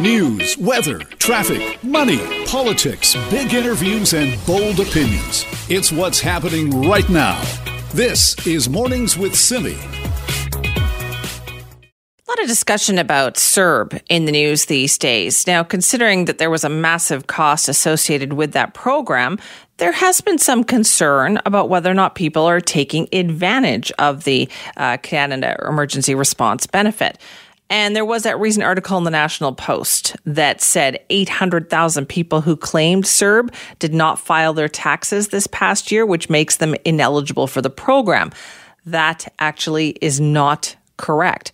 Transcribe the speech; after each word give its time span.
News, 0.00 0.56
weather, 0.56 1.00
traffic, 1.18 1.84
money, 1.84 2.46
politics, 2.46 3.14
big 3.28 3.52
interviews, 3.52 4.14
and 4.14 4.42
bold 4.46 4.80
opinions. 4.80 5.44
It's 5.68 5.92
what's 5.92 6.18
happening 6.18 6.88
right 6.88 7.06
now. 7.10 7.38
This 7.92 8.34
is 8.46 8.66
Mornings 8.66 9.18
with 9.18 9.36
Simi. 9.36 9.76
A 12.14 12.30
lot 12.30 12.40
of 12.40 12.46
discussion 12.46 12.98
about 12.98 13.34
CERB 13.34 14.00
in 14.08 14.24
the 14.24 14.32
news 14.32 14.64
these 14.64 14.96
days. 14.96 15.46
Now, 15.46 15.62
considering 15.62 16.24
that 16.24 16.38
there 16.38 16.48
was 16.48 16.64
a 16.64 16.70
massive 16.70 17.26
cost 17.26 17.68
associated 17.68 18.32
with 18.32 18.52
that 18.52 18.72
program, 18.72 19.38
there 19.76 19.92
has 19.92 20.22
been 20.22 20.38
some 20.38 20.64
concern 20.64 21.38
about 21.44 21.68
whether 21.68 21.90
or 21.90 21.94
not 21.94 22.14
people 22.14 22.46
are 22.46 22.60
taking 22.60 23.06
advantage 23.12 23.92
of 23.98 24.24
the 24.24 24.48
uh, 24.78 24.96
Canada 25.02 25.62
Emergency 25.68 26.14
Response 26.14 26.66
Benefit. 26.66 27.18
And 27.70 27.94
there 27.94 28.04
was 28.04 28.24
that 28.24 28.38
recent 28.40 28.64
article 28.64 28.98
in 28.98 29.04
the 29.04 29.10
National 29.10 29.54
Post 29.54 30.16
that 30.26 30.60
said 30.60 30.98
800,000 31.08 32.06
people 32.06 32.40
who 32.40 32.56
claimed 32.56 33.04
CERB 33.04 33.54
did 33.78 33.94
not 33.94 34.18
file 34.18 34.52
their 34.52 34.68
taxes 34.68 35.28
this 35.28 35.46
past 35.46 35.92
year, 35.92 36.04
which 36.04 36.28
makes 36.28 36.56
them 36.56 36.74
ineligible 36.84 37.46
for 37.46 37.62
the 37.62 37.70
program. 37.70 38.32
That 38.84 39.32
actually 39.38 39.90
is 40.00 40.20
not 40.20 40.74
correct. 40.96 41.52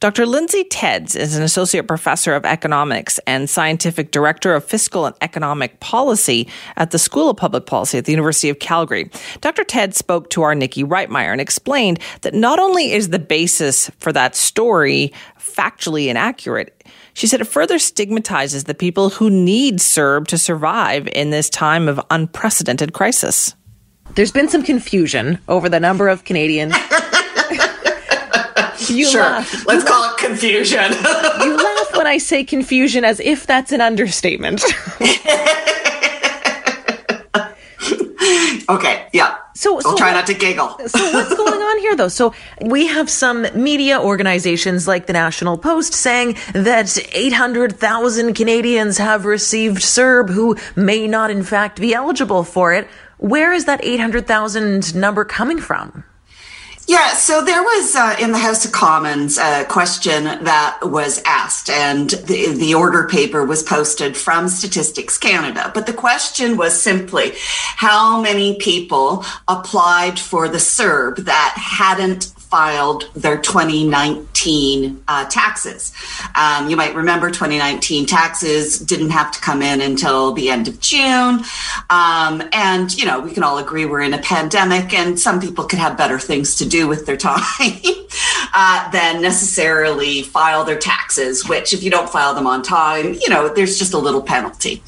Dr. 0.00 0.26
Lindsay 0.26 0.62
Tedds 0.62 1.16
is 1.16 1.34
an 1.34 1.42
associate 1.42 1.88
professor 1.88 2.32
of 2.32 2.44
economics 2.44 3.18
and 3.26 3.50
scientific 3.50 4.12
director 4.12 4.54
of 4.54 4.64
fiscal 4.64 5.06
and 5.06 5.16
economic 5.22 5.80
policy 5.80 6.46
at 6.76 6.92
the 6.92 7.00
School 7.00 7.30
of 7.30 7.36
Public 7.36 7.66
Policy 7.66 7.98
at 7.98 8.04
the 8.04 8.12
University 8.12 8.48
of 8.48 8.60
Calgary. 8.60 9.10
Dr. 9.40 9.64
Tedds 9.64 9.96
spoke 9.96 10.30
to 10.30 10.42
our 10.42 10.54
Nikki 10.54 10.84
Reitmeyer 10.84 11.32
and 11.32 11.40
explained 11.40 11.98
that 12.20 12.32
not 12.32 12.60
only 12.60 12.92
is 12.92 13.08
the 13.08 13.18
basis 13.18 13.90
for 13.98 14.12
that 14.12 14.36
story 14.36 15.12
factually 15.58 16.06
inaccurate, 16.06 16.86
she 17.14 17.26
said 17.26 17.40
it 17.40 17.46
further 17.46 17.78
stigmatizes 17.78 18.64
the 18.64 18.74
people 18.74 19.10
who 19.10 19.28
need 19.28 19.78
CERB 19.78 20.26
to 20.28 20.38
survive 20.38 21.08
in 21.08 21.30
this 21.30 21.50
time 21.50 21.88
of 21.88 22.00
unprecedented 22.10 22.92
crisis. 22.92 23.54
There's 24.14 24.32
been 24.32 24.48
some 24.48 24.62
confusion 24.62 25.38
over 25.48 25.68
the 25.68 25.80
number 25.80 26.08
of 26.08 26.24
Canadians 26.24 26.74
You 28.88 29.06
sure. 29.06 29.22
Laugh. 29.22 29.66
Let's 29.66 29.84
call 29.84 30.12
it 30.12 30.18
confusion. 30.18 30.78
you 31.40 31.56
laugh 31.56 31.96
when 31.96 32.06
I 32.06 32.18
say 32.18 32.44
confusion 32.44 33.04
as 33.04 33.20
if 33.20 33.46
that's 33.46 33.72
an 33.72 33.80
understatement. 33.80 34.62
okay, 38.68 39.06
yeah. 39.12 39.36
So, 39.58 39.80
so 39.80 39.90
I'll 39.90 39.96
try 39.96 40.12
not 40.12 40.28
to 40.28 40.34
giggle. 40.34 40.68
so 40.86 41.12
what's 41.12 41.34
going 41.34 41.60
on 41.60 41.78
here 41.80 41.96
though? 41.96 42.06
So 42.06 42.32
we 42.60 42.86
have 42.86 43.10
some 43.10 43.44
media 43.56 44.00
organizations 44.00 44.86
like 44.86 45.06
the 45.06 45.12
National 45.12 45.58
Post 45.58 45.94
saying 45.94 46.36
that 46.52 46.96
800,000 47.12 48.34
Canadians 48.34 48.98
have 48.98 49.24
received 49.24 49.78
CERB 49.78 50.30
who 50.30 50.56
may 50.76 51.08
not 51.08 51.32
in 51.32 51.42
fact 51.42 51.80
be 51.80 51.92
eligible 51.92 52.44
for 52.44 52.72
it. 52.72 52.86
Where 53.16 53.52
is 53.52 53.64
that 53.64 53.84
800,000 53.84 54.94
number 54.94 55.24
coming 55.24 55.58
from? 55.58 56.04
Yeah, 56.88 57.12
so 57.12 57.44
there 57.44 57.62
was 57.62 57.94
uh, 57.94 58.16
in 58.18 58.32
the 58.32 58.38
House 58.38 58.64
of 58.64 58.72
Commons 58.72 59.36
a 59.36 59.66
question 59.66 60.24
that 60.24 60.78
was 60.82 61.20
asked, 61.26 61.68
and 61.68 62.08
the, 62.08 62.54
the 62.54 62.74
order 62.74 63.06
paper 63.06 63.44
was 63.44 63.62
posted 63.62 64.16
from 64.16 64.48
Statistics 64.48 65.18
Canada. 65.18 65.70
But 65.74 65.84
the 65.84 65.92
question 65.92 66.56
was 66.56 66.80
simply 66.80 67.34
how 67.76 68.22
many 68.22 68.56
people 68.56 69.26
applied 69.48 70.18
for 70.18 70.48
the 70.48 70.56
CERB 70.56 71.26
that 71.26 71.52
hadn't 71.58 72.32
filed 72.50 73.10
their 73.14 73.36
2019 73.36 75.04
uh, 75.06 75.24
taxes. 75.26 75.92
Um, 76.34 76.70
you 76.70 76.76
might 76.76 76.94
remember 76.94 77.30
2019 77.30 78.06
taxes 78.06 78.78
didn't 78.78 79.10
have 79.10 79.30
to 79.32 79.40
come 79.40 79.60
in 79.60 79.80
until 79.80 80.32
the 80.32 80.48
end 80.48 80.66
of 80.66 80.80
June. 80.80 81.44
Um, 81.90 82.42
and, 82.52 82.96
you 82.96 83.04
know, 83.04 83.20
we 83.20 83.32
can 83.32 83.42
all 83.42 83.58
agree 83.58 83.84
we're 83.84 84.00
in 84.00 84.14
a 84.14 84.18
pandemic 84.18 84.94
and 84.94 85.18
some 85.20 85.40
people 85.40 85.64
could 85.64 85.78
have 85.78 85.98
better 85.98 86.18
things 86.18 86.56
to 86.56 86.68
do 86.68 86.88
with 86.88 87.04
their 87.06 87.16
time 87.28 87.38
uh, 88.54 88.90
than 88.90 89.20
necessarily 89.20 90.22
file 90.22 90.64
their 90.64 90.78
taxes, 90.78 91.46
which 91.48 91.72
if 91.72 91.82
you 91.82 91.90
don't 91.90 92.08
file 92.08 92.34
them 92.34 92.46
on 92.46 92.62
time, 92.62 93.14
you 93.14 93.28
know, 93.28 93.48
there's 93.48 93.78
just 93.78 93.92
a 93.92 93.98
little 93.98 94.22
penalty. 94.22 94.82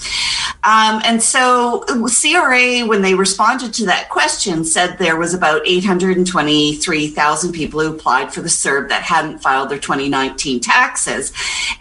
Um, 0.62 1.00
and 1.04 1.22
so 1.22 1.84
CRA, 1.86 2.86
when 2.86 3.00
they 3.02 3.14
responded 3.14 3.72
to 3.74 3.86
that 3.86 4.10
question, 4.10 4.64
said 4.64 4.98
there 4.98 5.16
was 5.16 5.32
about 5.32 5.62
823,000 5.66 7.49
people 7.52 7.80
who 7.80 7.94
applied 7.94 8.32
for 8.32 8.40
the 8.40 8.48
CERB 8.48 8.88
that 8.88 9.02
hadn't 9.02 9.38
filed 9.38 9.68
their 9.68 9.78
2019 9.78 10.60
taxes. 10.60 11.32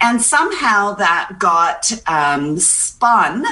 And 0.01 0.21
somehow 0.21 0.95
that 0.95 1.37
got 1.39 1.91
um, 2.07 2.57
spun 2.57 3.45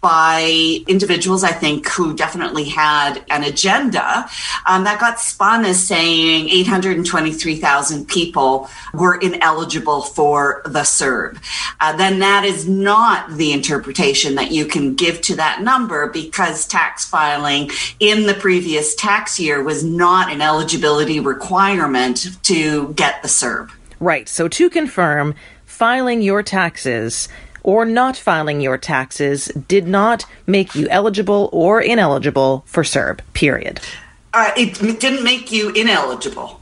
by 0.00 0.80
individuals, 0.86 1.42
I 1.44 1.52
think, 1.52 1.88
who 1.88 2.14
definitely 2.14 2.64
had 2.64 3.24
an 3.30 3.44
agenda 3.44 4.28
um, 4.66 4.84
that 4.84 5.00
got 5.00 5.18
spun 5.18 5.64
as 5.64 5.84
saying 5.84 6.48
823,000 6.48 8.06
people 8.06 8.70
were 8.94 9.16
ineligible 9.16 10.02
for 10.02 10.62
the 10.64 10.80
CERB. 10.80 11.38
Uh, 11.80 11.96
then 11.96 12.20
that 12.20 12.44
is 12.44 12.68
not 12.68 13.30
the 13.36 13.52
interpretation 13.52 14.36
that 14.36 14.52
you 14.52 14.66
can 14.66 14.94
give 14.94 15.20
to 15.22 15.36
that 15.36 15.62
number 15.62 16.08
because 16.08 16.66
tax 16.66 17.04
filing 17.04 17.70
in 18.00 18.26
the 18.26 18.34
previous 18.34 18.94
tax 18.94 19.40
year 19.40 19.62
was 19.62 19.82
not 19.84 20.30
an 20.30 20.40
eligibility 20.40 21.20
requirement 21.20 22.28
to 22.42 22.92
get 22.94 23.22
the 23.22 23.28
CERB. 23.28 23.70
Right. 24.00 24.28
So 24.28 24.46
to 24.48 24.70
confirm, 24.70 25.34
filing 25.64 26.22
your 26.22 26.42
taxes 26.42 27.28
or 27.68 27.84
not 27.84 28.16
filing 28.16 28.62
your 28.62 28.78
taxes 28.78 29.52
did 29.68 29.86
not 29.86 30.24
make 30.46 30.74
you 30.74 30.88
eligible 30.88 31.50
or 31.52 31.82
ineligible 31.82 32.62
for 32.64 32.82
CERB, 32.82 33.20
period. 33.34 33.78
Uh, 34.32 34.50
it 34.56 34.98
didn't 34.98 35.22
make 35.22 35.52
you 35.52 35.68
ineligible. 35.72 36.57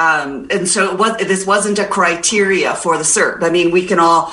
Um, 0.00 0.46
and 0.50 0.66
so 0.66 0.94
was, 0.94 1.18
this 1.18 1.46
wasn't 1.46 1.78
a 1.78 1.84
criteria 1.84 2.74
for 2.74 2.96
the 2.96 3.04
CERB. 3.04 3.42
I 3.42 3.50
mean, 3.50 3.70
we 3.70 3.84
can 3.86 3.98
all 3.98 4.32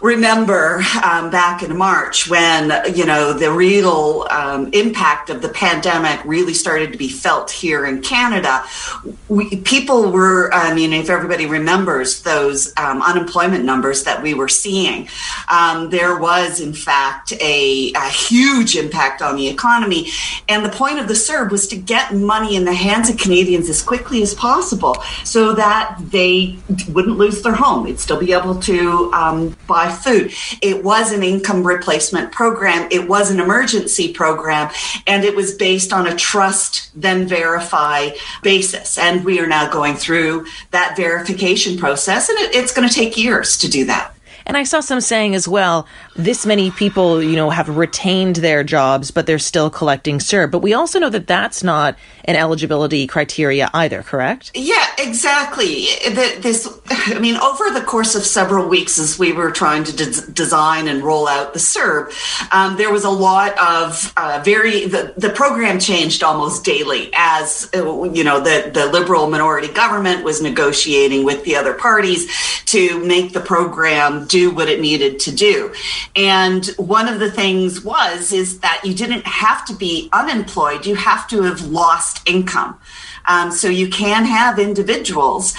remember 0.00 0.80
um, 1.02 1.28
back 1.28 1.64
in 1.64 1.76
March 1.76 2.30
when, 2.30 2.70
you 2.94 3.04
know, 3.04 3.32
the 3.32 3.50
real 3.50 4.28
um, 4.30 4.70
impact 4.72 5.28
of 5.28 5.42
the 5.42 5.48
pandemic 5.48 6.24
really 6.24 6.54
started 6.54 6.92
to 6.92 6.98
be 6.98 7.08
felt 7.08 7.50
here 7.50 7.84
in 7.84 8.00
Canada. 8.00 8.64
We, 9.28 9.56
people 9.56 10.12
were, 10.12 10.54
I 10.54 10.72
mean, 10.72 10.92
if 10.92 11.10
everybody 11.10 11.46
remembers 11.46 12.22
those 12.22 12.72
um, 12.76 13.02
unemployment 13.02 13.64
numbers 13.64 14.04
that 14.04 14.22
we 14.22 14.34
were 14.34 14.48
seeing, 14.48 15.08
um, 15.48 15.90
there 15.90 16.16
was, 16.16 16.60
in 16.60 16.72
fact, 16.72 17.32
a, 17.40 17.92
a 17.94 18.08
huge 18.08 18.76
impact 18.76 19.20
on 19.20 19.34
the 19.34 19.48
economy. 19.48 20.10
And 20.48 20.64
the 20.64 20.70
point 20.70 21.00
of 21.00 21.08
the 21.08 21.14
CERB 21.14 21.50
was 21.50 21.66
to 21.68 21.76
get 21.76 22.14
money 22.14 22.54
in 22.54 22.64
the 22.64 22.74
hands 22.74 23.10
of 23.10 23.16
Canadians 23.16 23.68
as 23.68 23.82
quickly 23.82 24.22
as 24.22 24.32
possible 24.34 24.91
so 25.24 25.54
that 25.54 25.96
they 25.98 26.58
wouldn't 26.88 27.18
lose 27.18 27.42
their 27.42 27.54
home. 27.54 27.84
They'd 27.84 28.00
still 28.00 28.20
be 28.20 28.32
able 28.32 28.56
to 28.60 29.12
um, 29.12 29.56
buy 29.66 29.90
food. 29.90 30.32
It 30.60 30.84
was 30.84 31.12
an 31.12 31.22
income 31.22 31.66
replacement 31.66 32.32
program, 32.32 32.88
it 32.90 33.08
was 33.08 33.30
an 33.30 33.40
emergency 33.40 34.12
program, 34.12 34.70
and 35.06 35.24
it 35.24 35.34
was 35.34 35.54
based 35.54 35.92
on 35.92 36.06
a 36.06 36.16
trust 36.16 36.90
then 36.94 37.26
verify 37.26 38.10
basis. 38.42 38.98
And 38.98 39.24
we 39.24 39.40
are 39.40 39.46
now 39.46 39.70
going 39.70 39.94
through 39.94 40.46
that 40.70 40.96
verification 40.96 41.78
process, 41.78 42.28
and 42.28 42.38
it, 42.38 42.54
it's 42.54 42.72
going 42.72 42.88
to 42.88 42.94
take 42.94 43.16
years 43.16 43.56
to 43.58 43.68
do 43.68 43.84
that. 43.86 44.14
And 44.46 44.56
I 44.56 44.64
saw 44.64 44.80
some 44.80 45.00
saying 45.00 45.34
as 45.34 45.46
well, 45.46 45.86
this 46.16 46.44
many 46.44 46.70
people, 46.70 47.22
you 47.22 47.36
know, 47.36 47.50
have 47.50 47.76
retained 47.76 48.36
their 48.36 48.64
jobs, 48.64 49.10
but 49.10 49.26
they're 49.26 49.38
still 49.38 49.70
collecting 49.70 50.18
CERB. 50.18 50.50
But 50.50 50.60
we 50.60 50.74
also 50.74 50.98
know 50.98 51.10
that 51.10 51.26
that's 51.26 51.62
not 51.62 51.96
an 52.24 52.36
eligibility 52.36 53.06
criteria 53.06 53.70
either, 53.74 54.02
correct? 54.02 54.50
Yeah, 54.54 54.86
exactly. 54.98 55.86
This, 56.40 56.68
I 56.90 57.18
mean, 57.18 57.36
over 57.36 57.70
the 57.70 57.82
course 57.82 58.14
of 58.14 58.22
several 58.22 58.68
weeks, 58.68 58.98
as 58.98 59.18
we 59.18 59.32
were 59.32 59.50
trying 59.50 59.84
to 59.84 59.96
de- 59.96 60.30
design 60.32 60.88
and 60.88 61.02
roll 61.02 61.28
out 61.28 61.52
the 61.52 61.58
CERB, 61.58 62.12
um, 62.52 62.76
there 62.76 62.92
was 62.92 63.04
a 63.04 63.10
lot 63.10 63.56
of 63.58 64.12
uh, 64.16 64.40
very 64.44 64.86
the, 64.86 65.14
the 65.16 65.30
program 65.30 65.78
changed 65.78 66.22
almost 66.22 66.64
daily 66.64 67.10
as 67.14 67.68
uh, 67.74 68.02
you 68.04 68.24
know 68.24 68.40
the 68.40 68.70
the 68.72 68.86
liberal 68.86 69.28
minority 69.28 69.72
government 69.72 70.24
was 70.24 70.42
negotiating 70.42 71.24
with 71.24 71.44
the 71.44 71.56
other 71.56 71.74
parties 71.74 72.30
to 72.66 73.04
make 73.04 73.32
the 73.32 73.40
program 73.40 74.26
do 74.26 74.50
what 74.50 74.68
it 74.68 74.80
needed 74.80 75.18
to 75.20 75.34
do, 75.34 75.72
and 76.16 76.66
one 76.76 77.08
of 77.08 77.20
the 77.20 77.30
things 77.30 77.84
was 77.84 78.32
is 78.32 78.60
that 78.60 78.80
you 78.84 78.94
didn't 78.94 79.26
have 79.26 79.64
to 79.64 79.74
be 79.74 80.08
unemployed; 80.12 80.86
you 80.86 80.94
have 80.94 81.26
to 81.28 81.42
have 81.42 81.62
lost 81.66 82.11
income. 82.26 82.78
Um, 83.26 83.52
so 83.52 83.68
you 83.68 83.88
can 83.88 84.24
have 84.24 84.58
individuals 84.58 85.54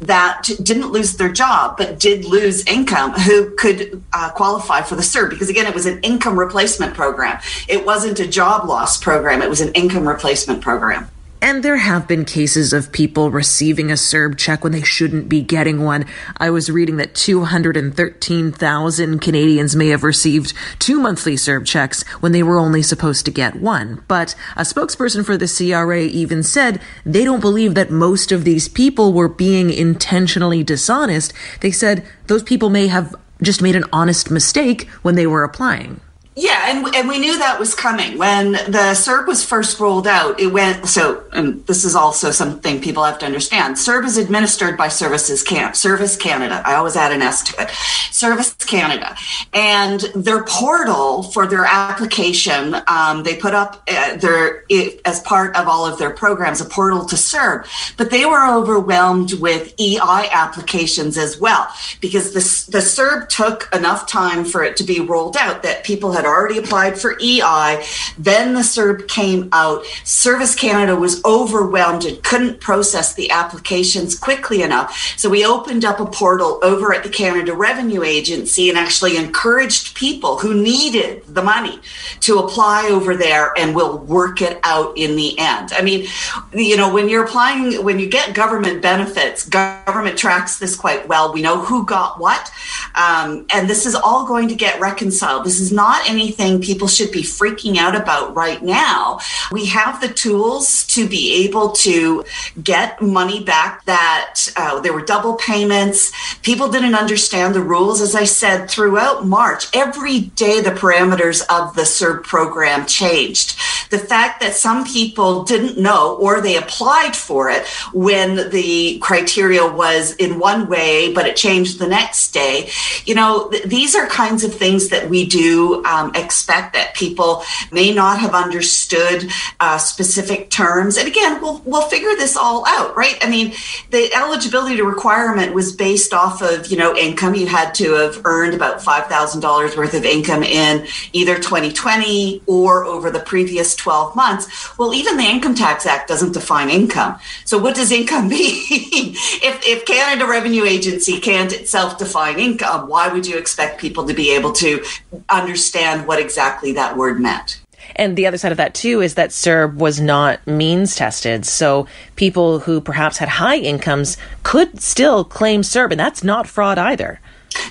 that 0.00 0.48
didn't 0.62 0.90
lose 0.90 1.16
their 1.16 1.30
job 1.30 1.76
but 1.76 1.98
did 1.98 2.24
lose 2.24 2.64
income 2.64 3.12
who 3.12 3.54
could 3.56 4.02
uh, 4.14 4.30
qualify 4.30 4.80
for 4.80 4.96
the 4.96 5.02
CERB 5.02 5.30
because 5.30 5.50
again 5.50 5.66
it 5.66 5.74
was 5.74 5.84
an 5.86 6.00
income 6.00 6.38
replacement 6.38 6.94
program. 6.94 7.38
It 7.68 7.84
wasn't 7.84 8.18
a 8.18 8.26
job 8.26 8.66
loss 8.66 8.96
program, 8.96 9.42
it 9.42 9.50
was 9.50 9.60
an 9.60 9.72
income 9.74 10.08
replacement 10.08 10.62
program. 10.62 11.10
And 11.42 11.62
there 11.62 11.78
have 11.78 12.06
been 12.06 12.26
cases 12.26 12.74
of 12.74 12.92
people 12.92 13.30
receiving 13.30 13.90
a 13.90 13.94
CERB 13.94 14.36
check 14.36 14.62
when 14.62 14.72
they 14.72 14.82
shouldn't 14.82 15.28
be 15.28 15.40
getting 15.40 15.82
one. 15.82 16.04
I 16.36 16.50
was 16.50 16.70
reading 16.70 16.98
that 16.98 17.14
213,000 17.14 19.18
Canadians 19.20 19.74
may 19.74 19.88
have 19.88 20.04
received 20.04 20.52
two 20.78 21.00
monthly 21.00 21.36
CERB 21.36 21.64
checks 21.64 22.02
when 22.20 22.32
they 22.32 22.42
were 22.42 22.58
only 22.58 22.82
supposed 22.82 23.24
to 23.24 23.30
get 23.30 23.56
one. 23.56 24.04
But 24.06 24.34
a 24.54 24.62
spokesperson 24.62 25.24
for 25.24 25.38
the 25.38 25.48
CRA 25.48 26.02
even 26.02 26.42
said 26.42 26.78
they 27.06 27.24
don't 27.24 27.40
believe 27.40 27.74
that 27.74 27.90
most 27.90 28.32
of 28.32 28.44
these 28.44 28.68
people 28.68 29.14
were 29.14 29.28
being 29.28 29.70
intentionally 29.70 30.62
dishonest. 30.62 31.32
They 31.60 31.70
said 31.70 32.04
those 32.26 32.42
people 32.42 32.68
may 32.68 32.88
have 32.88 33.14
just 33.40 33.62
made 33.62 33.76
an 33.76 33.84
honest 33.94 34.30
mistake 34.30 34.90
when 35.00 35.14
they 35.14 35.26
were 35.26 35.44
applying. 35.44 36.02
Yeah, 36.36 36.70
and, 36.70 36.94
and 36.94 37.08
we 37.08 37.18
knew 37.18 37.38
that 37.38 37.58
was 37.58 37.74
coming. 37.74 38.16
When 38.16 38.52
the 38.52 38.94
CERB 38.94 39.26
was 39.26 39.44
first 39.44 39.80
rolled 39.80 40.06
out, 40.06 40.38
it 40.38 40.46
went 40.46 40.86
so, 40.86 41.24
and 41.32 41.66
this 41.66 41.84
is 41.84 41.96
also 41.96 42.30
something 42.30 42.80
people 42.80 43.02
have 43.02 43.18
to 43.18 43.26
understand. 43.26 43.74
CERB 43.74 44.04
is 44.04 44.16
administered 44.16 44.78
by 44.78 44.86
Services 44.86 45.42
Can 45.42 45.74
Service 45.74 46.16
Canada. 46.16 46.62
I 46.64 46.74
always 46.74 46.94
add 46.94 47.10
an 47.10 47.20
S 47.20 47.42
to 47.50 47.62
it. 47.62 47.70
Service 48.12 48.54
Canada. 48.54 49.16
And 49.52 50.00
their 50.14 50.44
portal 50.44 51.24
for 51.24 51.48
their 51.48 51.64
application, 51.64 52.76
um, 52.86 53.24
they 53.24 53.36
put 53.36 53.54
up 53.54 53.82
uh, 53.88 54.16
their, 54.16 54.64
it, 54.68 55.00
as 55.04 55.20
part 55.20 55.56
of 55.56 55.66
all 55.66 55.84
of 55.84 55.98
their 55.98 56.10
programs, 56.10 56.60
a 56.60 56.64
portal 56.64 57.06
to 57.06 57.16
CERB. 57.16 57.66
But 57.96 58.10
they 58.10 58.24
were 58.24 58.46
overwhelmed 58.46 59.32
with 59.34 59.74
EI 59.80 60.28
applications 60.30 61.18
as 61.18 61.40
well, 61.40 61.68
because 62.00 62.34
the, 62.34 62.70
the 62.70 62.84
CERB 62.84 63.28
took 63.28 63.68
enough 63.74 64.06
time 64.06 64.44
for 64.44 64.62
it 64.62 64.76
to 64.76 64.84
be 64.84 65.00
rolled 65.00 65.36
out 65.36 65.64
that 65.64 65.82
people 65.82 66.12
had 66.20 66.28
already 66.28 66.58
applied 66.58 66.98
for 66.98 67.18
EI. 67.20 67.84
Then 68.18 68.54
the 68.54 68.60
CERB 68.60 69.08
came 69.08 69.48
out. 69.52 69.84
Service 70.04 70.54
Canada 70.54 70.94
was 70.96 71.24
overwhelmed 71.24 72.04
and 72.04 72.22
couldn't 72.22 72.60
process 72.60 73.14
the 73.14 73.30
applications 73.30 74.18
quickly 74.18 74.62
enough. 74.62 75.14
So 75.16 75.30
we 75.30 75.44
opened 75.44 75.84
up 75.84 76.00
a 76.00 76.06
portal 76.06 76.60
over 76.62 76.92
at 76.92 77.02
the 77.02 77.08
Canada 77.08 77.54
Revenue 77.54 78.02
Agency 78.02 78.68
and 78.68 78.78
actually 78.78 79.16
encouraged 79.16 79.94
people 79.94 80.38
who 80.38 80.54
needed 80.54 81.24
the 81.26 81.42
money 81.42 81.80
to 82.20 82.38
apply 82.38 82.88
over 82.90 83.16
there 83.16 83.52
and 83.56 83.74
we'll 83.74 83.98
work 83.98 84.42
it 84.42 84.58
out 84.62 84.96
in 84.96 85.16
the 85.16 85.38
end. 85.38 85.72
I 85.72 85.82
mean, 85.82 86.06
you 86.52 86.76
know, 86.76 86.92
when 86.92 87.08
you're 87.08 87.24
applying, 87.24 87.82
when 87.84 87.98
you 87.98 88.08
get 88.08 88.34
government 88.34 88.82
benefits, 88.82 89.48
government 89.48 90.18
tracks 90.18 90.58
this 90.58 90.76
quite 90.76 91.08
well. 91.08 91.32
We 91.32 91.42
know 91.42 91.62
who 91.62 91.86
got 91.86 92.20
what. 92.20 92.52
Um, 92.94 93.46
and 93.52 93.68
this 93.68 93.86
is 93.86 93.94
all 93.94 94.26
going 94.26 94.48
to 94.48 94.54
get 94.54 94.80
reconciled. 94.80 95.44
This 95.44 95.60
is 95.60 95.72
not 95.72 96.09
anything 96.10 96.60
people 96.60 96.88
should 96.88 97.12
be 97.12 97.22
freaking 97.22 97.76
out 97.76 97.96
about 97.96 98.34
right 98.34 98.62
now. 98.62 99.20
We 99.52 99.66
have 99.66 100.00
the 100.00 100.08
tools 100.08 100.84
to 100.88 101.08
be 101.08 101.44
able 101.46 101.70
to 101.86 102.24
get 102.62 103.00
money 103.00 103.42
back 103.44 103.84
that 103.84 104.52
uh, 104.56 104.80
there 104.80 104.92
were 104.92 105.04
double 105.04 105.34
payments. 105.36 106.12
People 106.42 106.68
didn't 106.68 106.94
understand 106.94 107.54
the 107.54 107.62
rules. 107.62 108.00
As 108.00 108.14
I 108.14 108.24
said, 108.24 108.68
throughout 108.68 109.26
March, 109.26 109.66
every 109.74 110.20
day 110.20 110.60
the 110.60 110.70
parameters 110.70 111.42
of 111.48 111.74
the 111.74 111.82
CERB 111.82 112.24
program 112.24 112.86
changed. 112.86 113.56
The 113.90 113.98
fact 113.98 114.40
that 114.40 114.54
some 114.54 114.84
people 114.84 115.44
didn't 115.44 115.78
know 115.78 116.16
or 116.16 116.40
they 116.40 116.56
applied 116.56 117.16
for 117.16 117.50
it 117.50 117.66
when 117.92 118.50
the 118.50 118.98
criteria 119.00 119.66
was 119.66 120.14
in 120.16 120.38
one 120.38 120.68
way, 120.68 121.12
but 121.12 121.26
it 121.26 121.36
changed 121.36 121.78
the 121.78 121.86
next 121.86 122.32
day. 122.32 122.70
You 123.04 123.14
know, 123.14 123.50
th- 123.50 123.64
these 123.64 123.94
are 123.94 124.06
kinds 124.06 124.44
of 124.44 124.54
things 124.54 124.88
that 124.88 125.08
we 125.08 125.26
do. 125.26 125.84
Um, 125.84 126.12
expect 126.14 126.74
that 126.74 126.94
people 126.94 127.42
may 127.72 127.92
not 127.92 128.20
have 128.20 128.34
understood 128.34 129.30
uh, 129.60 129.78
specific 129.78 130.50
terms. 130.50 130.96
And 130.96 131.08
again, 131.08 131.40
we'll 131.40 131.60
we'll 131.64 131.88
figure 131.88 132.14
this 132.16 132.36
all 132.36 132.66
out, 132.66 132.96
right? 132.96 133.18
I 133.22 133.28
mean, 133.28 133.54
the 133.90 134.12
eligibility 134.14 134.80
requirement 134.82 135.54
was 135.54 135.74
based 135.74 136.12
off 136.12 136.42
of 136.42 136.68
you 136.68 136.76
know 136.76 136.96
income. 136.96 137.34
You 137.34 137.46
had 137.46 137.74
to 137.76 137.92
have 137.94 138.20
earned 138.24 138.54
about 138.54 138.82
five 138.82 139.06
thousand 139.06 139.40
dollars 139.40 139.76
worth 139.76 139.94
of 139.94 140.04
income 140.04 140.42
in 140.42 140.86
either 141.12 141.36
2020 141.36 142.42
or 142.46 142.84
over 142.84 143.10
the 143.10 143.20
previous 143.20 143.74
12 143.80 144.14
months. 144.14 144.78
Well, 144.78 144.92
even 144.92 145.16
the 145.16 145.24
Income 145.24 145.54
Tax 145.54 145.86
Act 145.86 146.08
doesn't 146.08 146.32
define 146.32 146.70
income. 146.70 147.18
So 147.44 147.58
what 147.58 147.74
does 147.74 147.90
income 147.90 148.28
mean? 148.36 148.36
if 148.40 149.66
if 149.66 149.86
Canada 149.86 150.26
Revenue 150.26 150.64
Agency 150.64 151.18
can't 151.20 151.52
itself 151.52 151.98
define 151.98 152.38
income, 152.38 152.88
why 152.88 153.08
would 153.08 153.26
you 153.26 153.38
expect 153.38 153.80
people 153.80 154.06
to 154.06 154.14
be 154.14 154.34
able 154.34 154.52
to 154.54 154.84
understand? 155.28 156.00
what 156.10 156.18
exactly 156.18 156.72
that 156.72 156.96
word 156.96 157.20
meant. 157.20 157.60
And 157.94 158.16
the 158.16 158.26
other 158.26 158.36
side 158.36 158.50
of 158.50 158.58
that 158.58 158.74
too 158.74 159.00
is 159.00 159.14
that 159.14 159.30
CERB 159.30 159.76
was 159.76 160.00
not 160.00 160.44
means 160.44 160.96
tested. 160.96 161.46
So 161.46 161.86
people 162.16 162.58
who 162.58 162.80
perhaps 162.80 163.18
had 163.18 163.28
high 163.28 163.58
incomes 163.58 164.16
could 164.42 164.80
still 164.80 165.24
claim 165.24 165.62
CERB, 165.62 165.92
and 165.92 166.00
that's 166.00 166.24
not 166.24 166.48
fraud 166.48 166.78
either. 166.78 167.20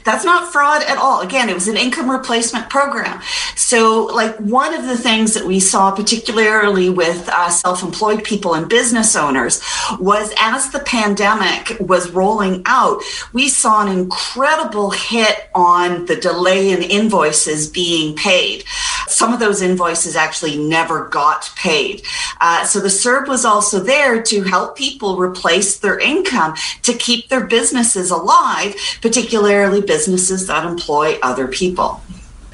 That's 0.04 0.26
not 0.26 0.52
fraud 0.52 0.84
at 0.84 0.98
all. 0.98 1.22
Again, 1.22 1.50
it 1.50 1.54
was 1.54 1.68
an 1.68 1.78
income 1.78 2.10
replacement 2.10 2.70
program. 2.70 3.22
So, 3.56 4.06
like, 4.06 4.36
one 4.38 4.74
of 4.74 4.88
the 4.88 4.98
things 4.98 5.34
that 5.34 5.46
we 5.46 5.60
saw, 5.60 5.92
particularly 5.92 6.90
with 6.90 7.30
uh, 7.30 7.50
self 7.50 7.84
employed 7.84 8.24
people 8.24 8.56
and 8.56 8.68
business 8.68 9.16
owners, 9.16 9.62
was 10.00 10.34
as 10.40 10.72
the 10.72 10.80
pandemic 10.80 11.78
was 11.80 12.12
rolling 12.12 12.64
out, 12.66 13.02
we 13.34 13.50
saw 13.50 13.86
an 13.86 13.98
incredible 13.98 14.92
hit 14.92 15.50
on 15.54 16.06
the 16.06 16.16
delay 16.16 16.72
in 16.72 16.82
invoices 16.82 17.70
being 17.70 18.16
paid. 18.16 18.64
Some 19.10 19.34
of 19.34 19.40
those 19.40 19.62
invoices 19.62 20.16
actually 20.16 20.58
never 20.58 21.08
got 21.08 21.52
paid. 21.56 22.04
Uh, 22.40 22.66
so, 22.66 22.80
the 22.80 22.88
CERB 22.88 23.28
was 23.28 23.46
also 23.46 23.80
there 23.80 24.22
to 24.24 24.44
help 24.44 24.78
people 24.78 25.18
replace 25.18 25.80
their 25.80 26.00
income 26.00 26.56
to 26.84 26.94
keep 26.94 27.30
their 27.30 27.46
businesses 27.46 28.12
alive, 28.12 28.76
particularly 29.02 29.82
businesses 29.82 30.48
that 30.48 30.66
employ 30.66 31.18
other 31.22 31.48
people. 31.48 32.02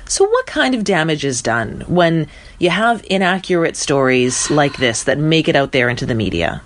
So, 0.07 0.23
what 0.23 0.45
kind 0.45 0.75
of 0.75 0.83
damage 0.83 1.25
is 1.25 1.41
done 1.41 1.81
when 1.87 2.27
you 2.59 2.69
have 2.69 3.03
inaccurate 3.09 3.75
stories 3.75 4.49
like 4.51 4.77
this 4.77 5.03
that 5.03 5.17
make 5.17 5.47
it 5.47 5.55
out 5.55 5.71
there 5.71 5.89
into 5.89 6.05
the 6.05 6.15
media? 6.15 6.61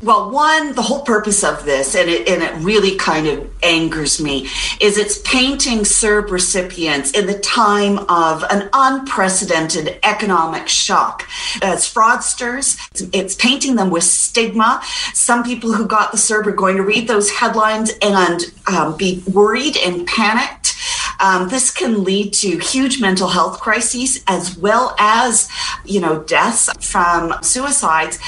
Well, 0.00 0.30
one, 0.30 0.74
the 0.74 0.82
whole 0.82 1.02
purpose 1.02 1.42
of 1.42 1.64
this, 1.64 1.96
and 1.96 2.08
it, 2.08 2.28
and 2.28 2.40
it 2.40 2.54
really 2.64 2.94
kind 2.94 3.26
of 3.26 3.50
angers 3.64 4.20
me, 4.20 4.48
is 4.80 4.96
it's 4.96 5.18
painting 5.18 5.80
CERB 5.80 6.30
recipients 6.30 7.10
in 7.10 7.26
the 7.26 7.36
time 7.40 7.98
of 8.08 8.44
an 8.44 8.70
unprecedented 8.72 9.98
economic 10.04 10.68
shock 10.68 11.28
as 11.62 11.92
fraudsters. 11.92 12.78
It's 13.12 13.34
painting 13.34 13.74
them 13.74 13.90
with 13.90 14.04
stigma. 14.04 14.80
Some 15.14 15.42
people 15.42 15.72
who 15.72 15.84
got 15.86 16.12
the 16.12 16.18
CERB 16.18 16.46
are 16.46 16.52
going 16.52 16.76
to 16.76 16.84
read 16.84 17.08
those 17.08 17.30
headlines 17.30 17.90
and 18.00 18.40
um, 18.68 18.96
be 18.96 19.24
worried 19.32 19.76
and 19.78 20.06
panicked 20.06 20.57
um, 21.20 21.48
this 21.48 21.70
can 21.70 22.04
lead 22.04 22.32
to 22.34 22.58
huge 22.58 23.00
mental 23.00 23.28
health 23.28 23.60
crises 23.60 24.22
as 24.26 24.56
well 24.56 24.94
as, 24.98 25.48
you 25.84 26.00
know, 26.00 26.22
deaths 26.22 26.68
from 26.80 27.34
suicides. 27.42 28.18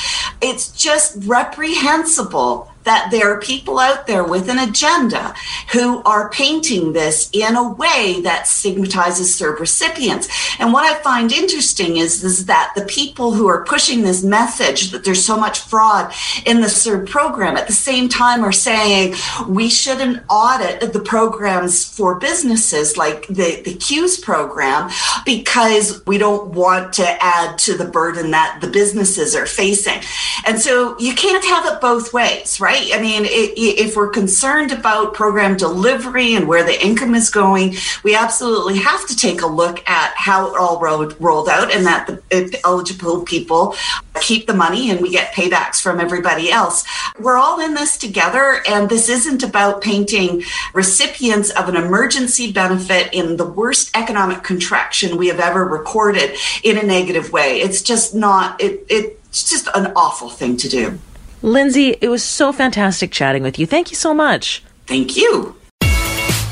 It's 0.41 0.71
just 0.73 1.17
reprehensible 1.27 2.70
that 2.91 3.09
there 3.13 3.33
are 3.33 3.39
people 3.39 3.79
out 3.79 4.09
there 4.09 4.25
with 4.25 4.49
an 4.49 4.59
agenda 4.59 5.33
who 5.73 6.03
are 6.03 6.29
painting 6.31 6.93
this 6.93 7.31
in 7.33 7.55
a 7.55 7.73
way 7.75 8.21
that 8.23 8.49
stigmatizes 8.49 9.29
CERB 9.39 9.61
recipients. 9.61 10.29
And 10.59 10.73
what 10.73 10.85
I 10.85 11.01
find 11.01 11.31
interesting 11.31 11.99
is, 11.99 12.25
is 12.25 12.47
that 12.47 12.73
the 12.75 12.85
people 12.87 13.33
who 13.33 13.47
are 13.47 13.65
pushing 13.65 14.03
this 14.03 14.25
message 14.25 14.91
that 14.91 15.05
there's 15.05 15.25
so 15.25 15.37
much 15.37 15.61
fraud 15.61 16.13
in 16.47 16.61
the 16.61 16.67
CERB 16.67 17.09
program 17.09 17.57
at 17.57 17.69
the 17.69 17.73
same 17.73 18.09
time 18.09 18.43
are 18.43 18.51
saying 18.51 19.15
we 19.49 19.71
shouldn't 19.71 20.25
audit 20.29 20.93
the 20.93 20.99
programs 20.99 21.85
for 21.85 22.17
businesses 22.17 22.97
like 22.97 23.29
the, 23.29 23.63
the 23.65 23.77
CEWS 23.77 24.21
program 24.21 24.91
because 25.25 26.05
we 26.07 26.19
don't 26.19 26.51
want 26.55 26.93
to 26.95 27.07
add 27.23 27.57
to 27.59 27.77
the 27.77 27.85
burden 27.85 28.33
that 28.33 28.59
the 28.61 28.67
businesses 28.67 29.37
are 29.37 29.47
facing. 29.47 30.01
And 30.45 30.59
so 30.59 30.99
you 30.99 31.15
can't 31.15 31.45
have 31.45 31.73
it 31.73 31.81
both 31.81 32.13
ways, 32.13 32.61
right? 32.61 32.80
I 32.93 33.01
mean, 33.01 33.23
if 33.27 33.97
we're 33.97 34.11
concerned 34.11 34.73
about 34.73 35.15
program 35.15 35.57
delivery 35.57 36.35
and 36.35 36.49
where 36.49 36.65
the 36.65 36.83
income 36.85 37.15
is 37.15 37.31
going, 37.31 37.77
we 38.03 38.15
absolutely 38.17 38.79
have 38.79 39.07
to 39.09 39.17
take 39.17 39.43
a 39.43 39.47
look 39.47 39.89
at 39.89 40.13
how 40.17 40.53
it 40.53 40.59
all 40.59 40.81
rolled, 40.81 41.17
rolled 41.21 41.49
out 41.49 41.73
and 41.73 41.87
that 41.87 42.07
the 42.07 42.61
eligible 42.65 43.23
people 43.23 43.75
keep 44.21 44.47
the 44.47 44.55
money 44.55 44.91
and 44.91 45.01
we 45.01 45.11
get 45.11 45.33
paybacks 45.33 45.81
from 45.81 46.01
everybody 46.01 46.51
else. 46.51 46.85
We're 47.19 47.37
all 47.37 47.61
in 47.61 47.75
this 47.75 47.97
together, 47.97 48.63
and 48.69 48.89
this 48.89 49.09
isn't 49.09 49.43
about 49.43 49.83
painting 49.83 50.43
recipients 50.75 51.51
of 51.51 51.69
an 51.69 51.77
emergency 51.77 52.53
benefit 52.53 53.13
in 53.13 53.37
the 53.37 53.47
worst 53.47 53.97
economic 53.97 54.43
contraction 54.43 55.17
we 55.17 55.29
have 55.29 55.41
ever 55.41 55.65
recorded 55.65 56.37
in 56.63 56.79
a 56.79 56.83
negative 56.83 57.33
way. 57.33 57.61
It's 57.61 57.83
just 57.83 58.15
not, 58.15 58.61
it, 58.61 58.85
it's 58.89 59.49
just 59.49 59.69
an 59.75 59.93
awful 59.97 60.29
thing 60.29 60.57
to 60.59 60.69
do. 60.69 60.99
Lindsay, 61.43 61.97
it 62.03 62.09
was 62.09 62.23
so 62.23 62.53
fantastic 62.53 63.11
chatting 63.11 63.43
with 63.43 63.59
you. 63.59 63.67
Thank 63.67 63.91
you 63.91 63.97
so 63.97 64.13
much. 64.13 64.63
Thank 64.87 65.17
you. 65.17 65.57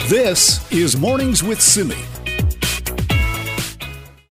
This 0.07 0.71
is 0.73 0.97
Mornings 0.97 1.43
with 1.43 1.61
Simi. 1.61 1.95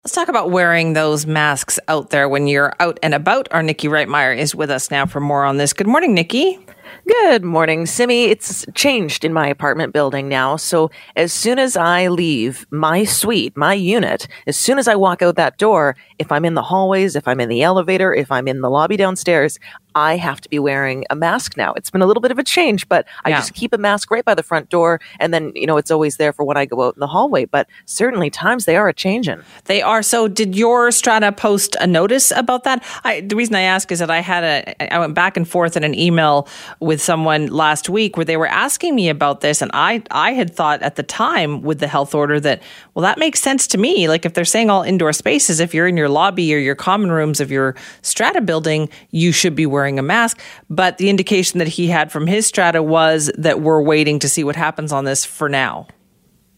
Let's 0.02 0.12
talk 0.12 0.26
about 0.26 0.50
wearing 0.50 0.95
those 0.95 1.25
masks 1.25 1.78
out 1.87 2.11
there 2.11 2.28
when 2.28 2.49
you're 2.49 2.75
out 2.80 2.99
and 3.00 3.14
about. 3.14 3.47
Our 3.52 3.62
Nikki 3.62 3.87
Reitmeyer 3.87 4.37
is 4.37 4.52
with 4.52 4.71
us 4.71 4.90
now 4.90 5.07
for 5.07 5.21
more 5.21 5.45
on 5.45 5.59
this. 5.59 5.73
Good 5.73 5.87
morning, 5.87 6.14
Nikki. 6.14 6.59
Good 7.07 7.45
morning, 7.45 7.87
Simi. 7.87 8.25
It's 8.25 8.66
changed 8.75 9.25
in 9.25 9.33
my 9.33 9.47
apartment 9.47 9.92
building 9.92 10.28
now. 10.28 10.57
So 10.57 10.90
as 11.16 11.33
soon 11.33 11.59
as 11.59 11.76
I 11.76 12.09
leave 12.09 12.66
my 12.71 13.04
suite, 13.04 13.57
my 13.57 13.75
unit, 13.75 14.26
as 14.47 14.57
soon 14.57 14.78
as 14.78 14.88
I 14.88 14.97
walk 14.97 15.23
out 15.23 15.37
that 15.37 15.59
door, 15.59 15.97
if 16.19 16.30
I'm 16.33 16.45
in 16.45 16.54
the 16.54 16.62
hallways, 16.62 17.16
if 17.16 17.26
I'm 17.26 17.40
in 17.40 17.49
the 17.49 17.62
elevator, 17.62 18.12
if 18.12 18.30
I'm 18.30 18.49
in 18.49 18.61
the 18.61 18.71
lobby 18.71 18.97
downstairs, 18.97 19.59
I 19.95 20.17
have 20.17 20.41
to 20.43 20.49
be 20.49 20.59
wearing 20.59 21.05
a 21.11 21.17
mask 21.17 21.57
now. 21.57 21.73
It's 21.75 21.91
been 21.91 22.03
a 22.03 22.07
little 22.07 22.21
bit 22.21 22.31
of 22.31 22.39
a 22.39 22.45
change, 22.45 22.89
but 22.89 23.07
I 23.25 23.31
yeah. 23.31 23.39
just 23.39 23.55
keep 23.55 23.73
a 23.73 23.79
mask 23.79 24.11
right 24.11 24.25
by 24.25 24.35
the 24.35 24.43
front 24.43 24.69
door. 24.69 25.01
And 25.19 25.35
then, 25.35 25.53
you 25.55 25.67
know, 25.67 25.77
it's 25.77 25.91
always 25.91 26.17
there 26.17 26.33
for 26.33 26.45
when 26.45 26.57
I 26.57 26.65
go 26.65 26.83
out 26.83 26.95
in 26.95 27.01
the 27.01 27.07
hallway. 27.07 27.45
But 27.45 27.69
certainly 27.87 28.31
times 28.31 28.65
they 28.65 28.77
are 28.77 28.89
a 28.89 28.95
changing. 28.95 29.43
They 29.65 29.83
are. 29.83 30.03
So 30.03 30.29
did 30.29 30.55
your 30.55 30.91
strata 30.91 31.33
post 31.33 31.77
a 31.81 31.87
notice 31.87 32.31
about 32.31 32.65
that? 32.65 32.85
I, 33.05 33.21
the 33.21 33.37
reason 33.37 33.55
I 33.55 33.63
ask 33.63 33.91
is 33.91 33.99
that 33.99 34.11
I 34.11 34.21
had 34.21 34.45
a, 34.45 34.95
I 34.95 34.99
went 34.99 35.15
back 35.15 35.37
and 35.37 35.49
forth 35.49 35.77
in 35.77 35.85
an 35.85 35.95
email 35.95 36.49
with 36.79 37.01
someone 37.01 37.49
last 37.49 37.89
week 37.89 38.17
where 38.17 38.25
they 38.25 38.37
were 38.37 38.47
asking 38.47 38.95
me 38.95 39.09
about 39.09 39.41
this. 39.41 39.63
And 39.63 39.71
I, 39.75 40.03
I 40.11 40.33
had 40.33 40.55
thought 40.55 40.83
at 40.83 40.97
the 40.97 41.03
time 41.03 41.63
with 41.63 41.81
the 41.81 41.89
health 41.89 42.15
order 42.15 42.39
that, 42.41 42.63
well, 42.95 43.03
that 43.03 43.19
makes 43.19 43.41
sense 43.41 43.67
to 43.69 43.79
me. 43.79 44.09
Like 44.09 44.25
if 44.25 44.35
they're 44.35 44.45
saying 44.45 44.71
all 44.71 44.83
indoor 44.83 45.13
spaces, 45.13 45.61
if 45.61 45.75
you're 45.75 45.89
in 45.89 45.97
your 45.97 46.09
lobby 46.09 46.55
or 46.55 46.59
your 46.59 46.75
common 46.75 47.11
rooms 47.11 47.41
of 47.41 47.51
your 47.51 47.75
strata 48.03 48.41
building, 48.41 48.89
you 49.11 49.33
should 49.33 49.55
be 49.55 49.67
wearing 49.67 49.80
wearing 49.81 49.99
a 49.99 50.03
mask. 50.03 50.39
But 50.69 50.99
the 50.99 51.09
indication 51.09 51.59
that 51.59 51.69
he 51.69 51.89
had 51.89 52.13
from 52.13 52.27
his 52.27 52.47
strata 52.47 52.83
was 52.83 53.33
that 53.39 53.63
we're 53.63 53.81
waiting 53.81 54.19
to 54.19 54.29
see 54.29 54.45
what 54.45 54.57
happens 54.57 54.93
on 54.93 55.05
this 55.05 55.25
for 55.25 55.49
now. 55.49 55.87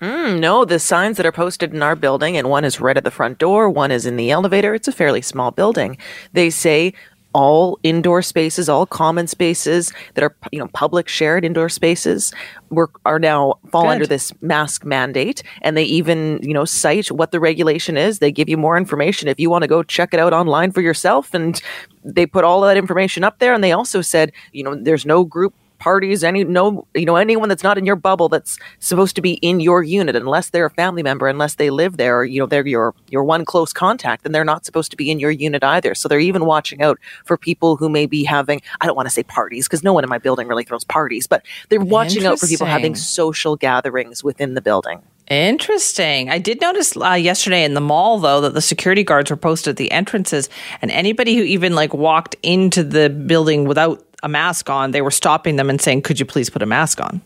Mm, 0.00 0.40
no, 0.40 0.64
the 0.64 0.80
signs 0.80 1.16
that 1.16 1.26
are 1.26 1.30
posted 1.30 1.72
in 1.72 1.80
our 1.80 1.94
building, 1.94 2.36
and 2.36 2.50
one 2.50 2.64
is 2.64 2.80
right 2.80 2.96
at 2.96 3.04
the 3.04 3.10
front 3.12 3.38
door, 3.38 3.70
one 3.70 3.92
is 3.92 4.04
in 4.04 4.16
the 4.16 4.32
elevator. 4.32 4.74
It's 4.74 4.88
a 4.88 4.92
fairly 4.92 5.22
small 5.22 5.52
building. 5.52 5.96
They 6.32 6.50
say 6.50 6.94
all 7.34 7.78
indoor 7.82 8.22
spaces, 8.22 8.68
all 8.68 8.86
common 8.86 9.26
spaces 9.26 9.92
that 10.14 10.24
are 10.24 10.34
you 10.50 10.58
know 10.58 10.68
public 10.68 11.08
shared 11.08 11.44
indoor 11.44 11.68
spaces 11.68 12.32
were 12.70 12.90
are 13.04 13.18
now 13.18 13.54
fall 13.70 13.82
Good. 13.82 13.90
under 13.90 14.06
this 14.06 14.32
mask 14.42 14.84
mandate. 14.84 15.42
And 15.62 15.76
they 15.76 15.84
even 15.84 16.40
you 16.42 16.54
know 16.54 16.64
cite 16.64 17.10
what 17.10 17.32
the 17.32 17.40
regulation 17.40 17.96
is. 17.96 18.18
They 18.18 18.32
give 18.32 18.48
you 18.48 18.56
more 18.56 18.76
information 18.76 19.28
if 19.28 19.40
you 19.40 19.50
want 19.50 19.62
to 19.62 19.68
go 19.68 19.82
check 19.82 20.12
it 20.12 20.20
out 20.20 20.32
online 20.32 20.72
for 20.72 20.80
yourself. 20.80 21.34
And 21.34 21.60
they 22.04 22.26
put 22.26 22.44
all 22.44 22.60
that 22.62 22.76
information 22.76 23.24
up 23.24 23.38
there. 23.38 23.54
And 23.54 23.62
they 23.62 23.72
also 23.72 24.00
said 24.00 24.32
you 24.52 24.62
know 24.62 24.74
there's 24.74 25.06
no 25.06 25.24
group 25.24 25.54
parties, 25.82 26.22
any 26.22 26.44
no, 26.44 26.86
you 26.94 27.04
know, 27.04 27.16
anyone 27.16 27.48
that's 27.48 27.64
not 27.64 27.76
in 27.76 27.84
your 27.84 27.96
bubble 27.96 28.28
that's 28.28 28.56
supposed 28.78 29.16
to 29.16 29.20
be 29.20 29.32
in 29.34 29.58
your 29.58 29.82
unit, 29.82 30.14
unless 30.14 30.50
they're 30.50 30.66
a 30.66 30.70
family 30.70 31.02
member, 31.02 31.26
unless 31.26 31.56
they 31.56 31.70
live 31.70 31.96
there, 31.96 32.20
or 32.20 32.24
you 32.24 32.38
know, 32.38 32.46
they're 32.46 32.64
your 32.64 32.94
your 33.08 33.24
one 33.24 33.44
close 33.44 33.72
contact, 33.72 34.22
then 34.22 34.30
they're 34.30 34.44
not 34.44 34.64
supposed 34.64 34.92
to 34.92 34.96
be 34.96 35.10
in 35.10 35.18
your 35.18 35.32
unit 35.32 35.64
either. 35.64 35.96
So 35.96 36.08
they're 36.08 36.20
even 36.20 36.46
watching 36.46 36.82
out 36.82 37.00
for 37.24 37.36
people 37.36 37.74
who 37.76 37.88
may 37.88 38.06
be 38.06 38.22
having, 38.22 38.62
I 38.80 38.86
don't 38.86 38.94
want 38.94 39.06
to 39.06 39.14
say 39.14 39.24
parties 39.24 39.66
because 39.66 39.82
no 39.82 39.92
one 39.92 40.04
in 40.04 40.10
my 40.10 40.18
building 40.18 40.46
really 40.46 40.64
throws 40.64 40.84
parties, 40.84 41.26
but 41.26 41.44
they're 41.68 41.80
watching 41.80 42.24
out 42.24 42.38
for 42.38 42.46
people 42.46 42.66
having 42.66 42.94
social 42.94 43.56
gatherings 43.56 44.22
within 44.22 44.54
the 44.54 44.60
building. 44.60 45.02
Interesting. 45.28 46.30
I 46.30 46.38
did 46.38 46.60
notice 46.60 46.96
uh, 46.96 47.12
yesterday 47.12 47.64
in 47.64 47.74
the 47.74 47.80
mall, 47.80 48.18
though, 48.18 48.40
that 48.42 48.54
the 48.54 48.60
security 48.60 49.02
guards 49.02 49.30
were 49.30 49.36
posted 49.36 49.70
at 49.72 49.76
the 49.76 49.90
entrances, 49.90 50.48
and 50.82 50.90
anybody 50.90 51.36
who 51.36 51.42
even 51.42 51.74
like 51.74 51.94
walked 51.94 52.36
into 52.42 52.82
the 52.82 53.08
building 53.08 53.64
without 53.64 54.04
a 54.22 54.28
mask 54.28 54.68
on, 54.68 54.90
they 54.90 55.02
were 55.02 55.10
stopping 55.10 55.56
them 55.56 55.70
and 55.70 55.80
saying, 55.80 56.02
"Could 56.02 56.20
you 56.20 56.26
please 56.26 56.50
put 56.50 56.62
a 56.62 56.66
mask 56.66 57.00
on?" 57.00 57.22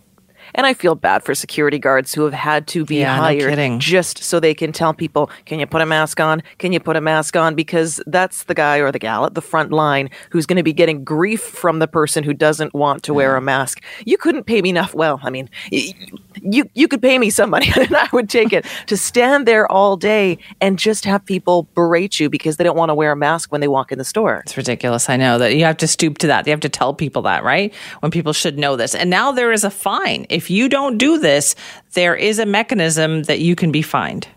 And 0.56 0.66
I 0.66 0.74
feel 0.74 0.94
bad 0.94 1.22
for 1.22 1.34
security 1.34 1.78
guards 1.78 2.14
who 2.14 2.24
have 2.24 2.32
had 2.32 2.66
to 2.68 2.84
be 2.84 2.96
yeah, 2.96 3.16
hired 3.16 3.56
no 3.56 3.78
just 3.78 4.22
so 4.22 4.40
they 4.40 4.54
can 4.54 4.72
tell 4.72 4.94
people, 4.94 5.30
can 5.44 5.60
you 5.60 5.66
put 5.66 5.82
a 5.82 5.86
mask 5.86 6.18
on? 6.18 6.42
Can 6.58 6.72
you 6.72 6.80
put 6.80 6.96
a 6.96 7.00
mask 7.00 7.36
on? 7.36 7.54
Because 7.54 8.00
that's 8.06 8.44
the 8.44 8.54
guy 8.54 8.78
or 8.78 8.90
the 8.90 8.98
gal 8.98 9.26
at 9.26 9.34
the 9.34 9.42
front 9.42 9.70
line 9.70 10.08
who's 10.30 10.46
going 10.46 10.56
to 10.56 10.62
be 10.62 10.72
getting 10.72 11.04
grief 11.04 11.42
from 11.42 11.78
the 11.78 11.86
person 11.86 12.24
who 12.24 12.32
doesn't 12.32 12.74
want 12.74 13.02
to 13.04 13.12
wear 13.12 13.36
a 13.36 13.40
mask. 13.40 13.82
You 14.06 14.16
couldn't 14.16 14.44
pay 14.44 14.62
me 14.62 14.70
enough. 14.70 14.94
Well, 14.94 15.20
I 15.22 15.30
mean, 15.30 15.50
you, 15.70 16.64
you 16.74 16.88
could 16.88 17.02
pay 17.02 17.18
me 17.18 17.28
some 17.28 17.50
money 17.50 17.70
and 17.76 17.94
I 17.94 18.08
would 18.12 18.30
take 18.30 18.52
it 18.52 18.64
to 18.86 18.96
stand 18.96 19.46
there 19.46 19.70
all 19.70 19.96
day 19.96 20.38
and 20.62 20.78
just 20.78 21.04
have 21.04 21.24
people 21.24 21.68
berate 21.74 22.18
you 22.18 22.30
because 22.30 22.56
they 22.56 22.64
don't 22.64 22.76
want 22.76 22.88
to 22.88 22.94
wear 22.94 23.12
a 23.12 23.16
mask 23.16 23.52
when 23.52 23.60
they 23.60 23.68
walk 23.68 23.92
in 23.92 23.98
the 23.98 24.04
store. 24.04 24.40
It's 24.46 24.56
ridiculous. 24.56 25.10
I 25.10 25.16
know 25.16 25.36
that 25.38 25.54
you 25.54 25.64
have 25.64 25.76
to 25.78 25.86
stoop 25.86 26.16
to 26.18 26.26
that. 26.28 26.46
You 26.46 26.52
have 26.52 26.60
to 26.60 26.68
tell 26.70 26.94
people 26.94 27.22
that, 27.22 27.44
right? 27.44 27.74
When 28.00 28.10
people 28.10 28.32
should 28.32 28.58
know 28.58 28.76
this. 28.76 28.94
And 28.94 29.10
now 29.10 29.32
there 29.32 29.52
is 29.52 29.62
a 29.62 29.70
fine 29.70 30.26
if 30.30 30.45
if 30.46 30.50
you 30.50 30.68
don't 30.68 30.96
do 30.96 31.18
this, 31.18 31.56
there 31.94 32.14
is 32.14 32.38
a 32.38 32.46
mechanism 32.46 33.24
that 33.24 33.40
you 33.40 33.56
can 33.56 33.72
be 33.72 33.82
fined. 33.82 34.28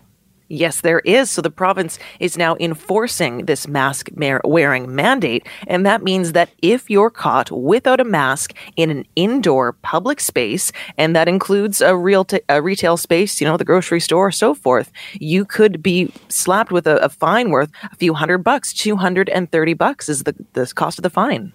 Yes, 0.48 0.80
there 0.80 0.98
is. 1.04 1.30
So 1.30 1.40
the 1.40 1.52
province 1.52 2.00
is 2.18 2.36
now 2.36 2.56
enforcing 2.58 3.46
this 3.46 3.68
mask 3.68 4.08
wearing 4.42 4.92
mandate. 4.92 5.46
And 5.68 5.86
that 5.86 6.02
means 6.02 6.32
that 6.32 6.50
if 6.62 6.90
you're 6.90 7.10
caught 7.10 7.52
without 7.52 8.00
a 8.00 8.04
mask 8.04 8.52
in 8.74 8.90
an 8.90 9.04
indoor 9.14 9.74
public 9.74 10.18
space, 10.18 10.72
and 10.98 11.14
that 11.14 11.28
includes 11.28 11.80
a 11.80 11.96
real 11.96 12.24
t- 12.24 12.40
a 12.48 12.60
retail 12.60 12.96
space, 12.96 13.40
you 13.40 13.46
know, 13.46 13.56
the 13.56 13.64
grocery 13.64 14.00
store, 14.00 14.32
so 14.32 14.52
forth, 14.52 14.90
you 15.12 15.44
could 15.44 15.80
be 15.80 16.12
slapped 16.28 16.72
with 16.72 16.88
a, 16.88 16.96
a 16.96 17.08
fine 17.08 17.50
worth 17.50 17.70
a 17.84 17.94
few 17.94 18.14
hundred 18.14 18.38
bucks. 18.38 18.72
230 18.72 19.74
bucks 19.74 20.08
is 20.08 20.24
the, 20.24 20.34
the 20.54 20.66
cost 20.74 20.98
of 20.98 21.04
the 21.04 21.10
fine. 21.10 21.52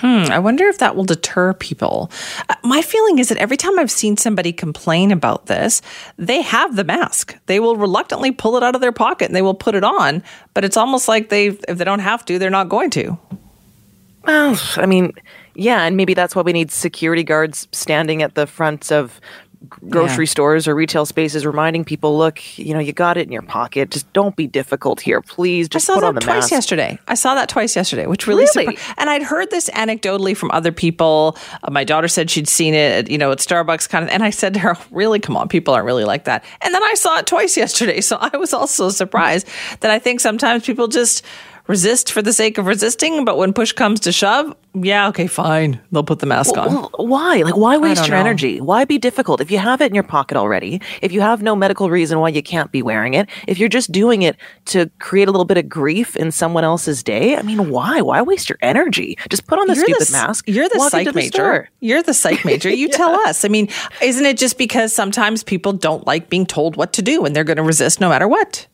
Hmm, 0.00 0.30
I 0.30 0.38
wonder 0.38 0.66
if 0.68 0.78
that 0.78 0.94
will 0.94 1.04
deter 1.04 1.54
people. 1.54 2.10
Uh, 2.48 2.54
my 2.62 2.82
feeling 2.82 3.18
is 3.18 3.28
that 3.30 3.38
every 3.38 3.56
time 3.56 3.78
I've 3.78 3.90
seen 3.90 4.16
somebody 4.16 4.52
complain 4.52 5.10
about 5.10 5.46
this, 5.46 5.82
they 6.16 6.42
have 6.42 6.76
the 6.76 6.84
mask. 6.84 7.36
They 7.46 7.58
will 7.58 7.76
reluctantly 7.76 8.30
pull 8.30 8.56
it 8.56 8.62
out 8.62 8.74
of 8.74 8.80
their 8.80 8.92
pocket 8.92 9.26
and 9.26 9.34
they 9.34 9.42
will 9.42 9.54
put 9.54 9.74
it 9.74 9.84
on, 9.84 10.22
but 10.54 10.64
it's 10.64 10.76
almost 10.76 11.08
like 11.08 11.30
they 11.30 11.46
if 11.46 11.78
they 11.78 11.84
don't 11.84 11.98
have 11.98 12.24
to, 12.26 12.38
they're 12.38 12.50
not 12.50 12.68
going 12.68 12.90
to. 12.90 13.18
Well, 14.24 14.60
I 14.76 14.86
mean, 14.86 15.12
yeah, 15.54 15.84
and 15.84 15.96
maybe 15.96 16.14
that's 16.14 16.36
why 16.36 16.42
we 16.42 16.52
need 16.52 16.70
security 16.70 17.24
guards 17.24 17.66
standing 17.72 18.22
at 18.22 18.34
the 18.34 18.46
front 18.46 18.92
of 18.92 19.20
grocery 19.88 20.24
yeah. 20.24 20.30
stores 20.30 20.68
or 20.68 20.74
retail 20.74 21.04
spaces 21.04 21.44
reminding 21.44 21.84
people, 21.84 22.16
look, 22.16 22.58
you 22.58 22.72
know, 22.72 22.80
you 22.80 22.92
got 22.92 23.16
it 23.16 23.26
in 23.26 23.32
your 23.32 23.42
pocket. 23.42 23.90
Just 23.90 24.10
don't 24.12 24.36
be 24.36 24.46
difficult 24.46 25.00
here, 25.00 25.20
please. 25.20 25.68
Just 25.68 25.90
I 25.90 25.94
saw 25.94 26.12
that 26.12 26.20
twice 26.20 26.42
mask. 26.42 26.50
yesterday. 26.52 26.98
I 27.08 27.14
saw 27.14 27.34
that 27.34 27.48
twice 27.48 27.74
yesterday, 27.74 28.06
which 28.06 28.26
really, 28.26 28.46
really? 28.54 28.76
Surprised. 28.76 28.94
And 28.98 29.10
I'd 29.10 29.22
heard 29.22 29.50
this 29.50 29.68
anecdotally 29.70 30.36
from 30.36 30.50
other 30.52 30.72
people. 30.72 31.36
Uh, 31.62 31.70
my 31.70 31.84
daughter 31.84 32.08
said 32.08 32.30
she'd 32.30 32.48
seen 32.48 32.74
it, 32.74 33.10
you 33.10 33.18
know, 33.18 33.32
at 33.32 33.38
Starbucks, 33.38 33.88
kind 33.88 34.04
of. 34.04 34.10
And 34.10 34.22
I 34.22 34.30
said 34.30 34.54
to 34.54 34.60
her, 34.60 34.76
"Really, 34.90 35.18
come 35.18 35.36
on, 35.36 35.48
people 35.48 35.74
aren't 35.74 35.86
really 35.86 36.04
like 36.04 36.24
that." 36.24 36.44
And 36.60 36.74
then 36.74 36.82
I 36.82 36.94
saw 36.94 37.18
it 37.18 37.26
twice 37.26 37.56
yesterday, 37.56 38.00
so 38.00 38.18
I 38.20 38.36
was 38.36 38.52
also 38.52 38.90
surprised 38.90 39.48
that 39.80 39.90
I 39.90 39.98
think 39.98 40.20
sometimes 40.20 40.64
people 40.64 40.88
just 40.88 41.24
resist 41.68 42.10
for 42.12 42.22
the 42.22 42.32
sake 42.32 42.58
of 42.58 42.66
resisting, 42.66 43.24
but 43.24 43.36
when 43.36 43.52
push 43.52 43.72
comes 43.72 44.00
to 44.00 44.10
shove, 44.12 44.56
yeah, 44.74 45.08
okay, 45.08 45.26
fine. 45.26 45.80
They'll 45.90 46.02
put 46.04 46.18
the 46.20 46.26
mask 46.26 46.56
on. 46.56 46.84
Why? 46.96 47.42
Like, 47.42 47.56
why 47.56 47.78
waste 47.78 48.06
your 48.06 48.16
know. 48.16 48.20
energy? 48.20 48.60
Why 48.60 48.84
be 48.84 48.98
difficult? 48.98 49.40
If 49.40 49.50
you 49.50 49.58
have 49.58 49.80
it 49.80 49.86
in 49.86 49.94
your 49.94 50.04
pocket 50.04 50.36
already, 50.36 50.80
if 51.02 51.10
you 51.10 51.20
have 51.20 51.42
no 51.42 51.56
medical 51.56 51.90
reason 51.90 52.20
why 52.20 52.28
you 52.28 52.42
can't 52.42 52.70
be 52.70 52.82
wearing 52.82 53.14
it, 53.14 53.28
if 53.46 53.58
you're 53.58 53.68
just 53.68 53.90
doing 53.92 54.22
it 54.22 54.36
to 54.66 54.90
create 54.98 55.26
a 55.28 55.30
little 55.32 55.44
bit 55.46 55.56
of 55.58 55.68
grief 55.68 56.16
in 56.16 56.30
someone 56.30 56.64
else's 56.64 57.02
day, 57.02 57.36
I 57.36 57.42
mean, 57.42 57.70
why? 57.70 58.00
Why 58.02 58.22
waste 58.22 58.48
your 58.48 58.58
energy? 58.62 59.18
Just 59.28 59.46
put 59.46 59.58
on 59.58 59.66
the 59.66 59.74
You're 59.74 59.84
stupid 59.84 60.02
s- 60.02 60.12
mask. 60.12 60.44
You're 60.48 60.68
the 60.68 60.80
psych 60.90 61.06
the 61.06 61.12
major. 61.12 61.30
store. 61.32 61.68
You're 61.80 62.02
the 62.02 62.14
psych 62.14 62.44
major. 62.44 62.70
You 62.70 62.88
tell 62.88 63.14
us. 63.26 63.44
I 63.44 63.48
mean, 63.48 63.68
isn't 64.02 64.24
it 64.24 64.38
just 64.38 64.58
because 64.58 64.94
sometimes 64.94 65.42
people 65.42 65.72
don't 65.72 66.06
like 66.06 66.28
being 66.30 66.46
told 66.46 66.76
what 66.76 66.92
to 66.94 67.02
do 67.02 67.24
and 67.24 67.34
they're 67.34 67.44
going 67.44 67.56
to 67.56 67.62
resist 67.62 68.00
no 68.00 68.08
matter 68.10 68.28
what? 68.28 68.66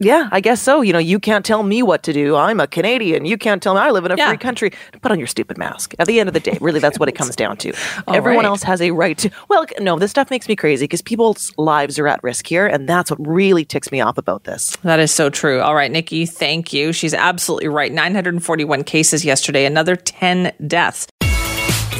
Yeah, 0.00 0.28
I 0.30 0.40
guess 0.40 0.62
so. 0.62 0.80
You 0.80 0.92
know, 0.92 0.98
you 1.00 1.18
can't 1.18 1.44
tell 1.44 1.62
me 1.64 1.82
what 1.82 2.04
to 2.04 2.12
do. 2.12 2.36
I'm 2.36 2.60
a 2.60 2.66
Canadian. 2.68 3.24
You 3.24 3.36
can't 3.36 3.60
tell 3.60 3.74
me 3.74 3.80
I 3.80 3.90
live 3.90 4.04
in 4.04 4.12
a 4.12 4.16
Yeah. 4.16 4.28
free 4.28 4.36
country. 4.36 4.70
Put 5.02 5.10
on 5.10 5.18
your 5.18 5.26
stupid 5.26 5.58
mask. 5.58 5.94
At 5.98 6.06
the 6.06 6.20
end 6.20 6.28
of 6.28 6.34
the 6.34 6.40
day, 6.40 6.56
really, 6.60 6.78
that's 6.78 6.98
what 7.00 7.08
it 7.08 7.12
comes 7.12 7.34
down 7.34 7.56
to. 7.58 7.72
Everyone 8.08 8.44
right. 8.44 8.48
else 8.48 8.62
has 8.62 8.80
a 8.80 8.92
right 8.92 9.18
to. 9.18 9.30
Well, 9.48 9.66
no, 9.80 9.98
this 9.98 10.10
stuff 10.12 10.30
makes 10.30 10.48
me 10.48 10.54
crazy 10.54 10.84
because 10.84 11.02
people's 11.02 11.52
lives 11.58 11.98
are 11.98 12.06
at 12.06 12.22
risk 12.22 12.46
here, 12.46 12.66
and 12.66 12.88
that's 12.88 13.10
what 13.10 13.18
really 13.26 13.64
ticks 13.64 13.90
me 13.90 14.00
off 14.00 14.18
about 14.18 14.44
this. 14.44 14.76
That 14.84 15.00
is 15.00 15.10
so 15.10 15.30
true. 15.30 15.60
All 15.60 15.74
right, 15.74 15.90
Nikki, 15.90 16.26
thank 16.26 16.72
you. 16.72 16.92
She's 16.92 17.12
absolutely 17.14 17.68
right. 17.68 17.90
941 17.92 18.84
cases 18.84 19.24
yesterday, 19.24 19.64
another 19.64 19.96
10 19.96 20.52
deaths. 20.66 21.08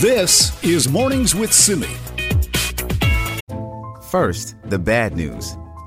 This 0.00 0.62
is 0.62 0.88
Mornings 0.88 1.34
with 1.34 1.52
Simi. 1.52 1.88
First, 4.10 4.54
the 4.64 4.78
bad 4.78 5.16
news. 5.16 5.56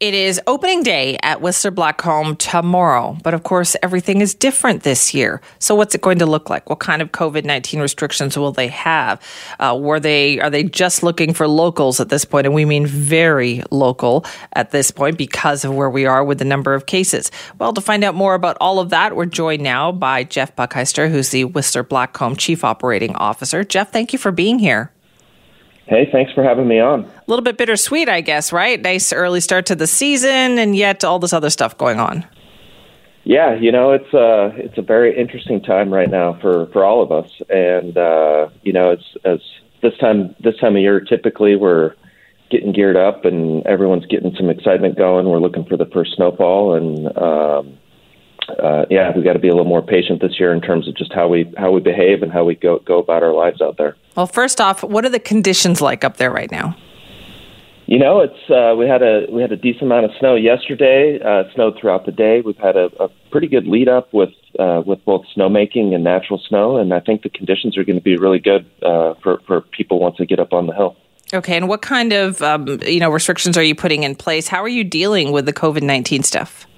It 0.00 0.14
is 0.14 0.40
opening 0.46 0.82
day 0.82 1.18
at 1.22 1.42
Whistler 1.42 1.70
Blackcomb 1.70 2.38
tomorrow, 2.38 3.18
but 3.22 3.34
of 3.34 3.42
course, 3.42 3.76
everything 3.82 4.22
is 4.22 4.32
different 4.32 4.82
this 4.82 5.12
year. 5.12 5.42
So, 5.58 5.74
what's 5.74 5.94
it 5.94 6.00
going 6.00 6.20
to 6.20 6.24
look 6.26 6.48
like? 6.48 6.70
What 6.70 6.78
kind 6.78 7.02
of 7.02 7.12
COVID 7.12 7.44
nineteen 7.44 7.80
restrictions 7.82 8.34
will 8.34 8.50
they 8.50 8.68
have? 8.68 9.20
Uh, 9.58 9.78
were 9.78 10.00
they 10.00 10.40
are 10.40 10.48
they 10.48 10.62
just 10.62 11.02
looking 11.02 11.34
for 11.34 11.46
locals 11.46 12.00
at 12.00 12.08
this 12.08 12.24
point, 12.24 12.46
and 12.46 12.54
we 12.54 12.64
mean 12.64 12.86
very 12.86 13.62
local 13.70 14.24
at 14.54 14.70
this 14.70 14.90
point 14.90 15.18
because 15.18 15.66
of 15.66 15.74
where 15.74 15.90
we 15.90 16.06
are 16.06 16.24
with 16.24 16.38
the 16.38 16.46
number 16.46 16.72
of 16.72 16.86
cases? 16.86 17.30
Well, 17.58 17.74
to 17.74 17.82
find 17.82 18.02
out 18.02 18.14
more 18.14 18.32
about 18.32 18.56
all 18.58 18.78
of 18.80 18.88
that, 18.88 19.14
we're 19.14 19.26
joined 19.26 19.62
now 19.62 19.92
by 19.92 20.24
Jeff 20.24 20.56
Buchheister, 20.56 21.10
who's 21.10 21.28
the 21.28 21.44
Whistler 21.44 21.84
Blackcomb 21.84 22.38
Chief 22.38 22.64
Operating 22.64 23.14
Officer. 23.16 23.64
Jeff, 23.64 23.92
thank 23.92 24.14
you 24.14 24.18
for 24.18 24.32
being 24.32 24.60
here. 24.60 24.92
Hey, 25.90 26.08
thanks 26.12 26.32
for 26.32 26.44
having 26.44 26.68
me 26.68 26.78
on. 26.78 27.04
A 27.04 27.22
little 27.26 27.42
bit 27.42 27.58
bittersweet, 27.58 28.08
I 28.08 28.20
guess, 28.20 28.52
right? 28.52 28.80
Nice 28.80 29.12
early 29.12 29.40
start 29.40 29.66
to 29.66 29.74
the 29.74 29.88
season, 29.88 30.56
and 30.56 30.76
yet 30.76 31.02
all 31.02 31.18
this 31.18 31.32
other 31.32 31.50
stuff 31.50 31.76
going 31.76 31.98
on. 31.98 32.24
Yeah, 33.24 33.54
you 33.54 33.72
know, 33.72 33.90
it's 33.90 34.14
a 34.14 34.52
it's 34.54 34.78
a 34.78 34.82
very 34.82 35.18
interesting 35.18 35.60
time 35.60 35.92
right 35.92 36.08
now 36.08 36.38
for 36.40 36.66
for 36.66 36.84
all 36.84 37.02
of 37.02 37.10
us, 37.10 37.28
and 37.48 37.98
uh, 37.98 38.50
you 38.62 38.72
know, 38.72 38.92
it's 38.92 39.16
as 39.24 39.40
this 39.82 39.98
time 39.98 40.36
this 40.38 40.56
time 40.58 40.76
of 40.76 40.82
year 40.82 41.00
typically 41.00 41.56
we're 41.56 41.96
getting 42.52 42.72
geared 42.72 42.96
up 42.96 43.24
and 43.24 43.66
everyone's 43.66 44.06
getting 44.06 44.32
some 44.36 44.48
excitement 44.48 44.96
going. 44.96 45.28
We're 45.28 45.40
looking 45.40 45.64
for 45.64 45.76
the 45.76 45.86
first 45.86 46.14
snowfall, 46.14 46.74
and 46.74 47.18
um, 47.18 47.78
uh, 48.58 48.86
yeah, 48.90 49.12
we 49.16 49.22
got 49.22 49.34
to 49.34 49.38
be 49.38 49.48
a 49.48 49.52
little 49.52 49.68
more 49.68 49.82
patient 49.82 50.20
this 50.20 50.38
year 50.38 50.52
in 50.52 50.60
terms 50.60 50.88
of 50.88 50.96
just 50.96 51.12
how 51.12 51.28
we 51.28 51.52
how 51.56 51.70
we 51.70 51.80
behave 51.80 52.22
and 52.22 52.32
how 52.32 52.44
we 52.44 52.54
go 52.54 52.78
go 52.80 52.98
about 52.98 53.22
our 53.22 53.32
lives 53.32 53.60
out 53.60 53.76
there. 53.76 53.96
Well, 54.16 54.26
first 54.26 54.60
off, 54.60 54.82
what 54.82 55.04
are 55.04 55.08
the 55.08 55.20
conditions 55.20 55.80
like 55.80 56.04
up 56.04 56.16
there 56.16 56.30
right 56.30 56.50
now? 56.50 56.76
You 57.86 57.98
know, 57.98 58.20
it's 58.20 58.48
uh, 58.48 58.76
we 58.76 58.86
had 58.86 59.02
a 59.02 59.26
we 59.30 59.42
had 59.42 59.50
a 59.50 59.56
decent 59.56 59.82
amount 59.82 60.04
of 60.04 60.12
snow 60.20 60.36
yesterday. 60.36 61.18
Uh, 61.20 61.52
snowed 61.54 61.76
throughout 61.80 62.06
the 62.06 62.12
day. 62.12 62.40
We've 62.40 62.56
had 62.56 62.76
a, 62.76 62.88
a 63.02 63.08
pretty 63.32 63.48
good 63.48 63.66
lead 63.66 63.88
up 63.88 64.12
with 64.12 64.30
uh, 64.60 64.82
with 64.86 65.04
both 65.04 65.24
snowmaking 65.36 65.92
and 65.92 66.04
natural 66.04 66.40
snow, 66.48 66.76
and 66.76 66.94
I 66.94 67.00
think 67.00 67.22
the 67.22 67.30
conditions 67.30 67.76
are 67.76 67.82
going 67.82 67.98
to 67.98 68.02
be 68.02 68.16
really 68.16 68.38
good 68.38 68.64
uh, 68.82 69.14
for 69.22 69.40
for 69.44 69.62
people 69.62 69.98
once 69.98 70.16
they 70.18 70.26
get 70.26 70.38
up 70.38 70.52
on 70.52 70.68
the 70.68 70.72
hill. 70.72 70.96
Okay, 71.34 71.56
and 71.56 71.68
what 71.68 71.82
kind 71.82 72.12
of 72.12 72.40
um, 72.42 72.78
you 72.86 73.00
know 73.00 73.10
restrictions 73.10 73.58
are 73.58 73.62
you 73.62 73.74
putting 73.74 74.04
in 74.04 74.14
place? 74.14 74.46
How 74.46 74.62
are 74.62 74.68
you 74.68 74.84
dealing 74.84 75.32
with 75.32 75.46
the 75.46 75.52
COVID 75.52 75.82
nineteen 75.82 76.22
stuff? 76.22 76.68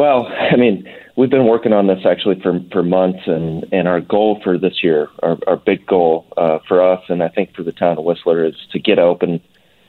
Well, 0.00 0.28
I 0.28 0.56
mean, 0.56 0.88
we've 1.14 1.28
been 1.28 1.44
working 1.44 1.74
on 1.74 1.86
this 1.86 2.06
actually 2.06 2.40
for 2.40 2.58
for 2.72 2.82
months, 2.82 3.20
and 3.26 3.66
and 3.70 3.86
our 3.86 4.00
goal 4.00 4.40
for 4.42 4.56
this 4.56 4.82
year, 4.82 5.08
our 5.22 5.36
our 5.46 5.56
big 5.56 5.86
goal 5.86 6.26
uh, 6.38 6.60
for 6.66 6.82
us, 6.82 7.02
and 7.10 7.22
I 7.22 7.28
think 7.28 7.54
for 7.54 7.62
the 7.62 7.72
town 7.72 7.98
of 7.98 8.04
Whistler, 8.04 8.42
is 8.46 8.54
to 8.72 8.78
get 8.78 8.98
open. 8.98 9.42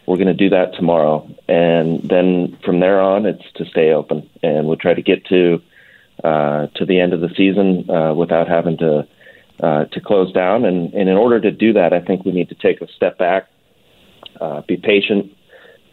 We're 0.06 0.18
going 0.18 0.28
to 0.28 0.34
do 0.34 0.50
that 0.50 0.74
tomorrow, 0.74 1.34
and 1.48 2.02
then 2.04 2.58
from 2.66 2.82
there 2.82 3.00
on, 3.00 3.26
it's 3.26 3.50
to 3.56 3.64
stay 3.64 3.94
open, 3.94 4.30
and 4.44 4.68
we'll 4.68 4.76
try 4.76 4.94
to 4.94 5.02
get 5.02 5.26
to 5.28 5.62
uh, 6.26 6.68
to 6.76 6.86
the 6.86 7.00
end 7.00 7.14
of 7.14 7.22
the 7.22 7.30
season 7.38 7.90
uh, 7.90 8.14
without 8.14 8.50
having 8.50 8.80
to 8.80 9.08
uh, 9.64 9.86
to 9.86 10.02
close 10.02 10.34
down. 10.34 10.66
And, 10.66 10.94
and 10.94 11.08
in 11.08 11.16
order 11.16 11.40
to 11.40 11.52
do 11.52 11.72
that, 11.72 11.94
I 11.94 12.02
think 12.02 12.26
we 12.26 12.34
need 12.34 12.50
to 12.50 12.56
take 12.56 12.82
a 12.82 12.88
step 12.98 13.18
back, 13.18 13.48
uh, 14.42 14.60
be 14.68 14.76
patient, 14.76 15.32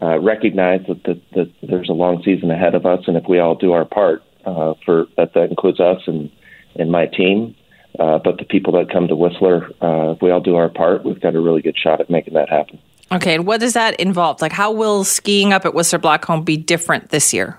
uh, 0.01 0.19
recognize 0.21 0.81
that, 0.87 1.03
that, 1.05 1.21
that 1.35 1.53
there's 1.63 1.89
a 1.89 1.93
long 1.93 2.23
season 2.25 2.51
ahead 2.51 2.75
of 2.75 2.87
us, 2.87 3.01
and 3.07 3.17
if 3.17 3.25
we 3.29 3.39
all 3.39 3.55
do 3.55 3.73
our 3.73 3.85
part, 3.85 4.23
uh, 4.45 4.75
for 4.85 5.07
that 5.17 5.35
that 5.35 5.51
includes 5.51 5.81
us 5.81 6.03
and 6.07 6.31
and 6.77 6.93
my 6.93 7.07
team, 7.07 7.55
uh, 7.99 8.19
but 8.19 8.39
the 8.39 8.45
people 8.45 8.73
that 8.75 8.91
come 8.91 9.09
to 9.09 9.17
Whistler, 9.17 9.67
uh, 9.83 10.13
if 10.13 10.23
we 10.23 10.31
all 10.31 10.41
do 10.41 10.55
our 10.55 10.69
part, 10.69 11.05
we've 11.05 11.21
got 11.21 11.35
a 11.35 11.41
really 11.41 11.63
good 11.63 11.77
shot 11.77 12.01
at 12.01 12.09
making 12.09 12.35
that 12.35 12.49
happen. 12.49 12.79
Okay, 13.11 13.35
and 13.35 13.47
what 13.47 13.61
does 13.61 13.73
that 13.73 13.99
involve? 13.99 14.41
Like, 14.41 14.53
how 14.53 14.71
will 14.71 15.03
skiing 15.03 15.53
up 15.53 15.65
at 15.65 15.75
Whistler 15.75 15.99
Blackcomb 15.99 16.45
be 16.45 16.57
different 16.57 17.09
this 17.09 17.33
year? 17.33 17.59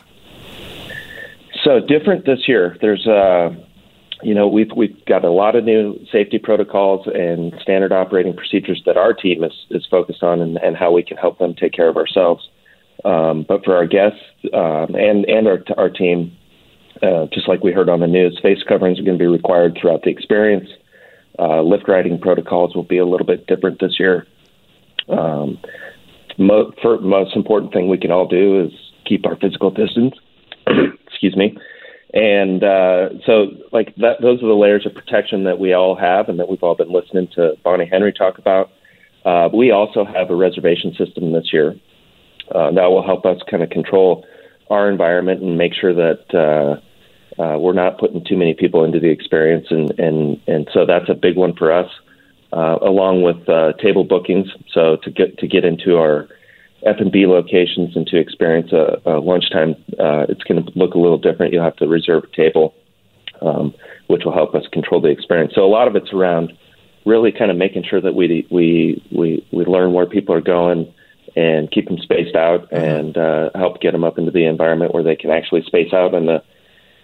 So 1.64 1.80
different 1.80 2.26
this 2.26 2.48
year. 2.48 2.78
There's 2.80 3.06
uh, 3.06 3.50
you 4.22 4.34
know, 4.34 4.48
we've 4.48 4.72
we've 4.76 5.06
got 5.06 5.24
a 5.24 5.32
lot 5.32 5.56
of 5.56 5.64
new 5.64 5.98
safety 6.12 6.40
protocols 6.40 7.08
and 7.08 7.54
standard 7.62 7.92
operating 7.92 8.36
procedures 8.36 8.82
that 8.86 8.98
our 8.98 9.14
team 9.14 9.44
is 9.44 9.54
is 9.70 9.86
focused 9.90 10.24
on, 10.24 10.42
and, 10.42 10.58
and 10.58 10.76
how 10.76 10.92
we 10.92 11.04
can 11.04 11.18
help 11.18 11.40
them 11.40 11.54
take 11.54 11.74
care 11.74 11.88
of 11.88 11.98
ourselves. 11.98 12.48
Um, 13.06 13.46
but 13.48 13.64
for 13.64 13.76
our 13.76 13.88
guests 13.88 14.20
um, 14.54 14.96
and 14.96 15.26
and 15.26 15.48
our 15.48 15.64
our 15.78 15.90
team, 15.90 16.36
uh, 17.02 17.28
just 17.34 17.48
like 17.48 17.64
we 17.64 17.72
heard 17.72 17.90
on 17.90 18.02
the 18.02 18.08
news, 18.08 18.38
face 18.42 18.60
coverings 18.68 19.00
are 19.00 19.04
going 19.04 19.18
to 19.18 19.24
be 19.24 19.28
required 19.28 19.78
throughout 19.80 20.04
the 20.04 20.10
experience. 20.10 20.70
Uh, 21.38 21.62
lift 21.62 21.88
riding 21.88 22.20
protocols 22.20 22.76
will 22.76 22.84
be 22.84 22.98
a 22.98 23.06
little 23.06 23.26
bit 23.26 23.48
different 23.48 23.80
this 23.80 23.98
year. 23.98 24.28
Um, 25.08 25.58
mo- 26.38 26.74
for 26.82 27.00
most 27.00 27.36
important 27.36 27.72
thing 27.72 27.88
we 27.88 27.98
can 27.98 28.12
all 28.12 28.28
do 28.28 28.62
is 28.62 28.72
keep 29.06 29.26
our 29.26 29.38
physical 29.38 29.72
distance. 29.72 30.16
Excuse 31.08 31.38
me. 31.38 31.58
And 32.14 32.64
uh, 32.64 33.10
so, 33.26 33.52
like 33.72 33.96
that, 33.98 34.22
those 34.22 34.42
are 34.42 34.48
the 34.48 34.54
layers 34.54 34.86
of 34.86 34.96
protection 34.96 35.44
that 35.44 35.60
we 35.60 35.74
all 35.74 35.96
have, 35.96 36.28
and 36.28 36.40
that 36.40 36.50
we've 36.50 36.64
all 36.64 36.76
been 36.76 36.92
listening 36.92 37.28
to 37.36 37.56
Bonnie 37.64 37.86
Henry 37.86 38.14
talk 38.14 38.40
about. 38.40 38.72
Uh, 39.24 39.50
we 39.54 39.72
also 39.72 40.04
have 40.06 40.32
a 40.32 40.36
reservation 40.36 40.96
system 40.96 41.34
this 41.34 41.54
year 41.54 41.76
uh, 42.54 42.72
that 42.72 42.88
will 42.88 43.06
help 43.06 43.26
us 43.26 43.38
kind 43.50 43.62
of 43.62 43.70
control 43.70 44.26
our 44.72 44.90
environment 44.90 45.42
and 45.42 45.58
make 45.58 45.74
sure 45.74 45.94
that 45.94 46.34
uh, 46.34 47.42
uh, 47.42 47.60
we're 47.60 47.74
not 47.74 48.00
putting 48.00 48.24
too 48.26 48.38
many 48.38 48.56
people 48.56 48.84
into 48.84 49.00
the 49.00 49.10
experience, 49.10 49.68
and 49.70 49.92
and 50.00 50.42
and 50.48 50.68
so 50.74 50.88
that's 50.88 51.10
a 51.10 51.14
big 51.14 51.38
one 51.38 51.56
for 51.56 51.72
us, 51.72 51.92
uh, 52.54 52.78
along 52.82 53.22
with 53.22 53.46
table 53.78 54.04
bookings. 54.04 54.48
So 54.74 54.98
to 55.04 55.12
get 55.12 55.38
to 55.38 55.48
get 55.48 55.64
into 55.64 55.98
our 55.98 56.28
F 56.86 56.98
and 57.00 57.12
B 57.12 57.26
locations 57.26 57.96
and 57.96 58.08
to 58.08 58.18
experience 58.18 58.72
a, 58.72 59.02
a 59.06 59.20
lunchtime, 59.20 59.76
uh, 60.00 60.26
it's 60.30 60.44
going 60.44 60.64
to 60.64 60.72
look 60.76 60.94
a 60.94 61.00
little 61.00 61.18
different. 61.18 61.54
You'll 61.54 61.64
have 61.64 61.76
to 61.78 61.88
reserve 61.88 62.24
a 62.24 62.36
table, 62.36 62.74
um, 63.42 63.74
which 64.08 64.24
will 64.24 64.34
help 64.34 64.56
us 64.56 64.64
control 64.72 65.02
the 65.02 65.10
experience. 65.10 65.54
So 65.56 65.64
a 65.64 65.68
lot 65.68 65.88
of 65.88 65.96
it's 65.96 66.14
around 66.14 66.54
really 67.06 67.32
kind 67.32 67.52
of 67.52 67.58
making 67.58 67.84
sure 67.90 68.02
that 68.02 68.14
we 68.14 68.48
we 68.50 69.04
we 69.12 69.46
we 69.52 69.66
learn 69.66 69.94
where 69.94 70.06
people 70.06 70.36
are 70.36 70.42
going 70.42 70.94
and 71.36 71.72
keep 71.72 71.88
them 71.88 71.98
spaced 72.00 72.36
out 72.36 72.72
and 72.72 73.18
uh, 73.18 73.50
help 73.56 73.82
get 73.82 73.92
them 73.92 74.04
up 74.04 74.18
into 74.18 74.32
the 74.32 74.46
environment 74.46 74.94
where 74.94 75.04
they 75.04 75.16
can 75.16 75.30
actually 75.30 75.64
space 75.64 75.94
out 75.94 76.14
in 76.14 76.26
the 76.26 76.44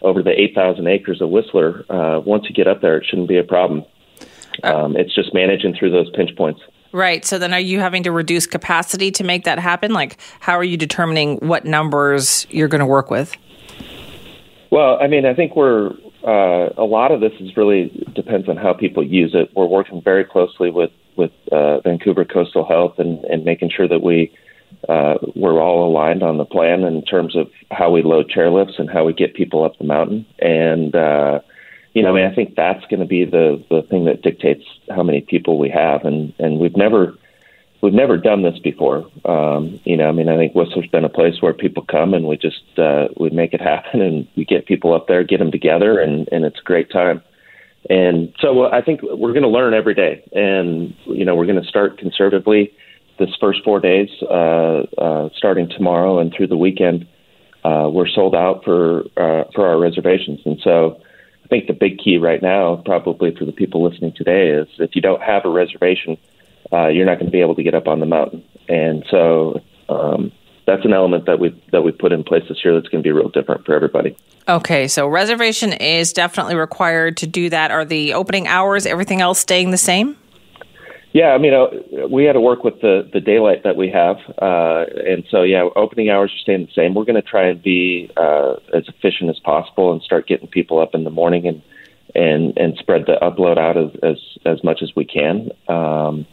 over 0.01 0.21
the 0.21 0.39
8,000 0.39 0.87
acres 0.87 1.21
of 1.21 1.29
Whistler. 1.29 1.85
Uh, 1.89 2.19
once 2.19 2.45
you 2.47 2.53
get 2.53 2.67
up 2.67 2.81
there, 2.81 2.97
it 2.97 3.05
shouldn't 3.05 3.27
be 3.27 3.37
a 3.37 3.43
problem. 3.43 3.85
Um, 4.63 4.95
it's 4.95 5.13
just 5.13 5.33
managing 5.33 5.75
through 5.75 5.91
those 5.91 6.09
pinch 6.11 6.35
points. 6.35 6.61
Right. 6.95 7.25
So 7.25 7.37
then 7.37 7.53
are 7.53 7.59
you 7.59 7.81
having 7.81 8.03
to 8.03 8.11
reduce 8.13 8.47
capacity 8.47 9.11
to 9.11 9.25
make 9.25 9.43
that 9.43 9.59
happen? 9.59 9.91
Like, 9.91 10.17
how 10.39 10.53
are 10.53 10.63
you 10.63 10.77
determining 10.77 11.39
what 11.39 11.65
numbers 11.65 12.47
you're 12.49 12.69
going 12.69 12.79
to 12.79 12.85
work 12.85 13.11
with? 13.11 13.35
Well, 14.71 14.97
I 15.01 15.07
mean, 15.07 15.25
I 15.25 15.33
think 15.33 15.57
we're, 15.57 15.89
uh, 16.25 16.69
a 16.77 16.85
lot 16.85 17.11
of 17.11 17.19
this 17.19 17.33
is 17.41 17.57
really 17.57 17.89
depends 18.15 18.47
on 18.47 18.55
how 18.55 18.71
people 18.71 19.05
use 19.05 19.31
it. 19.33 19.51
We're 19.53 19.65
working 19.65 20.01
very 20.01 20.23
closely 20.23 20.71
with, 20.71 20.91
with 21.17 21.31
uh, 21.51 21.81
Vancouver 21.81 22.23
Coastal 22.23 22.65
Health 22.65 22.93
and, 22.97 23.25
and 23.25 23.43
making 23.43 23.71
sure 23.75 23.89
that 23.89 24.01
we, 24.01 24.33
uh, 24.87 25.15
we're 25.35 25.61
all 25.61 25.85
aligned 25.89 26.23
on 26.23 26.37
the 26.37 26.45
plan 26.45 26.83
in 26.83 27.03
terms 27.03 27.35
of 27.35 27.51
how 27.71 27.91
we 27.91 28.03
load 28.03 28.31
chairlifts 28.33 28.79
and 28.79 28.89
how 28.89 29.03
we 29.03 29.11
get 29.11 29.33
people 29.33 29.65
up 29.65 29.77
the 29.79 29.83
mountain. 29.83 30.25
And, 30.39 30.95
uh, 30.95 31.41
you 31.95 32.03
know, 32.03 32.09
I 32.09 32.13
mean, 32.13 32.31
I 32.31 32.35
think 32.35 32.55
that's 32.55 32.85
going 32.87 32.99
to 32.99 33.05
be 33.05 33.23
the 33.23 33.63
the 33.69 33.81
thing 33.83 34.05
that 34.05 34.21
dictates 34.21 34.65
how 34.93 35.01
many 35.01 35.21
people 35.21 35.57
we 35.57 35.69
have, 35.69 36.03
and 36.03 36.33
and 36.37 36.59
we've 36.59 36.75
never 36.75 37.17
we've 37.81 37.93
never 37.93 38.17
done 38.17 38.43
this 38.43 38.59
before. 38.59 39.09
Um, 39.23 39.79
you 39.85 39.95
know, 39.95 40.09
I 40.09 40.11
mean, 40.11 40.27
I 40.27 40.35
think 40.35 40.53
Whistler's 40.53 40.87
been 40.87 41.05
a 41.05 41.09
place 41.09 41.41
where 41.41 41.53
people 41.53 41.85
come 41.89 42.13
and 42.13 42.27
we 42.27 42.35
just 42.35 42.77
uh, 42.77 43.07
we 43.17 43.29
make 43.29 43.53
it 43.53 43.61
happen, 43.61 44.01
and 44.01 44.27
we 44.35 44.43
get 44.43 44.65
people 44.65 44.93
up 44.93 45.07
there, 45.07 45.23
get 45.23 45.39
them 45.39 45.51
together, 45.51 45.97
and 45.97 46.27
and 46.33 46.43
it's 46.43 46.59
a 46.59 46.63
great 46.63 46.91
time. 46.91 47.23
And 47.89 48.35
so 48.39 48.65
I 48.65 48.81
think 48.81 49.01
we're 49.01 49.31
going 49.31 49.43
to 49.43 49.47
learn 49.47 49.73
every 49.73 49.93
day, 49.93 50.21
and 50.33 50.93
you 51.05 51.23
know, 51.23 51.33
we're 51.35 51.45
going 51.45 51.61
to 51.61 51.67
start 51.67 51.97
conservatively 51.97 52.73
this 53.19 53.29
first 53.39 53.63
four 53.63 53.79
days, 53.79 54.09
uh, 54.23 54.83
uh, 54.97 55.29
starting 55.37 55.69
tomorrow 55.69 56.19
and 56.19 56.33
through 56.35 56.47
the 56.47 56.57
weekend. 56.57 57.07
Uh, 57.63 57.89
we're 57.89 58.09
sold 58.09 58.35
out 58.35 58.65
for 58.65 59.03
uh, 59.15 59.45
for 59.55 59.65
our 59.65 59.79
reservations, 59.79 60.41
and 60.43 60.59
so 60.61 60.99
I 61.45 61.47
think 61.47 61.67
the 61.67 61.73
big 61.73 61.99
key 61.99 62.17
right 62.17 62.41
now, 62.41 62.81
probably 62.85 63.33
for 63.35 63.45
the 63.45 63.51
people 63.51 63.87
listening 63.87 64.13
today, 64.13 64.49
is 64.49 64.67
if 64.79 64.95
you 64.95 65.01
don't 65.01 65.21
have 65.21 65.45
a 65.45 65.49
reservation, 65.49 66.17
uh, 66.73 66.87
you're 66.87 67.05
not 67.05 67.19
going 67.19 67.27
to 67.27 67.31
be 67.31 67.41
able 67.41 67.53
to 67.55 67.63
get 67.63 67.75
up 67.75 67.87
on 67.87 67.99
the 67.99 68.07
mountain. 68.07 68.43
And 68.67 69.05
so 69.11 69.61
um, 69.87 70.31
that's 70.65 70.83
an 70.85 70.93
element 70.93 71.27
that 71.27 71.39
we 71.39 71.49
that 71.71 71.83
we 71.83 71.91
put 71.91 72.11
in 72.11 72.23
place 72.23 72.43
this 72.49 72.65
year 72.65 72.73
that's 72.73 72.87
going 72.87 73.03
to 73.03 73.07
be 73.07 73.11
real 73.11 73.29
different 73.29 73.63
for 73.63 73.75
everybody. 73.75 74.17
Okay, 74.47 74.87
so 74.87 75.07
reservation 75.07 75.73
is 75.73 76.13
definitely 76.13 76.55
required 76.55 77.17
to 77.17 77.27
do 77.27 77.49
that. 77.51 77.69
Are 77.69 77.85
the 77.85 78.15
opening 78.15 78.47
hours, 78.47 78.87
everything 78.87 79.21
else 79.21 79.37
staying 79.37 79.69
the 79.69 79.77
same? 79.77 80.17
Yeah, 81.15 81.27
I 81.27 81.37
mean, 81.37 81.53
uh, 81.53 82.07
we 82.09 82.25
had 82.25 82.33
to 82.33 82.41
work 82.41 82.65
with 82.65 82.81
the 82.81 83.09
the 83.13 83.21
daylight 83.21 83.63
that 83.63 83.77
we 83.77 83.89
have, 83.89 84.17
uh, 84.41 84.83
and 85.09 85.23
so 85.31 85.43
yeah, 85.43 85.65
opening 85.77 86.09
hours 86.09 86.29
are 86.29 86.41
staying 86.41 86.65
the 86.65 86.73
same. 86.75 86.93
We're 86.93 87.05
going 87.05 87.15
to 87.15 87.21
try 87.21 87.47
and 87.47 87.63
be 87.63 88.11
uh, 88.17 88.55
as 88.73 88.83
efficient 88.89 89.29
as 89.29 89.39
possible 89.39 89.93
and 89.93 90.01
start 90.01 90.27
getting 90.27 90.49
people 90.49 90.77
up 90.77 90.93
in 90.93 91.05
the 91.05 91.09
morning 91.09 91.47
and 91.47 91.61
and 92.15 92.57
and 92.57 92.75
spread 92.79 93.05
the 93.05 93.15
upload 93.21 93.57
out 93.57 93.77
as 93.77 93.91
as, 94.03 94.17
as 94.45 94.61
much 94.61 94.81
as 94.81 94.91
we 94.93 95.05
can. 95.05 95.51
Um, 95.69 96.27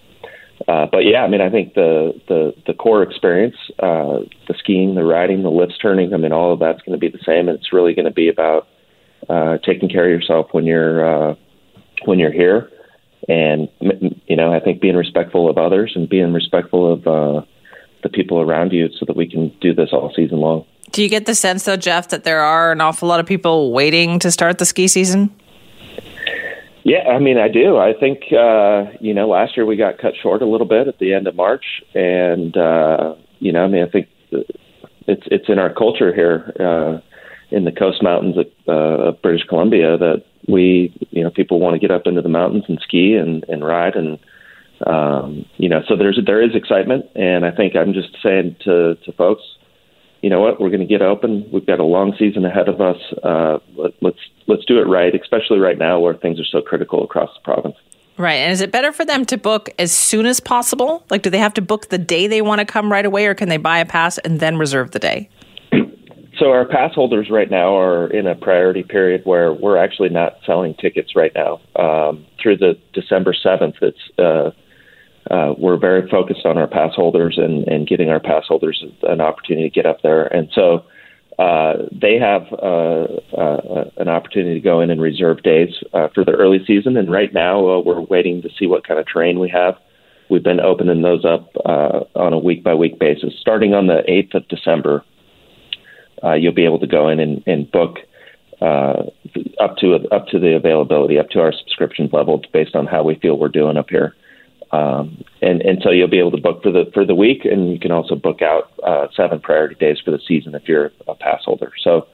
uh, 0.66 0.87
but 0.90 1.05
yeah, 1.05 1.23
I 1.23 1.29
mean, 1.29 1.42
I 1.42 1.49
think 1.49 1.75
the 1.75 2.21
the 2.27 2.53
the 2.66 2.75
core 2.75 3.05
experience, 3.05 3.55
uh, 3.79 4.27
the 4.49 4.55
skiing, 4.59 4.97
the 4.97 5.05
riding, 5.05 5.45
the 5.45 5.51
lifts 5.51 5.79
turning, 5.79 6.12
I 6.12 6.16
mean, 6.16 6.33
all 6.33 6.53
of 6.53 6.59
that's 6.59 6.83
going 6.83 6.99
to 6.99 7.07
be 7.07 7.09
the 7.09 7.23
same, 7.25 7.49
and 7.49 7.57
it's 7.57 7.73
really 7.73 7.95
going 7.95 8.07
to 8.07 8.11
be 8.11 8.29
about 8.29 8.66
uh, 9.29 9.59
taking 9.59 9.88
care 9.88 10.07
of 10.07 10.11
yourself 10.11 10.49
when 10.51 10.64
you're 10.64 11.31
uh, 11.31 11.35
when 12.05 12.18
you're 12.18 12.33
here 12.33 12.68
and 13.28 13.68
you 14.26 14.37
know, 14.37 14.52
I 14.52 14.61
think 14.61 14.80
being 14.80 14.96
respectful 14.96 15.48
of 15.48 15.58
others 15.58 15.92
and 15.94 16.08
being 16.08 16.32
respectful 16.32 16.92
of 16.92 17.06
uh, 17.06 17.42
the 18.02 18.08
people 18.08 18.40
around 18.40 18.72
you, 18.72 18.88
so 18.98 19.06
that 19.06 19.16
we 19.16 19.28
can 19.28 19.48
do 19.61 19.74
this 19.74 19.90
all 19.92 20.12
season 20.14 20.38
long. 20.38 20.64
Do 20.90 21.02
you 21.02 21.08
get 21.08 21.26
the 21.26 21.35
sense, 21.35 21.64
though, 21.64 21.76
Jeff, 21.76 22.08
that 22.08 22.24
there 22.24 22.40
are 22.40 22.72
an 22.72 22.80
awful 22.80 23.08
lot 23.08 23.20
of 23.20 23.26
people 23.26 23.72
waiting 23.72 24.18
to 24.18 24.30
start 24.30 24.58
the 24.58 24.66
ski 24.66 24.88
season? 24.88 25.35
Yeah, 26.85 27.08
I 27.08 27.20
mean, 27.20 27.38
I 27.38 27.48
do. 27.48 27.78
I 27.78 27.92
think 27.94 28.32
uh, 28.32 28.87
you 29.00 29.14
know, 29.14 29.28
last 29.28 29.56
year 29.56 29.64
we 29.64 29.76
got 29.76 29.98
cut 29.98 30.14
short 30.20 30.42
a 30.42 30.46
little 30.46 30.66
bit 30.66 30.88
at 30.88 30.98
the 30.98 31.14
end 31.14 31.26
of 31.28 31.37
March, 31.37 31.64
and 31.94 32.56
uh, 32.56 33.14
you 33.38 33.52
know, 33.52 33.64
I 33.64 33.68
mean, 33.68 33.85
I 33.85 33.88
think 33.88 34.08
it's 35.06 35.22
it's 35.26 35.48
in 35.48 35.58
our 35.58 35.72
culture 35.72 36.12
here 36.12 36.52
uh, 36.58 37.00
in 37.53 37.65
the 37.65 37.73
Coast 37.73 38.03
Mountains 38.03 38.37
of, 38.38 38.47
uh, 38.67 39.09
of 39.09 39.23
British 39.23 39.47
Columbia 39.47 39.99
that 39.99 40.25
we 40.49 40.93
you 41.11 41.23
know 41.23 41.31
people 41.31 41.61
want 41.61 41.75
to 41.75 41.79
get 41.79 41.91
up 41.91 42.07
into 42.07 42.23
the 42.23 42.29
mountains 42.29 42.65
and 42.69 42.81
ski 42.83 43.15
and 43.15 43.45
and 43.49 43.65
ride 43.65 43.95
and 43.95 44.19
um, 44.87 45.45
you 45.57 45.69
know 45.69 45.83
so 45.87 45.97
there's 45.97 46.19
there 46.27 46.43
is 46.43 46.55
excitement 46.55 47.07
and 47.15 47.45
I 47.45 47.51
think 47.51 47.77
I'm 47.77 47.93
just 47.93 48.17
saying 48.23 48.57
to 48.65 48.97
to 49.05 49.12
folks 49.12 49.43
you 50.23 50.31
know 50.31 50.41
what 50.41 50.61
we're 50.61 50.71
going 50.71 50.81
to 50.81 50.87
get 50.87 51.03
open 51.03 51.49
we've 51.53 51.67
got 51.67 51.79
a 51.79 51.85
long 51.85 52.15
season 52.19 52.45
ahead 52.45 52.69
of 52.69 52.81
us 52.81 52.97
uh, 53.23 53.59
let, 53.77 53.93
let's 54.01 54.19
let's 54.47 54.65
do 54.65 54.79
it 54.79 54.88
right 54.88 55.15
especially 55.15 55.59
right 55.59 55.79
now 55.79 56.01
where 56.01 56.15
things 56.15 56.41
are 56.41 56.45
so 56.51 56.61
critical 56.61 57.05
across 57.05 57.31
the 57.35 57.41
province. 57.45 57.77
Right. 58.19 58.35
And 58.35 58.53
is 58.53 58.61
it 58.61 58.71
better 58.71 58.93
for 58.93 59.05
them 59.05 59.25
to 59.27 59.38
book 59.38 59.71
as 59.79 59.91
soon 59.91 60.27
as 60.27 60.38
possible? 60.38 61.03
Like, 61.09 61.23
do 61.23 61.31
they 61.31 61.38
have 61.38 61.55
to 61.55 61.62
book 61.62 61.88
the 61.88 61.97
day 61.97 62.27
they 62.27 62.43
want 62.43 62.59
to 62.59 62.67
come 62.67 62.93
right 62.93 63.07
away, 63.07 63.27
or 63.27 63.35
can 63.35 63.49
they 63.49 63.57
buy 63.57 63.79
a 63.79 63.87
pass 63.87 64.19
and 64.19 64.38
then 64.38 64.59
reserve 64.59 64.91
the 64.91 64.99
day? 64.99 65.31
So 66.42 66.50
our 66.50 66.64
pass 66.64 66.92
holders 66.92 67.28
right 67.31 67.48
now 67.48 67.78
are 67.78 68.09
in 68.09 68.26
a 68.26 68.35
priority 68.35 68.83
period 68.83 69.20
where 69.24 69.52
we're 69.52 69.76
actually 69.76 70.09
not 70.09 70.38
selling 70.44 70.74
tickets 70.74 71.14
right 71.14 71.31
now. 71.37 71.61
Um, 71.76 72.26
through 72.42 72.57
the 72.57 72.76
December 72.92 73.33
seventh, 73.33 73.76
it's 73.81 73.96
uh, 74.18 74.50
uh, 75.33 75.55
we're 75.57 75.76
very 75.76 76.11
focused 76.11 76.44
on 76.44 76.59
our 76.59 76.66
pass 76.66 76.96
holders 76.96 77.38
and, 77.38 77.68
and 77.68 77.87
getting 77.87 78.09
our 78.09 78.18
pass 78.18 78.42
holders 78.48 78.85
an 79.05 79.20
opportunity 79.20 79.70
to 79.70 79.72
get 79.72 79.87
up 79.87 79.98
there. 80.02 80.24
And 80.35 80.48
so 80.52 80.85
uh, 81.38 81.74
they 81.92 82.18
have 82.18 82.42
uh, 82.52 83.07
uh, 83.38 83.90
an 83.98 84.09
opportunity 84.09 84.55
to 84.55 84.61
go 84.61 84.81
in 84.81 84.90
and 84.90 85.00
reserve 85.00 85.44
days 85.44 85.72
uh, 85.92 86.09
for 86.12 86.24
the 86.24 86.33
early 86.33 86.59
season. 86.66 86.96
And 86.96 87.09
right 87.09 87.33
now, 87.33 87.68
uh, 87.68 87.78
we're 87.78 88.00
waiting 88.00 88.42
to 88.42 88.48
see 88.59 88.66
what 88.66 88.85
kind 88.85 88.98
of 88.98 89.07
terrain 89.07 89.38
we 89.38 89.48
have. 89.50 89.76
We've 90.28 90.42
been 90.42 90.59
opening 90.59 91.02
those 91.02 91.24
up 91.24 91.52
uh, 91.64 92.00
on 92.16 92.33
a 92.33 92.38
week 92.38 92.64
by 92.64 92.74
week 92.74 92.98
basis. 92.98 93.33
Starting 93.40 93.74
on 93.74 93.87
the 93.87 94.02
8th 94.09 94.35
of 94.35 94.48
December, 94.48 95.05
uh, 96.24 96.35
you'll 96.35 96.52
be 96.52 96.64
able 96.64 96.78
to 96.80 96.87
go 96.87 97.08
in 97.08 97.20
and, 97.20 97.42
and 97.46 97.70
book 97.70 97.98
uh, 98.61 99.04
up 99.61 99.76
to 99.78 99.94
up 100.12 100.28
to 100.28 100.38
the 100.38 100.54
availability, 100.54 101.18
up 101.18 101.30
to 101.30 101.40
our 101.40 101.52
subscription 101.52 102.08
level, 102.12 102.42
based 102.52 102.76
on 102.76 102.87
how 102.87 103.02
we 103.02 103.16
feel 103.16 103.38
we're 103.38 103.48
doing 103.48 103.76
up 103.76 103.90
here. 103.90 104.14
Um, 104.70 105.24
and 105.42 105.61
and 105.62 105.80
so 105.82 105.90
you'll 105.90 106.08
be 106.08 106.18
able 106.18 106.30
to 106.30 106.40
book 106.40 106.62
for 106.62 106.70
the 106.70 106.90
for 106.94 107.04
the 107.04 107.14
week, 107.14 107.44
and 107.44 107.72
you 107.72 107.78
can 107.78 107.90
also 107.90 108.14
book 108.14 108.40
out 108.40 108.72
uh, 108.85 109.08
seven 109.14 109.40
priority 109.40 109.74
days 109.74 109.98
for 110.04 110.12
the 110.12 110.20
season 110.26 110.54
if 110.54 110.68
you're 110.68 110.92
a 111.08 111.14
pass 111.14 111.42
holder. 111.44 111.72
So 111.82 112.06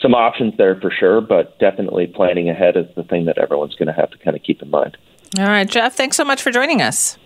some 0.00 0.14
options 0.14 0.56
there 0.56 0.80
for 0.80 0.90
sure, 0.90 1.20
but 1.20 1.58
definitely 1.58 2.06
planning 2.06 2.48
ahead 2.48 2.76
is 2.76 2.86
the 2.96 3.04
thing 3.04 3.26
that 3.26 3.36
everyone's 3.36 3.74
going 3.74 3.88
to 3.88 3.92
have 3.92 4.10
to 4.10 4.18
kind 4.18 4.36
of 4.36 4.42
keep 4.42 4.62
in 4.62 4.70
mind. 4.70 4.96
All 5.38 5.46
right, 5.46 5.68
Jeff, 5.68 5.94
thanks 5.94 6.16
so 6.16 6.24
much 6.24 6.40
for 6.40 6.50
joining 6.50 6.80
us. 6.80 7.18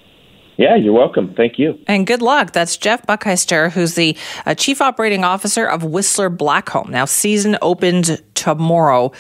Yeah, 0.57 0.77
you're 0.77 0.93
welcome. 0.93 1.35
Thank 1.35 1.59
you. 1.59 1.79
And 1.87 2.07
good 2.07 2.23
luck. 2.23 2.53
That's 2.53 2.77
Jeff 2.77 3.05
Buchheister, 3.07 3.71
who's 3.73 3.95
the 3.95 4.17
uh, 4.47 4.55
Chief 4.55 4.81
Operating 4.81 5.25
Officer 5.25 5.67
of 5.67 5.83
Whistler 5.83 6.31
Blackcomb. 6.31 6.89
Now, 6.89 7.05
season 7.07 7.59
opens 7.61 8.21
tomorrow. 8.35 9.13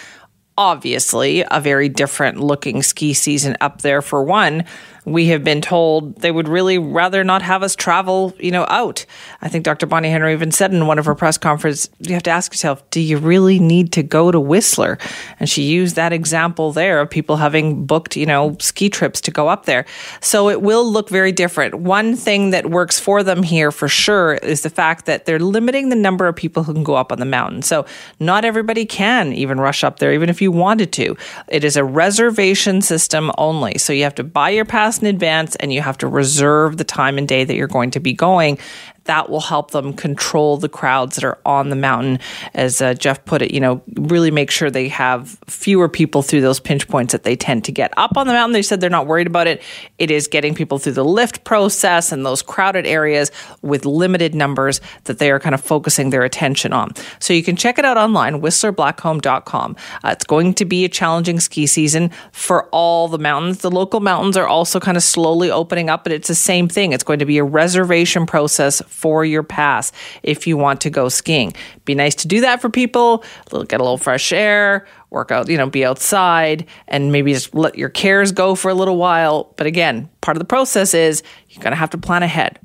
Obviously, 0.56 1.44
a 1.50 1.60
very 1.60 1.88
different 1.88 2.38
looking 2.38 2.82
ski 2.82 3.12
season 3.12 3.56
up 3.60 3.82
there 3.82 4.00
for 4.00 4.22
one 4.22 4.64
we 5.04 5.26
have 5.26 5.44
been 5.44 5.60
told 5.60 6.16
they 6.16 6.30
would 6.30 6.48
really 6.48 6.78
rather 6.78 7.24
not 7.24 7.42
have 7.42 7.62
us 7.62 7.76
travel, 7.76 8.34
you 8.38 8.50
know, 8.50 8.64
out. 8.68 9.04
I 9.42 9.48
think 9.48 9.64
Dr. 9.64 9.86
Bonnie 9.86 10.08
Henry 10.08 10.32
even 10.32 10.50
said 10.50 10.72
in 10.72 10.86
one 10.86 10.98
of 10.98 11.04
her 11.04 11.14
press 11.14 11.36
conferences, 11.36 11.90
you 12.00 12.14
have 12.14 12.22
to 12.24 12.30
ask 12.30 12.52
yourself, 12.52 12.88
do 12.90 13.00
you 13.00 13.18
really 13.18 13.58
need 13.58 13.92
to 13.92 14.02
go 14.02 14.30
to 14.30 14.40
Whistler? 14.40 14.98
And 15.38 15.48
she 15.48 15.62
used 15.62 15.96
that 15.96 16.12
example 16.12 16.72
there 16.72 17.00
of 17.00 17.10
people 17.10 17.36
having 17.36 17.84
booked, 17.84 18.16
you 18.16 18.26
know, 18.26 18.56
ski 18.60 18.88
trips 18.88 19.20
to 19.22 19.30
go 19.30 19.48
up 19.48 19.66
there. 19.66 19.84
So 20.20 20.48
it 20.48 20.62
will 20.62 20.90
look 20.90 21.10
very 21.10 21.32
different. 21.32 21.74
One 21.74 22.16
thing 22.16 22.50
that 22.50 22.70
works 22.70 22.98
for 22.98 23.22
them 23.22 23.42
here 23.42 23.70
for 23.70 23.88
sure 23.88 24.34
is 24.34 24.62
the 24.62 24.70
fact 24.70 25.04
that 25.06 25.26
they're 25.26 25.38
limiting 25.38 25.90
the 25.90 25.96
number 25.96 26.26
of 26.26 26.36
people 26.36 26.62
who 26.62 26.72
can 26.72 26.84
go 26.84 26.94
up 26.94 27.12
on 27.12 27.18
the 27.18 27.26
mountain. 27.26 27.62
So 27.62 27.84
not 28.20 28.44
everybody 28.44 28.86
can 28.86 29.32
even 29.32 29.60
rush 29.60 29.84
up 29.84 29.98
there, 29.98 30.12
even 30.12 30.30
if 30.30 30.40
you 30.40 30.50
wanted 30.50 30.92
to. 30.94 31.16
It 31.48 31.64
is 31.64 31.76
a 31.76 31.84
reservation 31.84 32.80
system 32.80 33.30
only. 33.36 33.76
So 33.78 33.92
you 33.92 34.04
have 34.04 34.14
to 34.16 34.24
buy 34.24 34.50
your 34.50 34.64
pass 34.64 34.93
in 35.00 35.06
advance 35.06 35.56
and 35.56 35.72
you 35.72 35.80
have 35.80 35.98
to 35.98 36.08
reserve 36.08 36.76
the 36.76 36.84
time 36.84 37.18
and 37.18 37.28
day 37.28 37.44
that 37.44 37.54
you're 37.54 37.66
going 37.66 37.90
to 37.92 38.00
be 38.00 38.12
going. 38.12 38.58
That 39.04 39.28
will 39.28 39.40
help 39.40 39.70
them 39.70 39.92
control 39.92 40.56
the 40.56 40.68
crowds 40.68 41.16
that 41.16 41.24
are 41.24 41.38
on 41.44 41.68
the 41.68 41.76
mountain. 41.76 42.18
As 42.54 42.80
uh, 42.80 42.94
Jeff 42.94 43.24
put 43.24 43.42
it, 43.42 43.52
you 43.52 43.60
know, 43.60 43.82
really 43.94 44.30
make 44.30 44.50
sure 44.50 44.70
they 44.70 44.88
have 44.88 45.38
fewer 45.46 45.88
people 45.88 46.22
through 46.22 46.40
those 46.40 46.60
pinch 46.60 46.88
points 46.88 47.12
that 47.12 47.22
they 47.22 47.36
tend 47.36 47.64
to 47.64 47.72
get. 47.72 47.92
Up 47.96 48.16
on 48.16 48.26
the 48.26 48.32
mountain, 48.32 48.52
they 48.52 48.62
said 48.62 48.80
they're 48.80 48.90
not 48.90 49.06
worried 49.06 49.26
about 49.26 49.46
it. 49.46 49.62
It 49.98 50.10
is 50.10 50.26
getting 50.26 50.54
people 50.54 50.78
through 50.78 50.92
the 50.92 51.04
lift 51.04 51.44
process 51.44 52.12
and 52.12 52.24
those 52.24 52.42
crowded 52.42 52.86
areas 52.86 53.30
with 53.62 53.84
limited 53.84 54.34
numbers 54.34 54.80
that 55.04 55.18
they 55.18 55.30
are 55.30 55.40
kind 55.40 55.54
of 55.54 55.60
focusing 55.60 56.10
their 56.10 56.22
attention 56.22 56.72
on. 56.72 56.92
So 57.18 57.32
you 57.32 57.42
can 57.42 57.56
check 57.56 57.78
it 57.78 57.84
out 57.84 57.96
online, 57.96 58.40
whistlerblackcomb.com. 58.40 59.76
Uh, 60.02 60.08
it's 60.08 60.24
going 60.24 60.54
to 60.54 60.64
be 60.64 60.84
a 60.84 60.88
challenging 60.88 61.40
ski 61.40 61.66
season 61.66 62.10
for 62.32 62.68
all 62.70 63.08
the 63.08 63.18
mountains. 63.18 63.58
The 63.58 63.70
local 63.70 64.00
mountains 64.00 64.36
are 64.36 64.48
also 64.48 64.80
kind 64.80 64.96
of 64.96 65.02
slowly 65.02 65.50
opening 65.50 65.90
up, 65.90 66.04
but 66.04 66.12
it's 66.12 66.28
the 66.28 66.34
same 66.34 66.68
thing. 66.68 66.92
It's 66.92 67.04
going 67.04 67.18
to 67.18 67.26
be 67.26 67.38
a 67.38 67.44
reservation 67.44 68.26
process 68.26 68.80
for 68.94 69.24
your 69.24 69.42
pass 69.42 69.92
if 70.22 70.46
you 70.46 70.56
want 70.56 70.80
to 70.82 70.90
go 70.90 71.08
skiing. 71.08 71.52
Be 71.84 71.94
nice 71.94 72.14
to 72.16 72.28
do 72.28 72.40
that 72.40 72.62
for 72.62 72.70
people, 72.70 73.24
get 73.50 73.80
a 73.80 73.82
little 73.82 73.98
fresh 73.98 74.32
air, 74.32 74.86
work 75.10 75.30
out, 75.30 75.48
you 75.48 75.58
know, 75.58 75.68
be 75.68 75.84
outside 75.84 76.66
and 76.88 77.12
maybe 77.12 77.32
just 77.32 77.54
let 77.54 77.76
your 77.76 77.88
cares 77.88 78.32
go 78.32 78.54
for 78.54 78.70
a 78.70 78.74
little 78.74 78.96
while. 78.96 79.52
But 79.56 79.66
again, 79.66 80.08
part 80.20 80.36
of 80.36 80.38
the 80.38 80.46
process 80.46 80.94
is 80.94 81.22
you're 81.50 81.62
going 81.62 81.72
to 81.72 81.76
have 81.76 81.90
to 81.90 81.98
plan 81.98 82.22
ahead. 82.22 82.58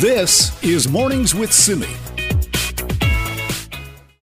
This 0.00 0.62
is 0.62 0.88
Mornings 0.88 1.34
with 1.34 1.52
Simi. 1.52 1.88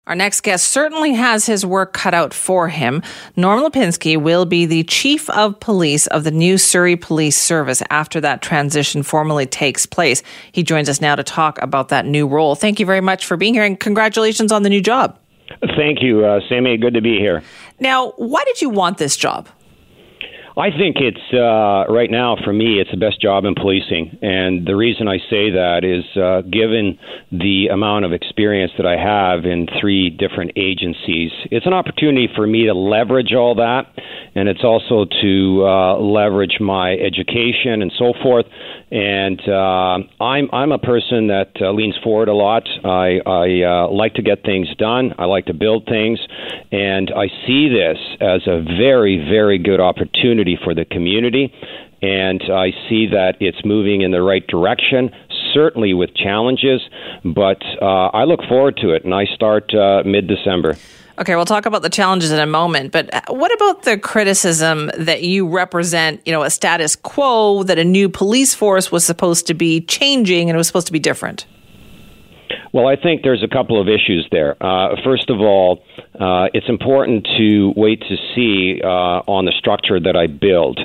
Our 0.08 0.16
next 0.16 0.40
guest 0.40 0.70
certainly 0.70 1.14
has 1.16 1.46
his 1.46 1.66
work 1.66 1.92
cut 1.92 2.14
out 2.14 2.34
for 2.34 2.70
him. 2.70 3.04
Norm 3.36 3.62
Lipinski 3.62 4.16
will 4.16 4.46
be 4.46 4.66
the 4.66 4.84
chief 4.84 5.30
of 5.32 5.60
police 5.60 6.08
of 6.08 6.24
the 6.24 6.32
new 6.32 6.58
Surrey 6.58 6.96
Police 6.96 7.38
Service 7.38 7.84
after 7.90 8.22
that 8.22 8.42
transition 8.42 9.04
formally 9.04 9.46
takes 9.46 9.86
place. 9.86 10.24
He 10.54 10.64
joins 10.64 10.88
us 10.88 11.02
now 11.02 11.16
to 11.16 11.24
talk 11.24 11.62
about 11.62 11.90
that 11.90 12.06
new 12.06 12.26
role. 12.26 12.56
Thank 12.56 12.80
you 12.80 12.86
very 12.86 13.02
much 13.02 13.26
for 13.26 13.36
being 13.36 13.54
here 13.54 13.66
and 13.66 13.78
congratulations 13.78 14.54
on 14.54 14.64
the 14.64 14.70
new 14.70 14.82
job. 14.82 15.20
Thank 15.76 16.02
you, 16.02 16.26
uh, 16.26 16.40
Sammy. 16.48 16.78
Good 16.78 16.94
to 16.94 17.02
be 17.02 17.18
here. 17.18 17.44
Now, 17.82 18.12
why 18.16 18.46
did 18.46 18.62
you 18.62 18.70
want 18.70 19.00
this 19.00 19.18
job? 19.18 19.50
I 20.58 20.72
think 20.72 20.98
it's 20.98 21.22
uh, 21.34 21.86
right 21.94 22.10
now 22.10 22.36
for 22.44 22.52
me, 22.52 22.82
it's 22.82 22.90
the 22.90 22.98
best 22.98 23.22
job 23.22 23.46
in 23.46 23.54
policing, 23.54 24.18
and 24.24 24.66
the 24.66 24.76
reason 24.76 25.08
I 25.08 25.18
say 25.30 25.52
that 25.52 25.86
is 25.86 26.04
uh, 26.18 26.42
given 26.50 26.98
the 27.32 27.68
amount 27.68 28.06
of 28.06 28.12
experience 28.12 28.72
that 28.78 28.88
I 28.88 28.98
have 28.98 29.46
in 29.46 29.68
three 29.80 30.10
different 30.10 30.54
agencies, 30.56 31.30
it's 31.52 31.68
an 31.68 31.74
opportunity 31.74 32.28
for 32.36 32.48
me 32.48 32.66
to 32.66 32.74
leverage 32.74 33.34
all 33.38 33.54
that, 33.54 33.86
and 34.34 34.50
it's 34.50 34.64
also 34.64 35.06
to 35.22 35.64
uh, 35.64 35.98
leverage 36.00 36.58
my 36.60 36.94
education 36.94 37.84
and 37.84 37.94
so 37.96 38.14
forth. 38.24 38.48
And 38.90 39.42
uh, 39.48 40.00
I'm 40.24 40.50
I'm 40.54 40.72
a 40.72 40.80
person 40.80 41.28
that 41.28 41.52
uh, 41.60 41.72
leans 41.72 41.96
forward 42.02 42.30
a 42.30 42.34
lot. 42.34 42.64
I 42.86 43.20
I 43.26 43.64
uh, 43.64 43.92
like 43.92 44.14
to 44.14 44.22
get 44.22 44.44
things 44.44 44.68
done. 44.78 45.14
I 45.18 45.26
like 45.26 45.48
to 45.48 45.54
build 45.54 45.86
things, 45.88 46.20
and 46.72 47.12
I 47.14 47.28
see 47.46 47.68
this 47.68 47.98
as 48.22 48.48
a 48.48 48.64
very 48.64 49.18
very 49.30 49.58
good 49.58 49.82
opportunity 49.82 50.58
for 50.64 50.74
the 50.74 50.86
community. 50.86 51.54
And 52.02 52.42
I 52.44 52.72
see 52.88 53.08
that 53.08 53.38
it's 53.42 53.66
moving 53.66 54.02
in 54.02 54.12
the 54.12 54.22
right 54.22 54.46
direction 54.48 55.10
certainly 55.54 55.94
with 55.94 56.14
challenges, 56.16 56.82
but 57.24 57.62
uh, 57.82 58.08
I 58.14 58.26
look 58.26 58.42
forward 58.48 58.78
to 58.78 58.94
it, 58.94 59.04
and 59.06 59.14
I 59.14 59.26
start 59.26 59.74
uh, 59.74 60.04
mid 60.06 60.28
December. 60.28 60.76
Okay, 61.20 61.36
we'll 61.36 61.46
talk 61.46 61.66
about 61.66 61.82
the 61.82 61.90
challenges 61.90 62.32
in 62.32 62.40
a 62.40 62.46
moment, 62.46 62.92
but 62.92 63.12
uh, 63.12 63.22
what 63.30 63.52
about 63.54 63.84
the 63.84 63.98
criticism 63.98 64.92
that 65.00 65.24
you 65.24 65.48
represent, 65.48 66.22
you 66.26 66.32
know, 66.32 66.44
a 66.44 66.52
status 66.52 66.96
quo 66.96 67.64
that 67.64 67.80
a 67.80 67.84
new 67.84 68.08
police 68.08 68.54
force 68.54 68.92
was 68.92 69.04
supposed 69.04 69.48
to 69.48 69.56
be 69.56 69.82
changing 69.82 70.48
and 70.48 70.56
it 70.56 70.58
was 70.58 70.68
supposed 70.68 70.86
to 70.86 70.94
be 70.94 71.00
different? 71.00 71.48
Well, 72.72 72.88
I 72.88 72.96
think 72.96 73.24
there's 73.24 73.44
a 73.44 73.48
couple 73.48 73.82
of 73.82 73.88
issues 73.88 74.28
there. 74.32 74.56
Uh, 74.62 74.96
first 75.04 75.32
of 75.32 75.40
all, 75.40 75.84
uh, 76.20 76.50
it's 76.54 76.70
important 76.70 77.28
to 77.38 77.74
wait 77.76 78.02
to 78.02 78.16
see 78.36 78.80
uh, 78.84 78.88
on 78.88 79.46
the 79.46 79.54
structure 79.58 80.00
that 80.00 80.16
I 80.16 80.28
build. 80.28 80.80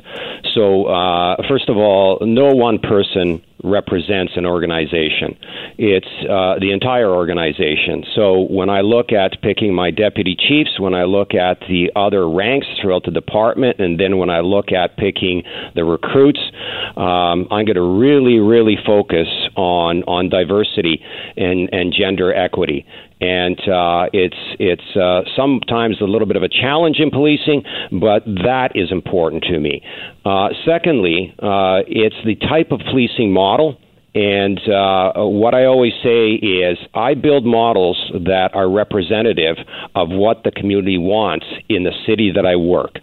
So, 0.54 0.86
uh, 0.86 1.36
first 1.48 1.68
of 1.68 1.76
all, 1.76 2.18
no 2.22 2.54
one 2.54 2.78
person 2.78 3.44
represents 3.62 4.32
an 4.36 4.46
organization. 4.46 5.38
It's 5.78 6.06
uh, 6.28 6.58
the 6.60 6.70
entire 6.72 7.10
organization. 7.10 8.04
So 8.14 8.42
when 8.42 8.68
I 8.70 8.80
look 8.80 9.12
at 9.12 9.40
picking 9.42 9.74
my 9.74 9.90
deputy 9.90 10.36
chiefs, 10.36 10.78
when 10.78 10.94
I 10.94 11.04
look 11.04 11.34
at 11.34 11.60
the 11.60 11.90
other 11.96 12.28
ranks 12.28 12.66
throughout 12.80 13.04
the 13.04 13.10
department, 13.10 13.78
and 13.80 13.98
then 13.98 14.18
when 14.18 14.30
I 14.30 14.40
look 14.40 14.72
at 14.72 14.96
picking 14.96 15.42
the 15.74 15.84
recruits, 15.84 16.40
um, 16.96 17.46
I'm 17.50 17.64
going 17.64 17.74
to 17.74 17.98
really, 17.98 18.38
really 18.38 18.76
focus 18.84 19.28
on 19.56 20.02
on 20.04 20.28
diversity 20.28 21.02
and, 21.36 21.68
and 21.72 21.92
gender 21.92 22.34
equity 22.34 22.86
and 23.22 23.56
uh, 23.68 24.06
it's 24.12 24.42
it's 24.58 24.96
uh, 24.96 25.22
sometimes 25.36 26.00
a 26.00 26.04
little 26.04 26.26
bit 26.26 26.36
of 26.36 26.42
a 26.42 26.48
challenge 26.48 26.98
in 26.98 27.10
policing, 27.10 27.62
but 27.92 28.24
that 28.24 28.72
is 28.74 28.90
important 28.90 29.44
to 29.44 29.60
me. 29.60 29.80
Uh, 30.24 30.48
secondly, 30.66 31.32
uh, 31.38 31.86
it's 31.86 32.16
the 32.24 32.34
type 32.34 32.72
of 32.72 32.80
policing 32.80 33.32
model. 33.32 33.78
And 34.14 34.58
uh, 34.68 35.24
what 35.24 35.54
I 35.54 35.64
always 35.64 35.94
say 36.02 36.32
is, 36.32 36.76
I 36.92 37.14
build 37.14 37.46
models 37.46 37.96
that 38.12 38.50
are 38.52 38.68
representative 38.68 39.56
of 39.94 40.10
what 40.10 40.42
the 40.44 40.50
community 40.50 40.98
wants 40.98 41.46
in 41.70 41.84
the 41.84 41.92
city 42.06 42.30
that 42.34 42.44
I 42.44 42.56
work. 42.56 42.98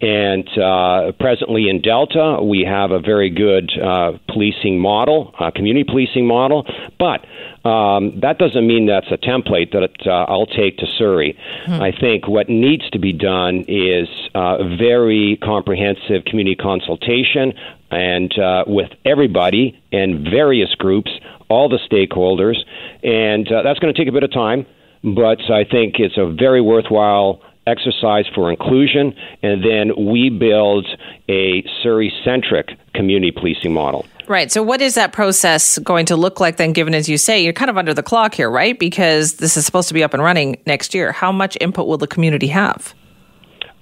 And 0.00 0.48
uh, 0.58 1.12
presently 1.20 1.68
in 1.68 1.82
Delta, 1.82 2.38
we 2.42 2.64
have 2.66 2.90
a 2.90 3.00
very 3.00 3.28
good 3.28 3.70
uh, 3.78 4.12
policing 4.28 4.80
model, 4.80 5.34
uh, 5.38 5.50
community 5.50 5.84
policing 5.84 6.26
model, 6.26 6.66
but 6.98 7.26
um, 7.68 8.18
that 8.20 8.38
doesn't 8.38 8.66
mean 8.66 8.86
that's 8.86 9.10
a 9.10 9.18
template 9.18 9.72
that 9.72 10.06
uh, 10.06 10.24
I'll 10.32 10.46
take 10.46 10.78
to 10.78 10.86
Surrey. 10.96 11.38
Hmm. 11.66 11.82
I 11.82 11.92
think 11.92 12.26
what 12.26 12.48
needs 12.48 12.88
to 12.90 12.98
be 12.98 13.12
done 13.12 13.66
is 13.68 14.08
uh, 14.34 14.64
very 14.78 15.38
comprehensive 15.42 16.24
community 16.24 16.56
consultation 16.56 17.52
and 17.90 18.38
uh, 18.38 18.64
with 18.66 18.90
everybody 19.04 19.78
and 19.92 20.26
various 20.30 20.74
groups, 20.76 21.10
all 21.50 21.68
the 21.68 21.80
stakeholders, 21.90 22.56
and 23.02 23.46
that's 23.46 23.78
going 23.80 23.92
to 23.92 23.98
take 23.98 24.08
a 24.08 24.12
bit 24.12 24.22
of 24.22 24.32
time, 24.32 24.64
but 25.02 25.40
I 25.50 25.64
think 25.64 25.96
it's 25.98 26.16
a 26.16 26.32
very 26.32 26.60
worthwhile 26.62 27.42
exercise 27.66 28.26
for 28.34 28.50
inclusion, 28.50 29.14
and 29.42 29.64
then 29.64 29.92
we 29.96 30.30
build 30.30 30.86
a 31.28 31.64
Surrey 31.82 32.12
centric 32.24 32.76
community 32.94 33.30
policing 33.30 33.72
model. 33.72 34.06
Right. 34.26 34.52
So, 34.52 34.62
what 34.62 34.80
is 34.80 34.94
that 34.94 35.12
process 35.12 35.78
going 35.78 36.06
to 36.06 36.16
look 36.16 36.38
like 36.38 36.56
then, 36.56 36.72
given 36.72 36.94
as 36.94 37.08
you 37.08 37.18
say, 37.18 37.42
you're 37.42 37.52
kind 37.52 37.68
of 37.68 37.76
under 37.76 37.92
the 37.92 38.02
clock 38.02 38.34
here, 38.34 38.48
right? 38.48 38.78
Because 38.78 39.34
this 39.34 39.56
is 39.56 39.66
supposed 39.66 39.88
to 39.88 39.94
be 39.94 40.04
up 40.04 40.14
and 40.14 40.22
running 40.22 40.56
next 40.66 40.94
year. 40.94 41.10
How 41.10 41.32
much 41.32 41.58
input 41.60 41.88
will 41.88 41.98
the 41.98 42.06
community 42.06 42.46
have? 42.46 42.94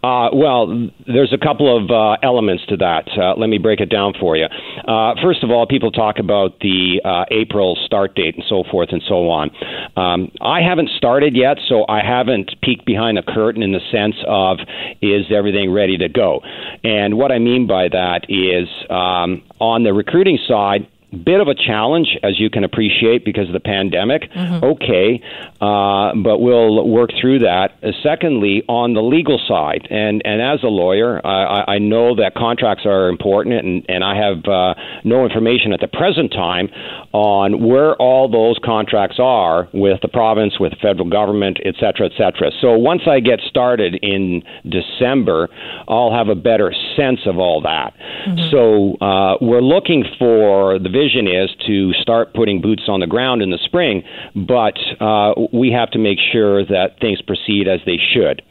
Uh, 0.02 0.30
well, 0.32 0.88
there's 1.06 1.32
a 1.32 1.38
couple 1.38 1.76
of 1.76 1.90
uh, 1.90 2.16
elements 2.22 2.64
to 2.66 2.76
that. 2.76 3.08
Uh, 3.18 3.34
let 3.36 3.48
me 3.48 3.58
break 3.58 3.80
it 3.80 3.90
down 3.90 4.14
for 4.18 4.36
you. 4.36 4.46
Uh, 4.86 5.14
first 5.20 5.42
of 5.42 5.50
all, 5.50 5.66
people 5.66 5.90
talk 5.90 6.18
about 6.18 6.60
the 6.60 7.00
uh, 7.04 7.24
April 7.32 7.76
start 7.84 8.14
date 8.14 8.36
and 8.36 8.44
so 8.48 8.62
forth 8.70 8.90
and 8.92 9.02
so 9.08 9.28
on. 9.28 9.50
Um, 9.96 10.30
I 10.40 10.60
haven't 10.62 10.90
started 10.96 11.34
yet, 11.36 11.58
so 11.68 11.84
I 11.88 12.00
haven't 12.04 12.54
peeked 12.62 12.86
behind 12.86 13.16
the 13.16 13.22
curtain 13.22 13.62
in 13.62 13.72
the 13.72 13.80
sense 13.90 14.14
of 14.26 14.58
is 15.02 15.26
everything 15.34 15.72
ready 15.72 15.98
to 15.98 16.08
go. 16.08 16.42
And 16.84 17.18
what 17.18 17.32
I 17.32 17.40
mean 17.40 17.66
by 17.66 17.88
that 17.88 18.26
is 18.28 18.68
um, 18.90 19.42
on 19.58 19.82
the 19.82 19.92
recruiting 19.92 20.38
side, 20.46 20.86
bit 21.24 21.40
of 21.40 21.48
a 21.48 21.54
challenge, 21.54 22.18
as 22.22 22.38
you 22.38 22.50
can 22.50 22.64
appreciate, 22.64 23.24
because 23.24 23.46
of 23.48 23.52
the 23.54 23.60
pandemic. 23.60 24.30
Mm-hmm. 24.30 24.64
Okay, 24.64 25.22
uh, 25.60 26.12
but 26.22 26.38
we'll 26.38 26.86
work 26.86 27.10
through 27.20 27.40
that. 27.40 27.72
Uh, 27.82 27.92
secondly, 28.02 28.62
on 28.68 28.94
the 28.94 29.02
legal 29.02 29.40
side, 29.48 29.86
and, 29.90 30.20
and 30.24 30.42
as 30.42 30.62
a 30.62 30.68
lawyer, 30.68 31.24
I, 31.26 31.76
I 31.76 31.78
know 31.78 32.14
that 32.16 32.34
contracts 32.34 32.84
are 32.84 33.08
important, 33.08 33.54
and, 33.54 33.86
and 33.88 34.04
I 34.04 34.16
have 34.16 34.44
uh, 34.44 34.74
no 35.04 35.24
information 35.24 35.72
at 35.72 35.80
the 35.80 35.88
present 35.88 36.32
time 36.32 36.68
on 37.12 37.66
where 37.66 37.94
all 37.96 38.28
those 38.28 38.58
contracts 38.62 39.16
are 39.18 39.68
with 39.72 40.00
the 40.02 40.08
province, 40.08 40.60
with 40.60 40.72
the 40.72 40.78
federal 40.82 41.08
government, 41.08 41.58
et 41.64 41.74
cetera, 41.80 42.06
et 42.06 42.12
cetera. 42.18 42.50
So 42.60 42.76
once 42.76 43.02
I 43.06 43.20
get 43.20 43.40
started 43.48 43.98
in 44.02 44.42
December, 44.68 45.48
I'll 45.88 46.12
have 46.12 46.28
a 46.28 46.34
better 46.34 46.74
sense 46.96 47.20
of 47.26 47.38
all 47.38 47.62
that. 47.62 47.94
Mm-hmm. 48.26 48.50
So 48.50 48.94
uh, 49.00 49.38
we're 49.40 49.62
looking 49.62 50.04
for 50.18 50.78
the 50.78 50.90
vision 50.98 51.28
is 51.28 51.50
to 51.66 51.92
start 51.94 52.34
putting 52.34 52.60
boots 52.60 52.84
on 52.88 53.00
the 53.00 53.06
ground 53.06 53.42
in 53.42 53.50
the 53.50 53.58
spring, 53.58 54.02
but 54.34 54.76
uh, 55.00 55.34
we 55.52 55.70
have 55.70 55.90
to 55.92 55.98
make 55.98 56.18
sure 56.32 56.64
that 56.64 56.98
things 57.00 57.22
proceed 57.22 57.68
as 57.68 57.80
they 57.86 57.98
should. 58.12 58.42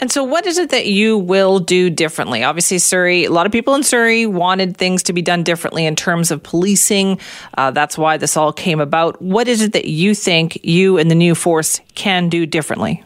And 0.00 0.12
so, 0.12 0.22
what 0.22 0.46
is 0.46 0.58
it 0.58 0.70
that 0.70 0.86
you 0.86 1.18
will 1.18 1.58
do 1.58 1.90
differently? 1.90 2.44
Obviously, 2.44 2.78
Surrey, 2.78 3.24
a 3.24 3.30
lot 3.30 3.46
of 3.46 3.52
people 3.52 3.74
in 3.74 3.82
Surrey 3.82 4.26
wanted 4.26 4.76
things 4.76 5.02
to 5.04 5.12
be 5.12 5.22
done 5.22 5.42
differently 5.42 5.86
in 5.86 5.96
terms 5.96 6.30
of 6.30 6.40
policing. 6.42 7.18
Uh, 7.56 7.72
that's 7.72 7.98
why 7.98 8.16
this 8.16 8.36
all 8.36 8.52
came 8.52 8.80
about. 8.80 9.20
What 9.20 9.48
is 9.48 9.60
it 9.60 9.72
that 9.72 9.86
you 9.86 10.14
think 10.14 10.58
you 10.64 10.98
and 10.98 11.10
the 11.10 11.16
new 11.16 11.34
force 11.34 11.80
can 11.96 12.28
do 12.28 12.46
differently? 12.46 13.02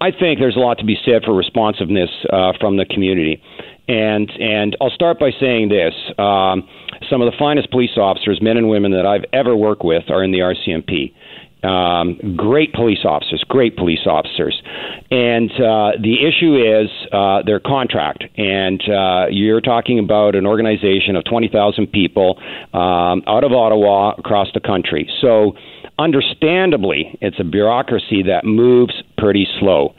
I 0.00 0.10
think 0.10 0.40
there's 0.40 0.56
a 0.56 0.60
lot 0.60 0.78
to 0.78 0.84
be 0.84 0.96
said 1.04 1.22
for 1.24 1.34
responsiveness 1.34 2.10
uh, 2.32 2.52
from 2.60 2.76
the 2.76 2.84
community. 2.84 3.40
And 3.88 4.30
and 4.40 4.76
I'll 4.80 4.90
start 4.90 5.18
by 5.20 5.30
saying 5.38 5.68
this: 5.68 5.94
um, 6.18 6.68
some 7.10 7.20
of 7.22 7.30
the 7.30 7.36
finest 7.38 7.70
police 7.70 7.96
officers, 7.96 8.40
men 8.42 8.56
and 8.56 8.68
women 8.68 8.92
that 8.92 9.06
I've 9.06 9.24
ever 9.32 9.56
worked 9.56 9.84
with, 9.84 10.10
are 10.10 10.22
in 10.22 10.32
the 10.32 10.38
RCMP. 10.38 11.12
Um, 11.62 12.36
great 12.36 12.72
police 12.72 13.00
officers, 13.04 13.42
great 13.48 13.76
police 13.76 14.06
officers. 14.06 14.62
And 15.10 15.50
uh, 15.50 15.98
the 16.00 16.18
issue 16.22 16.54
is 16.54 16.88
uh, 17.12 17.42
their 17.44 17.58
contract. 17.58 18.24
And 18.36 18.80
uh, 18.88 19.26
you're 19.30 19.60
talking 19.60 19.98
about 19.98 20.36
an 20.36 20.46
organization 20.46 21.16
of 21.16 21.24
20,000 21.24 21.88
people 21.88 22.38
um, 22.72 23.22
out 23.26 23.42
of 23.42 23.52
Ottawa 23.52 24.14
across 24.16 24.48
the 24.54 24.60
country. 24.60 25.10
So, 25.20 25.56
understandably, 25.98 27.18
it's 27.20 27.40
a 27.40 27.44
bureaucracy 27.44 28.22
that 28.28 28.44
moves 28.44 28.94
pretty 29.16 29.48
slow. 29.58 29.96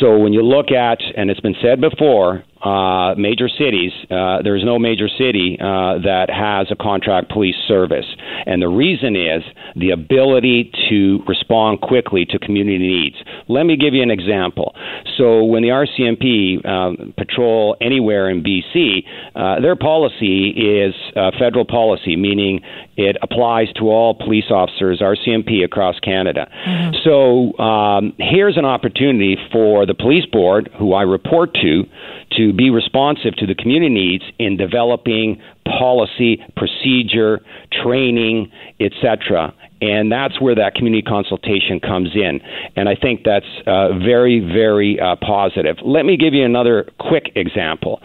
So, 0.00 0.18
when 0.18 0.32
you 0.32 0.40
look 0.42 0.70
at, 0.70 1.02
and 1.14 1.30
it's 1.30 1.40
been 1.40 1.56
said 1.60 1.78
before, 1.78 2.42
uh, 2.66 3.14
major 3.14 3.48
cities, 3.48 3.92
uh, 4.10 4.42
there's 4.42 4.64
no 4.64 4.76
major 4.78 5.08
city 5.08 5.56
uh, 5.60 5.98
that 6.02 6.26
has 6.30 6.66
a 6.70 6.76
contract 6.76 7.30
police 7.30 7.54
service. 7.68 8.06
And 8.46 8.60
the 8.60 8.68
reason 8.68 9.14
is 9.14 9.42
the 9.76 9.90
ability 9.90 10.72
to 10.88 11.20
respond 11.28 11.80
quickly 11.80 12.24
to 12.26 12.38
community 12.38 12.78
needs. 12.78 13.16
Let 13.48 13.66
me 13.66 13.76
give 13.76 13.94
you 13.94 14.02
an 14.02 14.10
example. 14.10 14.74
So, 15.16 15.44
when 15.44 15.62
the 15.62 15.68
RCMP 15.68 16.66
um, 16.66 17.14
patrol 17.16 17.76
anywhere 17.80 18.28
in 18.30 18.42
BC, 18.42 19.04
uh, 19.34 19.60
their 19.60 19.76
policy 19.76 20.48
is 20.48 20.94
uh, 21.14 21.30
federal 21.38 21.64
policy, 21.64 22.16
meaning 22.16 22.60
it 22.96 23.16
applies 23.22 23.72
to 23.74 23.90
all 23.90 24.14
police 24.14 24.50
officers, 24.50 25.00
RCMP, 25.00 25.64
across 25.64 26.00
Canada. 26.00 26.50
Mm-hmm. 26.66 26.96
So, 27.04 27.56
um, 27.62 28.14
here's 28.18 28.56
an 28.56 28.64
opportunity 28.64 29.36
for 29.52 29.86
the 29.86 29.94
police 29.94 30.26
board, 30.26 30.70
who 30.78 30.94
I 30.94 31.02
report 31.02 31.54
to, 31.54 31.84
to 32.32 32.52
be 32.56 32.70
responsive 32.70 33.36
to 33.36 33.46
the 33.46 33.54
community 33.54 33.92
needs 33.92 34.24
in 34.38 34.56
developing 34.56 35.40
policy, 35.64 36.44
procedure, 36.56 37.40
training, 37.72 38.50
etc. 38.80 39.54
And 39.80 40.10
that's 40.10 40.40
where 40.40 40.54
that 40.54 40.74
community 40.74 41.02
consultation 41.02 41.80
comes 41.80 42.10
in. 42.14 42.40
And 42.76 42.88
I 42.88 42.94
think 42.94 43.24
that's 43.24 43.46
uh, 43.66 43.98
very, 43.98 44.40
very 44.40 44.98
uh, 44.98 45.16
positive. 45.16 45.76
Let 45.84 46.06
me 46.06 46.16
give 46.16 46.32
you 46.32 46.44
another 46.44 46.88
quick 46.98 47.32
example. 47.34 48.00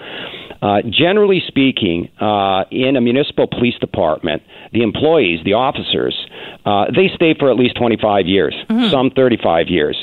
Uh, 0.62 0.82
generally 0.88 1.42
speaking, 1.48 2.10
uh, 2.20 2.66
in 2.70 2.96
a 2.96 3.02
municipal 3.02 3.48
police 3.48 3.78
department, 3.80 4.44
the 4.74 4.84
employees, 4.84 5.40
the 5.44 5.54
officers, 5.54 6.28
uh, 6.66 6.86
they 6.94 7.10
stay 7.16 7.34
for 7.34 7.50
at 7.50 7.58
least 7.58 7.76
25 7.78 8.28
years, 8.28 8.54
mm-hmm. 8.70 8.92
some 8.92 9.10
35 9.10 9.70
years. 9.70 9.98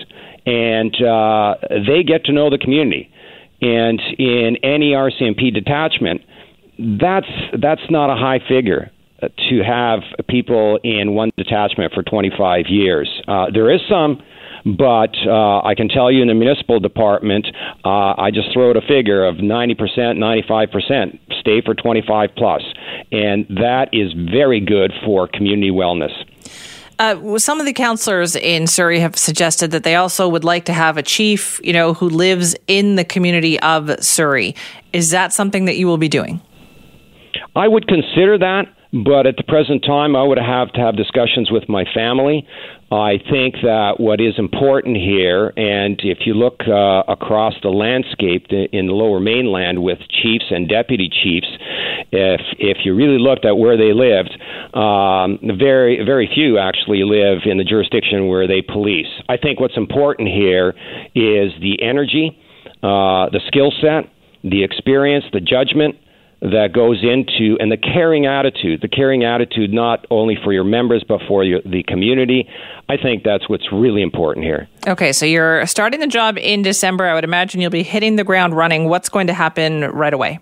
And 0.47 0.95
uh, 1.03 1.57
they 1.87 2.03
get 2.03 2.25
to 2.25 2.33
know 2.33 2.51
the 2.51 2.59
community. 2.59 3.13
And 3.61 4.01
in 4.19 4.57
any 4.63 4.93
RCMP 4.93 5.53
detachment, 5.53 6.23
that's 6.79 7.27
that's 7.61 7.83
not 7.91 8.11
a 8.11 8.15
high 8.15 8.41
figure 8.49 8.91
uh, 9.21 9.29
to 9.51 9.63
have 9.65 10.01
people 10.29 10.79
in 10.85 11.15
one 11.15 11.31
detachment 11.37 11.93
for 11.93 12.03
25 12.05 12.67
years. 12.69 13.11
Uh, 13.27 13.47
there 13.53 13.69
is 13.69 13.81
some, 13.89 14.23
but 14.65 15.15
uh, 15.27 15.61
I 15.63 15.75
can 15.75 15.89
tell 15.89 16.11
you 16.11 16.23
in 16.23 16.29
the 16.29 16.35
municipal 16.35 16.79
department, 16.79 17.49
uh, 17.85 18.15
I 18.17 18.31
just 18.33 18.53
throw 18.53 18.71
out 18.71 18.77
a 18.77 18.81
figure 18.81 19.25
of 19.25 19.37
90%, 19.37 19.77
95% 19.77 21.19
stay 21.41 21.61
for 21.61 21.75
25 21.75 22.31
plus, 22.37 22.63
and 23.11 23.45
that 23.49 23.89
is 23.93 24.13
very 24.13 24.61
good 24.61 24.93
for 25.05 25.27
community 25.27 25.71
wellness. 25.71 26.13
Uh, 26.99 27.39
some 27.39 27.61
of 27.61 27.67
the 27.67 27.73
councillors 27.73 28.35
in 28.35 28.67
Surrey 28.67 28.99
have 28.99 29.17
suggested 29.17 29.71
that 29.71 29.85
they 29.85 29.95
also 29.95 30.29
would 30.29 30.43
like 30.43 30.65
to 30.65 30.73
have 30.73 30.97
a 30.97 31.03
chief, 31.03 31.61
you 31.63 31.73
know, 31.73 31.95
who 31.95 32.09
lives 32.09 32.57
in 32.67 32.97
the 32.97 33.05
community 33.05 33.59
of 33.61 34.03
Surrey. 34.03 34.57
Is 34.93 35.11
that 35.11 35.33
something 35.33 35.67
that 35.67 35.77
you 35.77 35.87
will 35.87 35.99
be 35.99 36.09
doing? 36.09 36.41
I 37.55 37.69
would 37.69 37.87
consider 37.87 38.37
that, 38.39 38.67
but 38.93 39.27
at 39.27 39.37
the 39.37 39.43
present 39.43 39.85
time, 39.85 40.17
I 40.17 40.23
would 40.23 40.39
have 40.39 40.73
to 40.73 40.81
have 40.81 40.97
discussions 40.97 41.51
with 41.51 41.69
my 41.69 41.85
family. 41.95 42.47
I 42.91 43.19
think 43.31 43.57
that 43.63 44.01
what 44.01 44.19
is 44.19 44.39
important 44.39 44.97
here, 44.97 45.53
and 45.59 46.01
if 46.03 46.21
you 46.25 46.33
look 46.33 46.63
uh, 46.67 47.03
across 47.07 47.53
the 47.63 47.69
landscape 47.69 48.47
in 48.51 48.87
the 48.87 48.95
lower 48.95 49.21
mainland 49.21 49.83
with 49.83 49.99
chiefs 50.09 50.47
and 50.51 50.67
deputy 50.67 51.11
chiefs, 51.11 51.49
if 52.13 52.41
if 52.59 52.79
you 52.85 52.95
really 52.95 53.19
looked 53.19 53.45
at 53.45 53.59
where 53.59 53.77
they 53.77 53.93
lived, 53.93 54.33
um, 54.75 55.39
very 55.59 56.03
very 56.03 56.31
few 56.35 56.57
actually 56.57 57.05
live 57.05 57.41
in 57.45 57.59
the 57.59 57.65
jurisdiction 57.65 58.27
where 58.27 58.49
they 58.49 58.63
police. 58.63 59.13
I 59.29 59.37
think 59.37 59.61
what's 59.61 59.77
important 59.77 60.29
here 60.29 60.71
is 61.15 61.53
the 61.61 61.77
energy, 61.83 62.39
uh, 62.83 63.29
the 63.29 63.41
skill 63.49 63.71
set, 63.83 64.11
the 64.43 64.65
experience, 64.65 65.27
the 65.31 65.41
judgment 65.41 65.97
that 66.41 66.73
goes 66.73 67.03
into 67.03 67.57
and 67.59 67.71
the 67.71 67.77
caring 67.77 68.27
attitude, 68.27 68.81
the 68.81 68.89
caring 68.89 69.25
attitude 69.25 69.73
not 69.73 70.07
only 70.11 70.37
for 70.43 70.53
your 70.53 70.65
members 70.65 71.05
but 71.07 71.21
for 71.27 71.43
your, 71.43 71.61
the 71.65 71.83
community. 71.85 72.49
I 72.89 72.97
think 72.97 73.25
that's 73.25 73.49
what's 73.49 73.73
really 73.73 74.03
important 74.03 74.47
here. 74.47 74.69
Okay, 74.87 75.13
so 75.13 75.27
you're 75.27 75.67
starting 75.67 76.01
the 76.01 76.07
job 76.07 76.39
in 76.39 76.63
December. 76.63 77.07
I 77.07 77.15
would 77.15 77.25
imagine 77.25 77.61
you'll 77.61 77.71
be 77.71 77.83
hitting 77.83 78.17
the 78.17 78.25
ground 78.25 78.57
running. 78.57 78.89
What's 78.89 79.09
going 79.09 79.27
to 79.27 79.35
happen 79.35 79.83
right 79.83 80.15
away? 80.15 80.39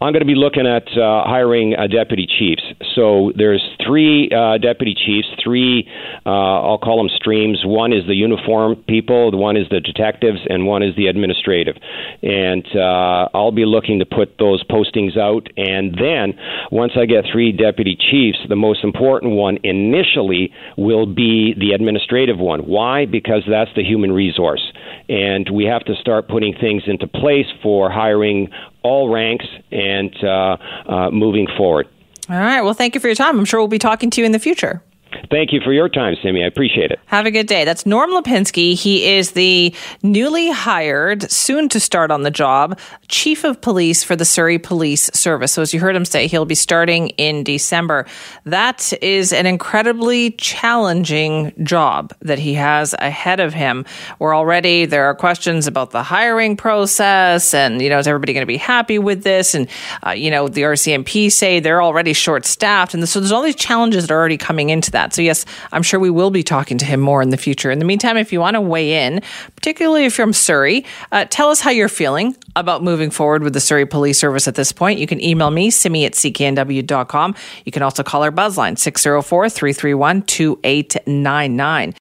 I'm 0.00 0.12
going 0.12 0.20
to 0.20 0.26
be 0.26 0.34
looking 0.34 0.66
at 0.66 0.86
uh, 0.92 1.24
hiring 1.24 1.74
uh, 1.74 1.86
deputy 1.86 2.26
chiefs. 2.26 2.62
So 2.94 3.32
there's 3.34 3.62
three 3.84 4.30
uh, 4.30 4.58
deputy 4.58 4.94
chiefs, 4.94 5.28
three 5.42 5.88
uh, 6.26 6.28
I'll 6.28 6.78
call 6.78 6.98
them 6.98 7.08
streams. 7.16 7.62
One 7.64 7.92
is 7.92 8.06
the 8.06 8.14
uniform 8.14 8.76
people, 8.86 9.30
the 9.30 9.38
one 9.38 9.56
is 9.56 9.66
the 9.70 9.80
detectives, 9.80 10.40
and 10.50 10.66
one 10.66 10.82
is 10.82 10.94
the 10.96 11.06
administrative. 11.06 11.76
And 12.22 12.66
uh, 12.76 13.28
I'll 13.32 13.52
be 13.52 13.64
looking 13.64 13.98
to 14.00 14.04
put 14.06 14.36
those 14.38 14.62
postings 14.64 15.16
out. 15.16 15.48
And 15.56 15.94
then 15.94 16.38
once 16.70 16.92
I 16.96 17.06
get 17.06 17.24
three 17.32 17.52
deputy 17.52 17.96
chiefs, 17.96 18.38
the 18.48 18.56
most 18.56 18.84
important 18.84 19.32
one 19.32 19.58
initially 19.62 20.52
will 20.76 21.06
be 21.06 21.54
the 21.58 21.72
administrative 21.72 22.38
one. 22.38 22.60
Why? 22.60 23.06
Because 23.06 23.44
that's 23.48 23.70
the 23.74 23.82
human 23.82 24.12
resource, 24.12 24.72
and 25.08 25.48
we 25.50 25.64
have 25.64 25.84
to 25.84 25.94
start 25.94 26.28
putting 26.28 26.54
things 26.60 26.82
into 26.86 27.06
place 27.06 27.46
for 27.62 27.90
hiring 27.90 28.50
all 28.82 29.08
ranks 29.08 29.46
and 29.70 30.14
uh, 30.24 30.56
uh, 30.86 31.10
moving 31.10 31.46
forward. 31.56 31.88
All 32.28 32.38
right. 32.38 32.62
Well, 32.62 32.74
thank 32.74 32.94
you 32.94 33.00
for 33.00 33.08
your 33.08 33.14
time. 33.14 33.38
I'm 33.38 33.44
sure 33.44 33.60
we'll 33.60 33.68
be 33.68 33.78
talking 33.78 34.10
to 34.10 34.20
you 34.20 34.26
in 34.26 34.32
the 34.32 34.38
future. 34.38 34.82
Thank 35.30 35.52
you 35.52 35.60
for 35.60 35.72
your 35.72 35.88
time, 35.88 36.16
Simi. 36.22 36.42
I 36.42 36.46
appreciate 36.46 36.90
it. 36.90 37.00
Have 37.06 37.26
a 37.26 37.30
good 37.30 37.46
day. 37.46 37.64
That's 37.64 37.86
Norm 37.86 38.10
Lipinski. 38.10 38.74
He 38.74 39.14
is 39.16 39.32
the 39.32 39.74
newly 40.02 40.50
hired, 40.50 41.30
soon 41.30 41.68
to 41.70 41.80
start 41.80 42.10
on 42.10 42.22
the 42.22 42.30
job, 42.30 42.78
chief 43.08 43.44
of 43.44 43.60
police 43.60 44.02
for 44.02 44.16
the 44.16 44.24
Surrey 44.24 44.58
Police 44.58 45.10
Service. 45.12 45.52
So, 45.52 45.62
as 45.62 45.74
you 45.74 45.80
heard 45.80 45.96
him 45.96 46.04
say, 46.04 46.26
he'll 46.26 46.44
be 46.44 46.54
starting 46.54 47.08
in 47.10 47.44
December. 47.44 48.06
That 48.44 48.92
is 49.02 49.32
an 49.32 49.46
incredibly 49.46 50.32
challenging 50.32 51.52
job 51.62 52.14
that 52.20 52.38
he 52.38 52.54
has 52.54 52.94
ahead 52.98 53.40
of 53.40 53.54
him. 53.54 53.84
Where 54.18 54.34
already 54.34 54.86
there 54.86 55.04
are 55.04 55.14
questions 55.14 55.66
about 55.66 55.90
the 55.90 56.02
hiring 56.02 56.56
process 56.56 57.54
and, 57.54 57.80
you 57.80 57.88
know, 57.88 57.98
is 57.98 58.08
everybody 58.08 58.32
going 58.32 58.42
to 58.42 58.46
be 58.46 58.56
happy 58.56 58.98
with 58.98 59.22
this? 59.22 59.54
And, 59.54 59.68
uh, 60.06 60.10
you 60.10 60.30
know, 60.30 60.48
the 60.48 60.62
RCMP 60.62 61.30
say 61.30 61.60
they're 61.60 61.82
already 61.82 62.12
short 62.12 62.44
staffed. 62.44 62.94
And 62.94 63.08
so 63.08 63.20
there's 63.20 63.32
all 63.32 63.42
these 63.42 63.56
challenges 63.56 64.06
that 64.06 64.14
are 64.14 64.18
already 64.18 64.36
coming 64.36 64.70
into 64.70 64.90
that. 64.92 65.05
So, 65.14 65.22
yes, 65.22 65.44
I'm 65.72 65.82
sure 65.82 65.98
we 65.98 66.10
will 66.10 66.30
be 66.30 66.42
talking 66.42 66.78
to 66.78 66.84
him 66.84 67.00
more 67.00 67.22
in 67.22 67.30
the 67.30 67.36
future. 67.36 67.70
In 67.70 67.78
the 67.78 67.84
meantime, 67.84 68.16
if 68.16 68.32
you 68.32 68.40
want 68.40 68.54
to 68.54 68.60
weigh 68.60 69.06
in, 69.06 69.22
particularly 69.54 70.04
if 70.04 70.18
you're 70.18 70.26
from 70.26 70.32
Surrey, 70.32 70.84
uh, 71.12 71.24
tell 71.30 71.50
us 71.50 71.60
how 71.60 71.70
you're 71.70 71.88
feeling 71.88 72.36
about 72.56 72.82
moving 72.82 73.10
forward 73.10 73.42
with 73.42 73.52
the 73.52 73.60
Surrey 73.60 73.86
Police 73.86 74.18
Service 74.18 74.48
at 74.48 74.56
this 74.56 74.72
point. 74.72 74.98
You 74.98 75.06
can 75.06 75.22
email 75.22 75.50
me, 75.50 75.70
simi 75.70 76.04
at 76.04 76.12
cknw.com. 76.14 77.34
You 77.64 77.72
can 77.72 77.82
also 77.82 78.02
call 78.02 78.24
our 78.24 78.32
buzzline, 78.32 78.78
604 78.78 79.48
331 79.48 80.22
2899. 80.22 81.94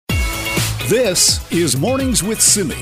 This 0.88 1.52
is 1.52 1.78
Mornings 1.78 2.24
with 2.24 2.42
Simi. 2.42 2.76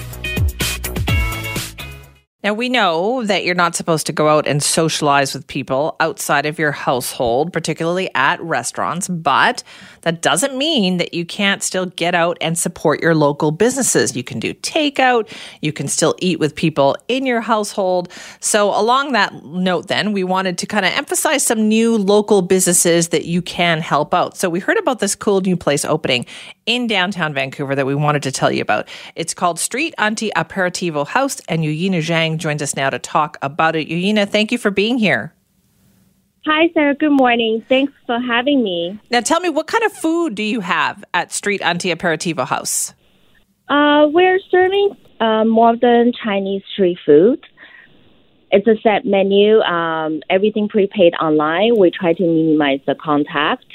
Now, 2.44 2.54
we 2.54 2.68
know 2.68 3.24
that 3.24 3.46
you're 3.46 3.56
not 3.56 3.74
supposed 3.74 4.06
to 4.08 4.12
go 4.12 4.28
out 4.28 4.46
and 4.46 4.62
socialize 4.62 5.34
with 5.34 5.48
people 5.48 5.96
outside 6.02 6.46
of 6.46 6.60
your 6.60 6.74
household, 6.74 7.54
particularly 7.54 8.10
at 8.16 8.42
restaurants, 8.42 9.08
but 9.08 9.64
that 10.04 10.22
doesn't 10.22 10.58
mean 10.58 10.98
that 10.98 11.14
you 11.14 11.26
can't 11.26 11.64
still 11.64 11.88
get 11.88 12.16
out 12.16 12.38
and 12.40 12.58
support 12.58 13.02
your 13.02 13.16
local 13.16 13.52
businesses. 13.52 14.16
You 14.16 14.24
can 14.24 14.40
do 14.40 14.54
takeout, 14.54 15.30
you 15.62 15.74
can 15.74 15.88
still 15.88 16.16
eat 16.20 16.40
with 16.40 16.56
people 16.56 16.96
in 17.08 17.26
your 17.26 17.42
household. 17.42 18.10
So, 18.40 18.70
along 18.80 19.14
that 19.14 19.44
note, 19.44 19.88
then, 19.88 20.14
we 20.14 20.24
wanted 20.24 20.58
to 20.60 20.66
kind 20.66 20.86
of 20.86 20.94
emphasize 20.94 21.44
some 21.44 21.68
new 21.68 21.98
local 21.98 22.42
businesses 22.42 23.10
that 23.10 23.26
you 23.26 23.42
can 23.42 23.80
help 23.82 24.14
out. 24.14 24.38
So, 24.38 24.50
we 24.50 24.60
heard 24.60 24.78
about 24.78 25.00
this 25.00 25.16
cool 25.16 25.42
new 25.42 25.58
place 25.58 25.84
opening 25.86 26.26
in 26.66 26.88
downtown 26.88 27.34
Vancouver 27.34 27.76
that 27.76 27.86
we 27.86 27.96
wanted 27.96 28.24
to 28.24 28.32
tell 28.32 28.52
you 28.52 28.62
about. 28.62 28.88
It's 29.16 29.34
called 29.34 29.60
Street 29.60 29.94
Auntie 29.98 30.32
Aperitivo 30.36 31.08
House, 31.08 31.42
and 31.48 31.64
Yuyina 31.64 32.00
Zhang 32.00 32.38
joins 32.38 32.62
us 32.62 32.76
now 32.76 32.90
to 32.90 33.00
talk 33.00 33.38
about 33.42 33.76
it. 33.76 33.88
Yuyina, 33.90 34.28
thank 34.28 34.52
you 34.52 34.58
for 34.58 34.72
being 34.72 34.98
here. 34.98 35.34
Hi, 36.46 36.70
Sarah. 36.74 36.96
Good 36.96 37.12
morning. 37.12 37.64
Thanks 37.70 37.94
for 38.06 38.20
having 38.20 38.64
me. 38.64 39.00
Now, 39.10 39.22
tell 39.22 39.40
me, 39.40 39.50
what 39.50 39.68
kind 39.68 39.84
of 39.84 39.94
food 39.94 40.36
do 40.36 40.44
you 40.44 40.60
have 40.60 41.04
at 41.14 41.32
Street 41.32 41.62
Auntie 41.62 41.94
Aperitivo 41.94 42.46
House? 42.46 42.94
Uh, 43.70 44.08
we're 44.12 44.40
serving 44.52 44.98
uh, 45.22 45.46
modern 45.46 46.12
Chinese 46.22 46.62
street 46.74 46.98
food, 47.06 47.40
it's 48.54 48.68
a 48.68 48.80
set 48.84 49.04
menu. 49.04 49.62
Um, 49.62 50.22
everything 50.30 50.70
prepaid 50.70 51.16
online. 51.16 51.76
We 51.76 51.90
try 51.90 52.14
to 52.14 52.24
minimize 52.24 52.82
the 52.86 52.94
contact. 52.94 53.66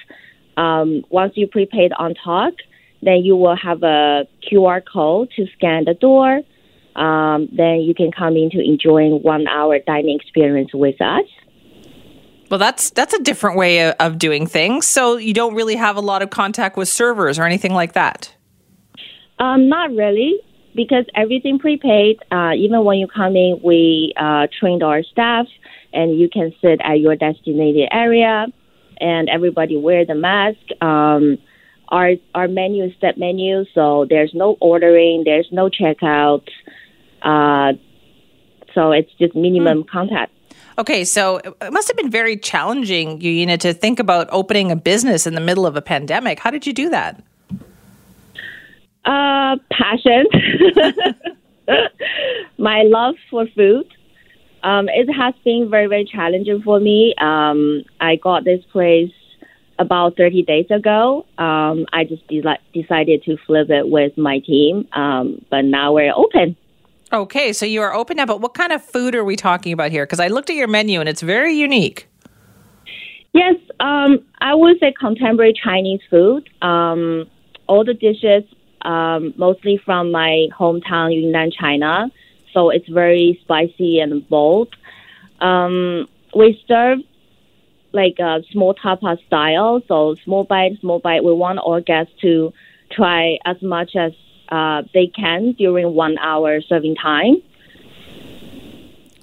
Um, 0.56 1.02
once 1.10 1.32
you 1.34 1.48
prepaid 1.48 1.90
on 1.98 2.14
Tock, 2.14 2.54
then 3.02 3.24
you 3.24 3.36
will 3.36 3.56
have 3.56 3.82
a 3.82 4.28
QR 4.46 4.80
code 4.80 5.30
to 5.34 5.46
scan 5.56 5.84
the 5.84 5.94
door. 5.94 6.42
Um, 6.94 7.48
then 7.56 7.80
you 7.80 7.92
can 7.92 8.12
come 8.12 8.36
in 8.36 8.50
to 8.50 8.60
enjoying 8.60 9.20
one 9.22 9.48
hour 9.48 9.80
dining 9.84 10.16
experience 10.20 10.70
with 10.72 11.00
us. 11.00 11.26
Well, 12.50 12.58
that's 12.58 12.90
that's 12.90 13.12
a 13.14 13.22
different 13.22 13.56
way 13.56 13.92
of, 13.92 14.18
doing 14.18 14.46
things. 14.46 14.86
So 14.86 15.16
you 15.16 15.34
don't 15.34 15.54
really 15.54 15.76
have 15.76 15.96
a 15.96 16.00
lot 16.00 16.22
of 16.22 16.30
contact 16.30 16.76
with 16.76 16.88
servers 16.88 17.38
or 17.38 17.44
anything 17.44 17.74
like 17.74 17.92
that. 17.92 18.34
Um, 19.38 19.68
not 19.68 19.90
really, 19.90 20.40
because 20.74 21.04
everything 21.14 21.58
prepaid. 21.58 22.18
Uh, 22.32 22.52
even 22.56 22.84
when 22.84 22.98
you 22.98 23.06
come 23.06 23.36
in, 23.36 23.60
we 23.62 24.12
uh, 24.16 24.46
trained 24.58 24.82
our 24.82 25.02
staff, 25.02 25.46
and 25.92 26.18
you 26.18 26.28
can 26.28 26.54
sit 26.62 26.80
at 26.82 27.00
your 27.00 27.16
designated 27.16 27.88
area, 27.92 28.46
and 28.98 29.28
everybody 29.28 29.76
wear 29.76 30.06
the 30.06 30.14
mask. 30.14 30.58
Um, 30.80 31.38
our 31.88 32.12
our 32.34 32.48
menu 32.48 32.84
is 32.84 32.92
set 33.00 33.18
menu, 33.18 33.64
so 33.74 34.06
there's 34.08 34.32
no 34.34 34.56
ordering, 34.60 35.22
there's 35.24 35.48
no 35.52 35.68
checkout. 35.68 36.48
Uh, 37.22 37.74
so 38.74 38.92
it's 38.92 39.12
just 39.18 39.34
minimum 39.34 39.82
Hmm. 39.82 39.88
contact. 39.88 40.32
Okay, 40.78 41.04
so 41.04 41.38
it 41.38 41.72
must 41.72 41.88
have 41.88 41.96
been 41.96 42.10
very 42.10 42.36
challenging, 42.36 43.18
Yuyina, 43.18 43.58
to 43.58 43.74
think 43.74 43.98
about 43.98 44.28
opening 44.30 44.70
a 44.70 44.76
business 44.76 45.26
in 45.26 45.34
the 45.34 45.40
middle 45.40 45.66
of 45.66 45.74
a 45.74 45.82
pandemic. 45.82 46.38
How 46.38 46.50
did 46.50 46.68
you 46.68 46.72
do 46.72 46.88
that? 46.90 47.20
Uh, 49.04 49.56
passion. 49.72 50.26
My 52.58 52.82
love 52.82 53.16
for 53.28 53.46
food. 53.56 53.92
Um, 54.62 54.88
it 54.88 55.12
has 55.12 55.34
been 55.44 55.68
very, 55.68 55.88
very 55.88 56.04
challenging 56.04 56.62
for 56.62 56.78
me. 56.78 57.12
Um, 57.20 57.82
I 58.00 58.14
got 58.14 58.44
this 58.44 58.64
place 58.70 59.10
about 59.80 60.16
30 60.16 60.42
days 60.44 60.66
ago. 60.70 61.26
Um, 61.38 61.86
I 61.92 62.04
just 62.08 62.26
de- 62.28 62.58
decided 62.72 63.24
to 63.24 63.36
flip 63.46 63.70
it 63.70 63.88
with 63.88 64.16
my 64.16 64.38
team, 64.40 64.86
um, 64.92 65.44
but 65.50 65.62
now 65.62 65.92
we're 65.92 66.12
open. 66.14 66.56
Okay, 67.10 67.54
so 67.54 67.64
you 67.64 67.80
are 67.80 67.94
open 67.94 68.18
now, 68.18 68.26
but 68.26 68.40
what 68.40 68.52
kind 68.52 68.70
of 68.72 68.82
food 68.82 69.14
are 69.14 69.24
we 69.24 69.34
talking 69.34 69.72
about 69.72 69.90
here? 69.90 70.04
Because 70.04 70.20
I 70.20 70.28
looked 70.28 70.50
at 70.50 70.56
your 70.56 70.68
menu 70.68 71.00
and 71.00 71.08
it's 71.08 71.22
very 71.22 71.54
unique. 71.54 72.06
Yes, 73.32 73.56
um, 73.80 74.18
I 74.40 74.54
would 74.54 74.78
say 74.78 74.92
contemporary 74.92 75.54
Chinese 75.54 76.00
food. 76.10 76.48
Um, 76.60 77.26
all 77.66 77.84
the 77.84 77.94
dishes, 77.94 78.44
um, 78.82 79.32
mostly 79.36 79.80
from 79.82 80.12
my 80.12 80.48
hometown, 80.58 81.14
Yunnan, 81.14 81.50
China. 81.50 82.10
So 82.52 82.68
it's 82.68 82.88
very 82.88 83.38
spicy 83.42 84.00
and 84.00 84.28
bold. 84.28 84.74
Um, 85.40 86.08
we 86.34 86.62
serve 86.68 86.98
like 87.92 88.18
a 88.18 88.42
small 88.50 88.74
tapas 88.74 89.24
style, 89.26 89.80
so 89.88 90.14
small 90.24 90.44
bite, 90.44 90.78
small 90.80 90.98
bite. 90.98 91.24
We 91.24 91.32
want 91.32 91.58
our 91.64 91.80
guests 91.80 92.12
to 92.20 92.52
try 92.90 93.38
as 93.46 93.60
much 93.62 93.96
as 93.96 94.12
uh, 94.50 94.82
they 94.94 95.06
can 95.08 95.52
during 95.52 95.94
one 95.94 96.16
hour 96.18 96.60
serving 96.62 96.94
time. 96.96 97.36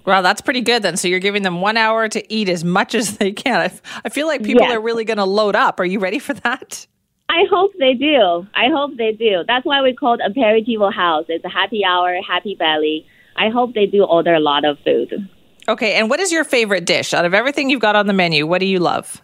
Wow, 0.06 0.22
that's 0.22 0.42
pretty 0.42 0.62
good 0.62 0.84
then. 0.84 0.98
So 0.98 1.08
you're 1.08 1.20
giving 1.20 1.42
them 1.44 1.62
one 1.62 1.78
hour 1.78 2.08
to 2.10 2.34
eat 2.34 2.48
as 2.48 2.64
much 2.64 2.94
as 2.94 3.18
they 3.18 3.32
can. 3.32 3.60
I, 3.60 3.66
f- 3.66 3.82
I 4.06 4.10
feel 4.10 4.28
like 4.28 4.44
people 4.44 4.62
Yes. 4.68 4.76
are 4.76 4.80
really 4.82 5.04
going 5.04 5.18
to 5.18 5.26
load 5.26 5.56
up. 5.56 5.80
Are 5.80 5.86
you 5.86 6.00
ready 6.00 6.20
for 6.20 6.34
that? 6.36 6.86
I 7.28 7.44
hope 7.50 7.72
they 7.80 7.96
do. 7.96 8.46
I 8.54 8.70
hope 8.70 8.98
they 8.98 9.12
do. 9.14 9.44
That's 9.48 9.66
why 9.66 9.82
we 9.82 9.96
call 9.96 10.14
it 10.14 10.20
aperitivo 10.22 10.94
house. 10.94 11.26
It's 11.28 11.44
a 11.44 11.50
happy 11.50 11.84
hour, 11.84 12.16
happy 12.22 12.54
belly. 12.56 13.08
I 13.36 13.50
hope 13.50 13.74
they 13.74 13.88
do 13.88 14.04
order 14.04 14.36
a 14.36 14.40
lot 14.40 14.64
of 14.64 14.78
food. 14.86 15.28
Okay, 15.68 15.96
and 15.96 16.08
what 16.08 16.20
is 16.20 16.32
your 16.32 16.44
favorite 16.44 16.86
dish 16.86 17.12
out 17.14 17.26
of 17.26 17.34
everything 17.34 17.72
you've 17.72 17.82
got 17.82 17.96
on 17.96 18.06
the 18.06 18.14
menu? 18.14 18.46
What 18.46 18.60
do 18.60 18.68
you 18.68 18.78
love? 18.78 19.24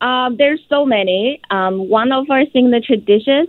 Um, 0.00 0.36
there's 0.36 0.60
so 0.68 0.86
many. 0.86 1.40
Um, 1.50 1.88
one 1.88 2.12
of 2.12 2.30
our 2.30 2.44
signature 2.52 2.94
dishes 2.96 3.48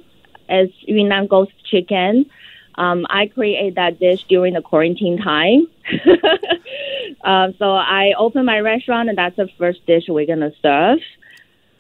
is 0.49 0.69
Yunnan 0.81 1.27
ghost 1.27 1.51
chicken. 1.65 2.29
Um, 2.75 3.07
I 3.09 3.27
create 3.27 3.75
that 3.75 3.99
dish 3.99 4.23
during 4.29 4.53
the 4.53 4.61
quarantine 4.61 5.17
time. 5.17 5.67
um, 7.23 7.55
so 7.57 7.71
I 7.71 8.13
open 8.17 8.45
my 8.45 8.59
restaurant, 8.59 9.09
and 9.09 9.17
that's 9.17 9.35
the 9.35 9.49
first 9.57 9.85
dish 9.87 10.03
we're 10.07 10.27
gonna 10.27 10.51
serve. 10.61 10.99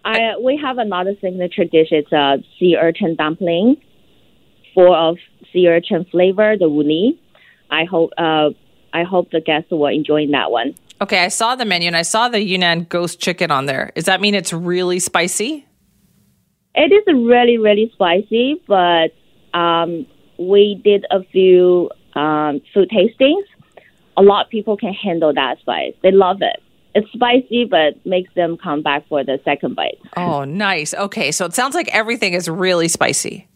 I 0.03 0.37
we 0.41 0.57
have 0.57 0.77
another 0.77 1.15
signature 1.21 1.65
dish. 1.65 1.89
It's 1.91 2.11
a 2.11 2.43
sea 2.57 2.77
urchin 2.77 3.15
dumpling, 3.15 3.77
full 4.73 4.93
of 4.93 5.17
sea 5.53 5.67
urchin 5.67 6.05
flavor, 6.05 6.57
the 6.57 6.65
wuni. 6.65 7.17
I 7.69 7.83
hope 7.83 8.11
uh, 8.17 8.49
I 8.93 9.03
hope 9.03 9.29
the 9.31 9.41
guests 9.41 9.69
will 9.69 9.85
enjoy 9.87 10.27
that 10.31 10.49
one. 10.49 10.73
Okay, 10.99 11.23
I 11.23 11.27
saw 11.27 11.55
the 11.55 11.65
menu 11.65 11.87
and 11.87 11.95
I 11.95 12.01
saw 12.01 12.27
the 12.27 12.41
Yunnan 12.41 12.85
ghost 12.85 13.19
chicken 13.19 13.51
on 13.51 13.67
there. 13.67 13.91
Does 13.95 14.05
that 14.05 14.19
mean 14.19 14.33
it's 14.33 14.51
really 14.51 14.97
spicy? 14.97 15.66
It 16.77 16.93
is 16.93 17.03
really, 17.07 17.57
really 17.57 17.89
spicy, 17.91 18.61
but 18.67 19.11
um, 19.57 20.05
we 20.37 20.79
did 20.83 21.05
a 21.09 21.23
few 21.23 21.89
um, 22.13 22.61
food 22.71 22.91
tastings. 22.91 23.43
A 24.15 24.21
lot 24.21 24.45
of 24.45 24.51
people 24.51 24.77
can 24.77 24.93
handle 24.93 25.33
that 25.33 25.57
spice. 25.59 25.93
They 26.03 26.11
love 26.11 26.37
it. 26.41 26.61
It's 26.93 27.11
spicy, 27.11 27.65
but 27.65 28.03
makes 28.05 28.31
them 28.35 28.57
come 28.57 28.83
back 28.83 29.07
for 29.07 29.23
the 29.23 29.39
second 29.43 29.75
bite. 29.75 29.99
Oh, 30.15 30.43
nice. 30.43 30.93
Okay, 30.93 31.31
so 31.31 31.45
it 31.45 31.55
sounds 31.55 31.73
like 31.73 31.87
everything 31.89 32.33
is 32.33 32.47
really 32.47 32.87
spicy. 32.87 33.47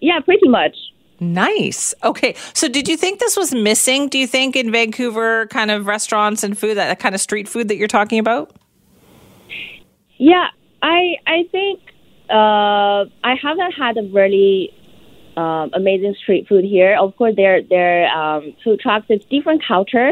Yeah, 0.00 0.20
pretty 0.20 0.48
much. 0.48 0.76
Nice. 1.20 1.94
Okay, 2.04 2.34
so 2.52 2.68
did 2.68 2.86
you 2.86 2.98
think 2.98 3.18
this 3.18 3.36
was 3.36 3.54
missing? 3.54 4.08
Do 4.08 4.18
you 4.18 4.26
think 4.26 4.56
in 4.56 4.70
Vancouver, 4.70 5.46
kind 5.46 5.70
of 5.70 5.86
restaurants 5.86 6.44
and 6.44 6.56
food, 6.56 6.76
that 6.76 6.98
kind 6.98 7.14
of 7.14 7.20
street 7.20 7.48
food 7.48 7.68
that 7.68 7.76
you're 7.76 7.88
talking 7.88 8.18
about? 8.18 8.54
Yeah, 10.18 10.48
I 10.82 11.16
I 11.26 11.44
think 11.50 11.80
uh, 12.30 13.04
I 13.24 13.34
haven't 13.40 13.72
had 13.72 13.96
a 13.96 14.02
really 14.02 14.72
um, 15.36 15.70
amazing 15.72 16.14
street 16.20 16.48
food 16.48 16.64
here. 16.64 16.96
Of 16.98 17.16
course, 17.16 17.34
there 17.36 17.62
there 17.62 18.08
um, 18.08 18.54
food 18.64 18.80
trucks. 18.80 19.06
It's 19.08 19.24
different 19.26 19.62
culture. 19.66 20.10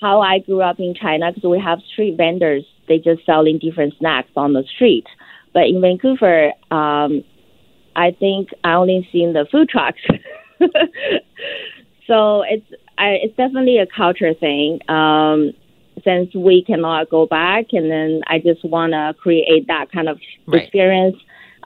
How 0.00 0.20
I 0.20 0.40
grew 0.40 0.62
up 0.62 0.80
in 0.80 0.94
China 0.94 1.32
because 1.32 1.48
we 1.48 1.60
have 1.60 1.78
street 1.92 2.16
vendors. 2.16 2.64
They 2.88 2.98
just 2.98 3.24
selling 3.24 3.58
different 3.58 3.94
snacks 3.98 4.30
on 4.36 4.54
the 4.54 4.64
street. 4.74 5.06
But 5.52 5.64
in 5.64 5.80
Vancouver, 5.80 6.52
um, 6.70 7.24
I 7.94 8.10
think 8.18 8.50
I 8.64 8.74
only 8.74 9.08
seen 9.12 9.32
the 9.32 9.46
food 9.50 9.68
trucks. 9.68 10.00
so 12.06 12.42
it's 12.42 12.66
I, 12.96 13.18
it's 13.22 13.36
definitely 13.36 13.78
a 13.78 13.86
culture 13.86 14.34
thing. 14.34 14.80
Um, 14.88 15.52
since 16.04 16.34
we 16.34 16.64
cannot 16.64 17.10
go 17.10 17.26
back, 17.26 17.66
and 17.72 17.90
then 17.90 18.22
I 18.26 18.38
just 18.38 18.64
want 18.64 18.92
to 18.92 19.14
create 19.20 19.66
that 19.68 19.90
kind 19.92 20.08
of 20.08 20.18
Right. 20.46 20.62
experience 20.62 21.16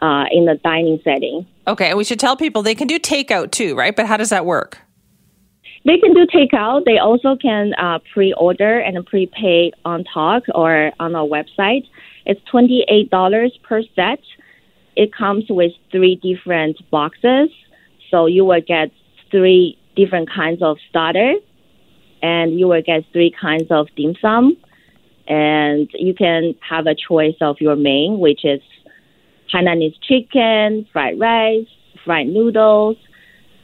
uh, 0.01 0.24
in 0.33 0.47
the 0.47 0.59
dining 0.64 1.01
setting. 1.05 1.47
Okay, 1.66 1.89
and 1.91 1.99
we 1.99 2.05
should 2.05 2.18
tell 2.18 2.37
people 2.37 2.62
they 2.62 2.74
can 2.74 2.89
do 2.89 2.99
takeout 2.99 3.53
too, 3.53 3.76
right? 3.76 3.95
But 3.95 4.07
how 4.07 4.16
does 4.16 4.30
that 4.30 4.45
work? 4.45 4.78
They 5.85 5.99
can 5.99 6.14
do 6.14 6.26
takeout. 6.26 6.85
They 6.85 6.99
also 6.99 7.37
can 7.37 7.74
uh, 7.74 7.99
pre-order 8.12 8.78
and 8.78 9.05
prepay 9.05 9.72
on 9.85 10.05
Tock 10.05 10.45
or 10.55 10.93
on 11.01 11.14
our 11.14 11.26
website. 11.26 11.85
It's 12.24 12.41
twenty-eight 12.51 13.11
dollars 13.11 13.57
per 13.62 13.83
set. 13.97 14.20
It 14.95 15.12
comes 15.12 15.45
with 15.49 15.72
three 15.91 16.16
different 16.16 16.78
boxes, 16.91 17.49
so 18.11 18.26
you 18.26 18.45
will 18.45 18.61
get 18.61 18.91
three 19.30 19.78
different 19.97 20.28
kinds 20.30 20.62
of 20.62 20.78
starter, 20.89 21.35
and 22.23 22.59
you 22.59 22.68
will 22.68 22.83
get 22.83 23.05
three 23.12 23.35
kinds 23.39 23.70
of 23.70 23.89
dim 23.97 24.14
sum, 24.23 24.57
and 25.27 25.91
you 25.95 26.14
can 26.14 26.55
have 26.68 26.87
a 26.87 26.95
choice 26.95 27.37
of 27.41 27.61
your 27.61 27.77
main, 27.77 28.18
which 28.18 28.45
is 28.45 28.61
Hainanese 29.53 29.97
chicken, 30.03 30.87
fried 30.93 31.18
rice, 31.18 31.66
fried 32.05 32.29
noodles. 32.29 32.97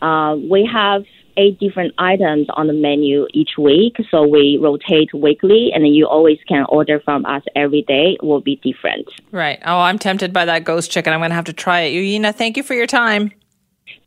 Uh, 0.02 0.36
we 0.50 0.68
have 0.70 1.04
eight 1.36 1.58
different 1.60 1.94
items 1.98 2.48
on 2.54 2.66
the 2.66 2.72
menu 2.72 3.26
each 3.32 3.50
week, 3.56 3.96
so 4.10 4.26
we 4.26 4.58
rotate 4.60 5.14
weekly, 5.14 5.70
and 5.72 5.86
you 5.94 6.06
always 6.06 6.38
can 6.48 6.66
order 6.68 7.00
from 7.00 7.24
us 7.26 7.42
every 7.54 7.82
day. 7.82 8.16
It 8.20 8.24
will 8.24 8.40
be 8.40 8.56
different. 8.56 9.08
Right. 9.30 9.60
Oh, 9.64 9.78
I'm 9.78 9.98
tempted 9.98 10.32
by 10.32 10.44
that 10.46 10.64
ghost 10.64 10.90
chicken. 10.90 11.12
I'm 11.12 11.20
going 11.20 11.30
to 11.30 11.36
have 11.36 11.44
to 11.44 11.52
try 11.52 11.82
it. 11.82 11.94
Yuyina, 11.94 12.34
thank 12.34 12.56
you 12.56 12.62
for 12.62 12.74
your 12.74 12.86
time. 12.86 13.30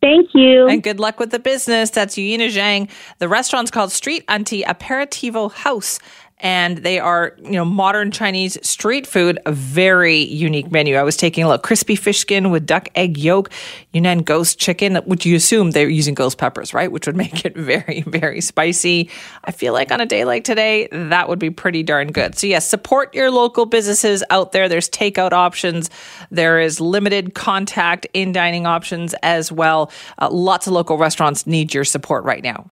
Thank 0.02 0.30
you. 0.34 0.68
And 0.68 0.82
good 0.82 1.00
luck 1.00 1.20
with 1.20 1.30
the 1.30 1.38
business. 1.38 1.92
That's 1.92 2.16
Yuyina 2.16 2.48
Zhang. 2.48 2.90
The 3.20 3.28
restaurant's 3.30 3.70
called 3.70 3.92
Street 3.92 4.24
Auntie 4.28 4.64
Aperitivo 4.64 5.52
House. 5.52 6.00
And 6.42 6.80
they 6.80 7.00
are, 7.00 7.36
you 7.44 7.52
know, 7.52 7.64
modern 7.64 8.12
Chinese 8.12 8.58
street 8.68 9.08
food, 9.08 9.40
a 9.46 9.52
very 9.52 10.18
unique 10.18 10.72
menu. 10.72 10.96
I 10.96 11.04
was 11.04 11.16
taking 11.16 11.44
a 11.44 11.48
look. 11.48 11.64
Crispy 11.64 11.96
fish 11.96 12.20
skin 12.20 12.50
with 12.50 12.66
duck 12.66 12.90
egg 12.96 13.18
yolk, 13.18 13.52
Yunnan 13.94 14.24
ghost 14.24 14.60
chicken, 14.60 14.96
which 15.06 15.26
you 15.26 15.36
assume 15.36 15.72
they're 15.72 15.88
using 15.88 16.16
ghost 16.16 16.38
peppers, 16.38 16.74
right? 16.74 16.92
Which 16.92 17.06
would 17.06 17.16
make 17.22 17.46
it 17.46 17.56
very, 17.56 18.02
very 18.08 18.42
spicy. 18.42 19.10
I 19.44 19.52
feel 19.52 19.74
like 19.74 19.92
on 19.92 20.02
a 20.02 20.06
day 20.06 20.26
like 20.26 20.44
today, 20.44 20.88
that 20.92 21.30
would 21.30 21.40
be 21.40 21.52
pretty 21.52 21.84
darn 21.84 22.12
good. 22.12 22.38
So, 22.38 22.48
yes, 22.48 22.68
support 22.68 23.14
your 23.14 23.32
local 23.32 23.66
businesses 23.66 24.24
out 24.30 24.52
there. 24.52 24.68
There's 24.68 24.90
takeout 24.90 25.34
options, 25.34 25.90
there 26.32 26.60
is 26.60 26.82
limited 26.82 27.36
contact 27.36 28.08
in 28.14 28.32
dining 28.32 28.66
options 28.66 29.14
as 29.22 29.52
well. 29.52 29.92
Uh, 30.20 30.30
lots 30.30 30.68
of 30.68 30.74
local 30.74 30.98
restaurants 30.98 31.46
need 31.46 31.74
your 31.74 31.84
support 31.84 32.24
right 32.24 32.44
now. 32.44 32.68